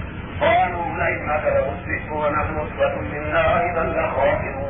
قالوا 0.41 0.85
لئنك 0.99 1.45
لمسرف 1.45 2.13
ونحن 2.13 2.55
أسوة 2.57 3.01
منا 3.13 3.71
إذا 3.71 3.83
لخاسرون 3.85 4.70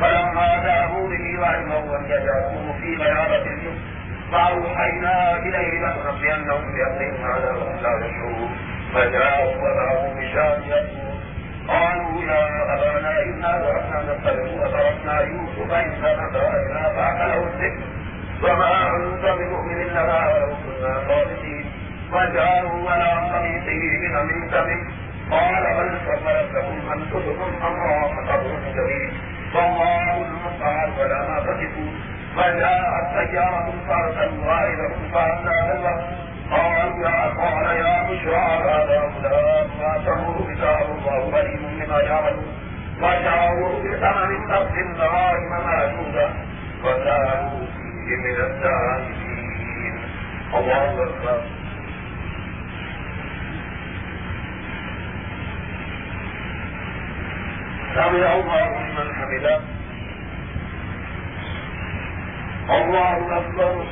فلما 0.00 0.62
ذهبوا 0.64 1.08
به 1.08 1.40
وعلموا 1.40 1.96
أن 1.98 2.04
يجعلوه 2.04 2.72
في 2.80 2.96
غيابة 2.96 3.36
الجسم 3.46 3.78
فأوحينا 4.32 5.36
إليه 5.38 5.86
لتنبئنهم 5.86 6.72
بأمرهم 6.74 7.24
هذا 7.24 7.50
وهم 7.52 7.76
لا 7.82 8.06
يشعرون 8.06 8.50
فجاءوا 8.94 9.52
وذهبوا 9.62 10.14
بشام 10.14 10.62
يسمون 10.62 11.20
قالوا 11.68 12.22
يا 12.22 12.74
أبانا 12.74 13.22
إنا 13.22 13.62
ذهبنا 13.62 14.12
نستبق 14.12 14.62
وتركنا 14.62 15.20
يوسف 15.20 15.72
عندنا 15.72 16.30
فأتنا 16.32 16.82
فأكله 16.96 17.42
الذئب 17.46 17.80
وما 18.42 18.96
أنت 18.96 19.24
بمؤمن 19.38 19.78
لنا 19.86 20.28
ولو 20.28 20.54
كنا 20.64 20.94
صادقين. 21.08 21.64
فجاءوا 22.12 22.78
ولا 22.86 23.14
قميصه 23.14 23.82
بدم 24.02 24.50
سبب 24.50 24.80
قال 25.30 25.64
بل 25.76 25.98
سولت 26.06 26.50
لكم 26.54 26.92
أنفسكم 26.92 27.66
أمرا 27.66 28.08
فصبر 28.08 28.58
جميل. 28.76 29.12
ولا 30.98 31.20
ما 31.28 31.40
فجاءت 32.36 33.30
سيارة 33.30 33.72
فارسلوا 33.88 34.44
غائبهم 34.44 35.10
فأتى 35.12 35.72
الله 35.76 36.06
قالوا 36.50 37.08
يا 37.08 37.20
قال 37.40 37.76
يا 37.76 38.02
بشرى 38.02 38.36
هذا 38.36 39.12
غلام 39.22 39.68
ما 39.80 39.92
تمر 40.06 40.54
كتاب 40.54 40.86
الله 40.98 41.18
غريب 41.18 41.60
بما 41.62 42.00
يعملون 42.00 42.54
فجاءوا 43.00 43.78
بثمن 43.78 44.46
نفس 44.46 44.74
دراهم 44.98 45.50
معدودة 45.50 46.28
وكانوا 46.84 47.66
فيه 47.66 48.16
من 48.16 48.36
الزاهدين 48.46 50.00
الله 50.54 51.02
أكبر 51.02 51.40
سمع 57.94 58.32
الله 58.34 58.68
لمن 58.86 59.08
حمده. 59.14 59.60
الله 62.70 63.38
أكبر. 63.38 63.84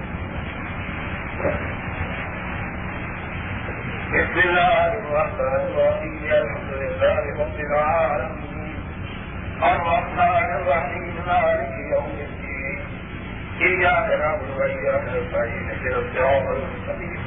الله 4.15 4.93
الرحمن 4.93 5.61
الرحيم 5.73 6.25
الحمد 6.25 6.73
لله 6.83 7.23
رب 7.43 7.59
العالمين. 7.61 8.77
الرحمن 9.63 10.49
الرحيم 10.61 11.15
مالك 11.27 11.73
يوم 11.93 12.17
الدين. 12.29 12.81
إياك 13.61 14.09
نعبد 14.21 14.51
وإياك 14.59 15.05
نستعين 15.17 15.71
اهدنا 15.71 15.99
الصراط 15.99 16.47
المستقيم. 16.57 17.21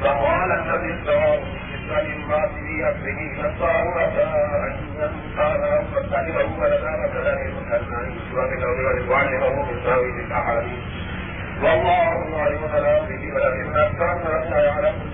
فقال 0.00 0.50
الذي 0.52 0.90
استوى 0.94 1.36
من 1.40 1.51
بعد 1.92 2.50
بأمره 2.50 3.20
فصار 3.38 4.04
أن 4.04 5.10
قال 5.38 5.84
فاتبعوا 5.92 6.56
ولنا 6.58 6.96
مثلا 6.96 7.42
المكان 7.42 8.14
سورة 8.30 8.52
الأول 8.52 9.08
وعلمه 9.08 9.72
من 9.72 9.82
تاويل 9.84 10.20
الأحاديث 10.20 10.78
والله 11.62 12.38
يعلم 12.38 12.62
ملامه 12.72 13.34
ولكن 13.34 13.76
أكثر 13.76 14.12
الناس 14.12 14.50
لا 14.50 14.64
يعلمون 14.64 15.10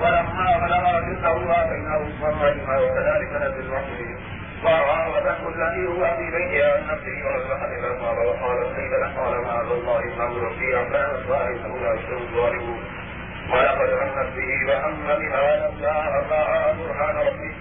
ولما 0.00 0.58
بلغ 0.66 0.98
أجله 0.98 1.62
آتيناه 1.62 2.04
حكما 2.20 2.78
وكذلك 2.78 3.32
نزل 3.32 3.60
المحسنين 3.60 4.16
وراودته 4.64 5.48
الذي 5.48 5.86
هو 5.86 6.16
في 6.16 6.30
بيته 6.30 6.72
عن 6.72 6.82
نفسه 6.82 7.26
ورزقه 7.26 7.66
لما 7.66 8.10
وقال 8.10 8.76
قيل 8.76 8.90
له 8.90 9.12
قال 9.16 9.40
معاذ 9.42 9.66
الله 9.66 10.00
ولقد 13.52 13.90
همت 13.92 14.34
به 14.36 14.66
وهم 14.68 15.06
بها 15.06 15.56
لولا 15.56 16.18
أباء 16.18 16.76
برهان 16.78 17.16
ربي 17.16 17.54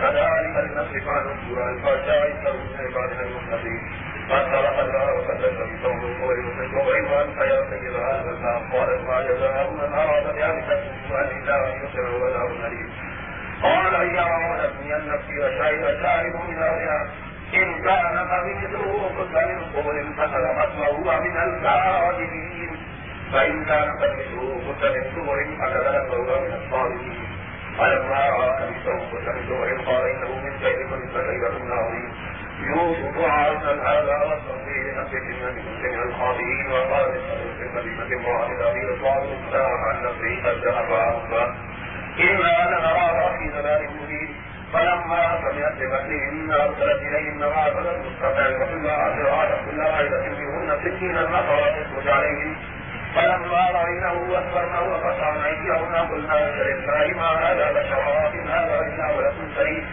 كذلك 0.00 0.56
لنصرف 0.56 1.08
عنه 1.08 1.30
سوء 1.48 1.68
الفحشاء 1.70 2.26
إنه 2.32 2.52
من 2.52 2.76
عبادنا 2.80 3.22
المخلصين 3.22 3.80
فانطلق 4.28 4.78
الله 4.78 5.14
وكذب 5.14 5.58
بقوم 5.82 6.00
القول 6.04 6.86
وإن 6.86 7.04
أنت 7.28 7.38
يا 7.38 7.70
سيد 7.70 7.94
هذا 7.94 8.30
النام 8.30 8.72
قالت 8.72 9.00
ما 9.08 9.22
جزاء 9.22 9.70
من 9.70 9.92
أراد 9.94 10.34
بأهلك 10.34 10.82
سوءا 11.08 11.22
إلا 11.30 11.66
أن 11.66 11.84
يسر 11.84 12.14
وله 12.24 12.66
أليم 12.66 12.90
قال 13.62 13.94
يا 13.94 14.24
ولدني 14.50 14.96
النفس 14.96 15.28
وشهد 15.28 16.02
شاهد 16.02 16.34
من 16.48 16.58
أهلها 16.62 17.06
إن 17.54 17.82
كان 17.84 18.18
قميصه 18.18 19.08
قد 19.18 19.46
من 19.48 19.62
قبل 19.76 20.12
فصدقت 20.16 20.72
وهو 20.78 21.20
من 21.20 21.36
الكاذبين 21.36 22.70
فإن 23.32 23.64
كان 23.64 23.90
قميصه 23.98 24.72
قد 24.82 24.96
من 24.96 25.04
دبر 25.14 25.38
فكذلك 25.60 26.10
وهو 26.12 26.40
من 26.40 26.52
الصالحين 26.64 27.28
فلما 27.78 28.28
رأى 28.28 28.50
قميصه 28.50 28.98
قد 29.12 29.34
من 29.36 29.46
دبر 29.48 29.82
قال 29.92 30.04
إنه 30.10 30.36
من 30.44 30.58
كيدكم 30.58 31.08
فكيدكم 31.14 31.72
عظيم 31.72 32.12
يوسف 32.60 33.30
عرضا 33.30 33.72
هذا 33.72 34.16
والتصوير 34.24 34.94
لنفسه 34.94 35.18
من 35.18 35.54
مسلم 35.58 36.02
الخاطئين 36.08 36.72
وقال 36.72 37.10
للصديق 37.12 37.82
المدينة 37.82 38.16
امرأة 38.16 38.70
أبي 38.70 38.80
رضوان 38.80 39.22
السلام 39.46 39.78
عن 39.88 40.02
نفسه 40.04 40.50
قد 40.50 40.56
ذهب 40.64 40.90
إنا 42.20 42.68
لنراها 42.70 43.38
في 43.38 43.48
ضلال 43.50 43.88
مبين 44.02 44.34
فلما 44.72 45.38
سمعت 45.40 45.72
بمثلهن 45.72 46.52
أرسلت 46.52 47.02
إليهن 47.02 47.38
بعثا 47.40 48.02
مستقع 48.06 48.48
وكل 48.62 48.90
عشر 48.90 49.58
كل 49.70 49.80
واحدة 49.80 50.22
منهن 50.28 50.78
سكينا 50.84 51.22
نفرت 51.22 51.86
تخرج 51.86 52.08
عليهم 52.08 52.56
فلما 53.14 53.70
رأينه 53.74 54.38
أكبرنا 54.38 54.80
وقطعن 54.80 55.36
أيديهن 55.44 55.94
قلنا 56.10 56.62
لله 56.62 57.06
ما 57.20 57.28
هذا 57.28 57.72
بشرات 57.72 58.34
هذا 58.34 58.80
إلا 58.80 59.16
ولد 59.16 59.34
سليم 59.56 59.86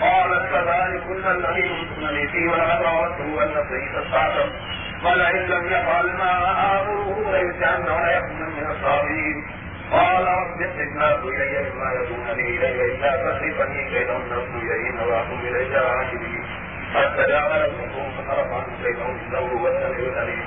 قالت 0.00 0.46
فذلكن 0.52 1.28
الذي 1.30 1.68
كنتنني 1.68 2.28
فيه 2.28 2.48
ولقد 2.50 2.82
راودته 2.82 3.42
أن 3.44 3.48
نفسه 3.48 4.00
تستعتم 4.02 4.50
ولئن 5.04 5.36
لم 5.50 5.66
يفعل 5.66 6.06
ما 6.06 6.32
آمره 6.80 7.32
ليسألن 7.32 7.88
وليكن 7.90 8.40
من 8.56 8.66
الصابرين 8.70 9.44
قال 9.92 10.24
رب 10.26 10.60
استجناب 10.62 11.26
إلي 11.28 11.70
مما 11.70 11.92
يدونني 11.92 12.56
إليه 12.56 12.94
إلا 12.94 13.16
تصرفني 13.16 13.90
كيدهم 13.90 14.22
نفسي 14.22 14.58
إليهن 14.74 15.00
وأكون 15.08 15.40
إليك 15.40 15.74
عاجلين. 15.74 16.44
فاستجاب 16.94 17.50
لهم 17.50 18.10
فصرف 18.16 18.52
عنه 18.52 18.66
كيدهم 18.84 19.18
إنه 19.28 19.38
هو 19.38 19.68
السميع 19.68 20.12
العليم 20.12 20.44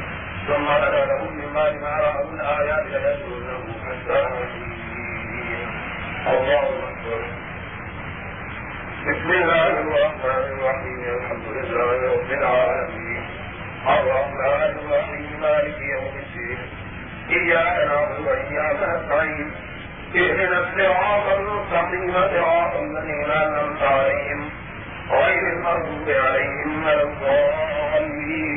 ثم 0.47 0.65
بدا 0.65 1.05
لهم 1.05 1.33
من 1.37 1.53
بعد 1.53 1.73
ما 1.81 1.89
رأوا 1.89 2.31
الآيات 2.33 2.85
ليسجنه 2.85 3.63
حتى 3.85 4.19
الله 6.27 6.63
أكبر. 6.63 7.21
بسم 9.07 9.29
الله 9.31 9.67
الرحمن 9.67 10.43
الرحيم. 10.53 10.99
الحمد 11.17 11.47
لله 11.47 11.97
رب 12.13 12.31
العالمين. 12.31 13.23
الرحمن 13.87 14.71
الرحيم. 14.79 15.27
مالك 15.41 15.77
يوم 15.81 16.15
الدين. 16.23 16.59
إياك 17.29 17.77
نعبد 17.87 18.19
وإياك 18.27 18.79
نستعين. 18.89 19.47
اهدنا 20.15 20.57
الصراط 20.59 21.27
المستقيم. 21.39 22.13
صراط 22.13 22.73
الذين 22.75 23.31
أنعمت 23.31 23.81
عليهم 23.83 24.41
غير 25.11 25.43
المغضوب 25.53 26.09
عليهم 26.09 26.83
ولا 26.85 27.03
الضالين. 27.03 28.53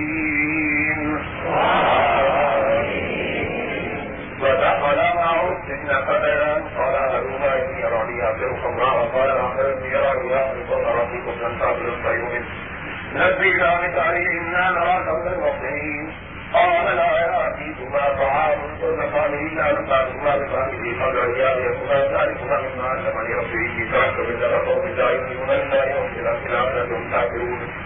ودخل 4.41 4.97
معه 5.17 5.53
السجن 5.53 6.05
فتيان 6.07 6.63
قال 6.79 6.95
أحدهما 6.95 7.57
إني 7.57 7.87
أراني 7.87 8.29
أبصر 8.29 8.57
خمرا 8.63 8.91
وقال 8.93 9.31
الآخر 9.31 9.73
إني 9.79 9.97
أراني 9.97 10.35
أخلق 10.35 10.69
طرفكم 10.71 11.31
لن 11.43 11.59
تعبد 11.61 11.87
الطيور 11.87 12.43
نبينا 13.15 13.81
بتعليم 13.89 14.47
إنا 14.47 14.71
نراك 14.71 15.09
من 15.09 15.33
المحسنين 15.33 16.13
قال 16.53 16.97
لا 16.97 17.19
يأتيكما 17.19 18.09
طعام 18.19 18.59
ترزقان 18.81 19.35
إلا 19.35 19.81
نفعكما 19.81 20.37
بفهمه 20.37 21.05
قبل 21.05 21.19
أن 21.19 21.31
يأتيكما 21.41 21.95
ذلكما 21.95 22.61
مما 22.61 22.89
علمني 22.89 23.35
ربي 23.35 23.67
إني 23.67 23.91
تركت 23.93 24.19
ملة 24.19 24.59
قوم 24.59 24.87
لا 24.89 25.11
يؤمنون 25.11 25.47
بالله 25.47 26.01
والآخرة 26.01 26.49
لعلكم 26.49 27.11
تعقلون 27.11 27.61
واتبعت 27.61 27.71
ملة 27.71 27.86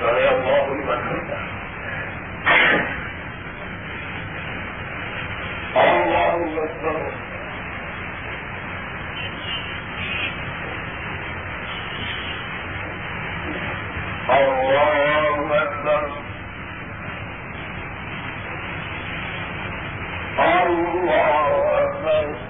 سمع 0.00 0.28
الله 0.30 0.66
لمن 0.74 0.98
حمده 1.08 1.40
الله 5.76 6.64
أكبر 6.64 7.12
الله 14.30 15.62
أكبر 15.62 16.10
الله 20.38 21.82
أكبر 21.82 22.49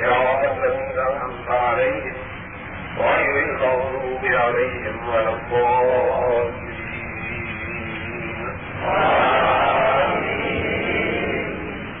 صراط 0.00 0.44
الذين 0.44 0.98
أنعمت 0.98 1.50
عليهم 1.50 2.14
غير 2.98 3.44
المغضوب 3.44 4.24
عليهم 4.24 5.08
ولا 5.08 5.28
الضالين 5.34 6.70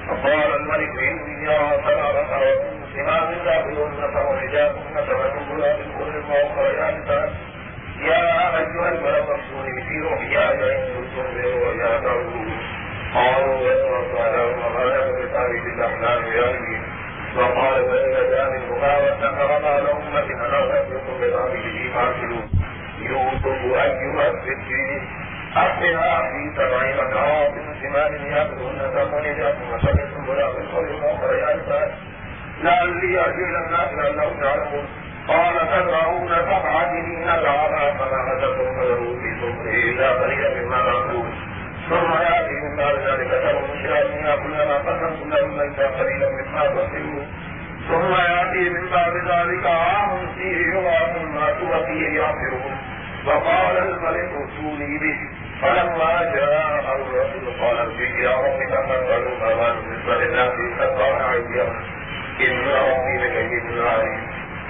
فقال 0.08 0.54
الملك 0.54 0.98
إني 1.02 1.48
أرى 1.48 1.78
سبع 1.84 2.10
بقرات 2.12 2.60
سمان 2.94 3.44
داخلهن 3.44 4.12
فورجاهن 4.14 5.06
سبع 5.06 5.30
سنبلات 5.38 5.78
كل 5.98 6.16
وأخريات 6.32 7.30
يا 8.00 8.58
أيها 8.58 8.88
الملك 8.88 9.28
افتوني 9.30 9.82
في 9.82 10.00
رؤياي 10.00 10.76
إن 10.76 10.94
كنتم 10.94 11.34
برؤيا 11.34 12.00
تعبدون 12.00 12.58
قالوا 13.14 13.60
يسرق 13.60 14.32
لهم 14.32 14.58
وغلب 14.58 15.16
بتعبيد 15.28 15.66
الأحلام 15.66 16.22
يعني 16.26 16.80
وقال 17.36 17.84
فإن 17.88 18.12
جاء 18.30 18.50
منهما 18.50 19.80
لهم 19.80 20.02
أمة 20.06 20.46
أنا 20.46 20.58
أنبئكم 20.80 21.20
بتعبيده 21.20 21.90
يوسف 22.98 23.74
أيها 23.74 24.30
السجين 24.30 25.08
أخبرها 25.56 26.22
في 26.30 26.52
سبع 26.56 26.96
بقرات 26.96 27.52
سمان 27.82 28.12
يأكلهن 28.26 28.90
ثمانية 28.94 29.54
وسبع 29.72 30.04
سنبلات 30.14 30.54
كل 30.74 30.94
وأخريات 31.04 31.90
لعلي 32.62 33.20
أرجو 33.20 33.44
إلى 33.44 33.58
الناس 33.66 33.92
لأنهم 33.92 34.42
يعلمون. 34.44 34.86
قال 35.28 35.54
تزرعون 35.68 36.28
سبع 36.28 36.84
سنين 36.90 37.26
دعانا 37.26 37.94
فما 37.98 38.18
حدثتم 38.28 38.74
فذروا 38.76 39.14
في 39.20 39.40
سمره 39.40 39.74
إلا 39.90 40.10
قليلا 40.12 40.62
مما 40.62 40.76
تأكلون 40.82 41.29
ثم 41.90 42.12
يأتي 42.12 42.54
من 42.64 42.76
بعد 42.76 42.94
ذلك 42.94 43.30
سبع 43.44 43.82
شياطين 43.82 44.42
كلما 44.44 44.74
قسمتم 44.74 45.30
لهم 45.30 45.60
ليس 45.60 45.78
قليلا 45.80 46.28
مما 46.30 46.66
تأكلون 46.66 47.26
ثم 47.88 48.12
يأتي 48.14 48.70
من 48.70 48.88
بعد 48.90 49.12
ذلك 49.16 49.66
عام 49.66 50.26
فيه 50.34 50.56
يغاث 50.74 51.16
الناس 51.16 51.56
وفيه 51.62 52.08
يعصرون 52.20 52.76
وقال 53.26 53.78
الملك 53.78 54.30
ائتوني 54.32 54.98
به 54.98 55.18
فلما 55.62 56.32
جاء 56.34 56.96
الرسول 56.96 57.60
قال 57.60 57.78
ارجع 57.78 58.04
إلى 58.18 58.34
ربك 58.34 58.72
فاسأله 58.88 59.56
ما 59.56 59.72
بالنسبة 59.72 60.14
للناس 60.16 60.52
فقال 60.78 61.22
عيدهم 61.22 61.76
إن 62.40 62.68
ربي 62.68 63.18
لكيد 63.18 63.78
عليم 63.78 64.20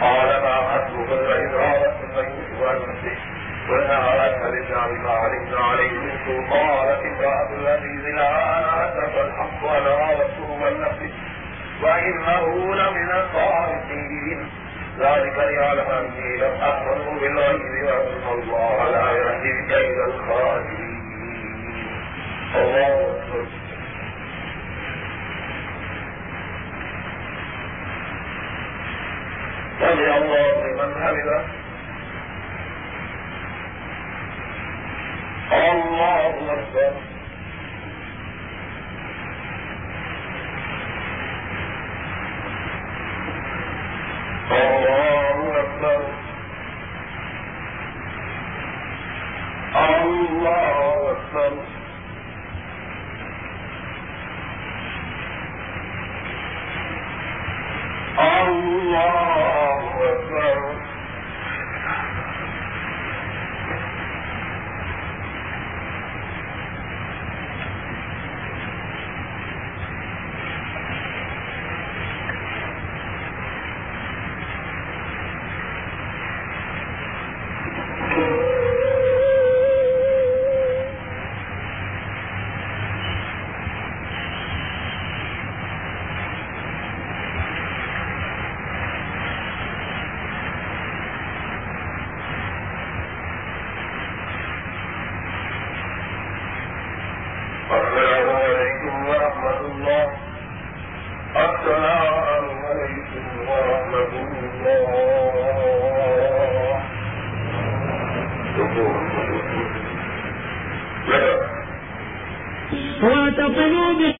قال 0.01 0.29
ما 0.43 0.57
حسبك 0.71 1.09
فإذ 1.09 1.55
راودت 1.55 1.97
فيوسف 2.15 2.63
عن 2.69 2.77
نفسه 2.77 3.30
قلنا 3.71 4.27
أشهدنا 4.27 4.87
قالت 6.51 7.01
امرأة 7.05 7.51
العزيز 7.61 8.05
لا 8.15 8.59
أنا 8.59 8.89
أسف 8.89 9.15
الحق 9.19 9.65
وأنا 9.65 9.91
وإنه 11.83 12.75
لمن 12.75 13.11
الصادقين 13.11 14.49
ذلك 14.99 15.37
ليعلم 15.39 15.91
أني 15.91 16.37
لم 16.37 16.55
أخبره 16.61 17.19
بالغيب 17.21 17.85
وأن 17.85 18.39
الله 18.39 18.91
لا 18.91 19.11
يهدي 19.13 19.67
كيد 19.75 19.99
الخاسرين 19.99 21.01
الله 22.57 23.17
أكبر 23.17 23.47
سمع 29.81 30.17
الله 30.17 30.67
لمن 30.67 30.95
حمده 31.05 31.45
الله 35.53 36.27
أكبر 45.61 46.10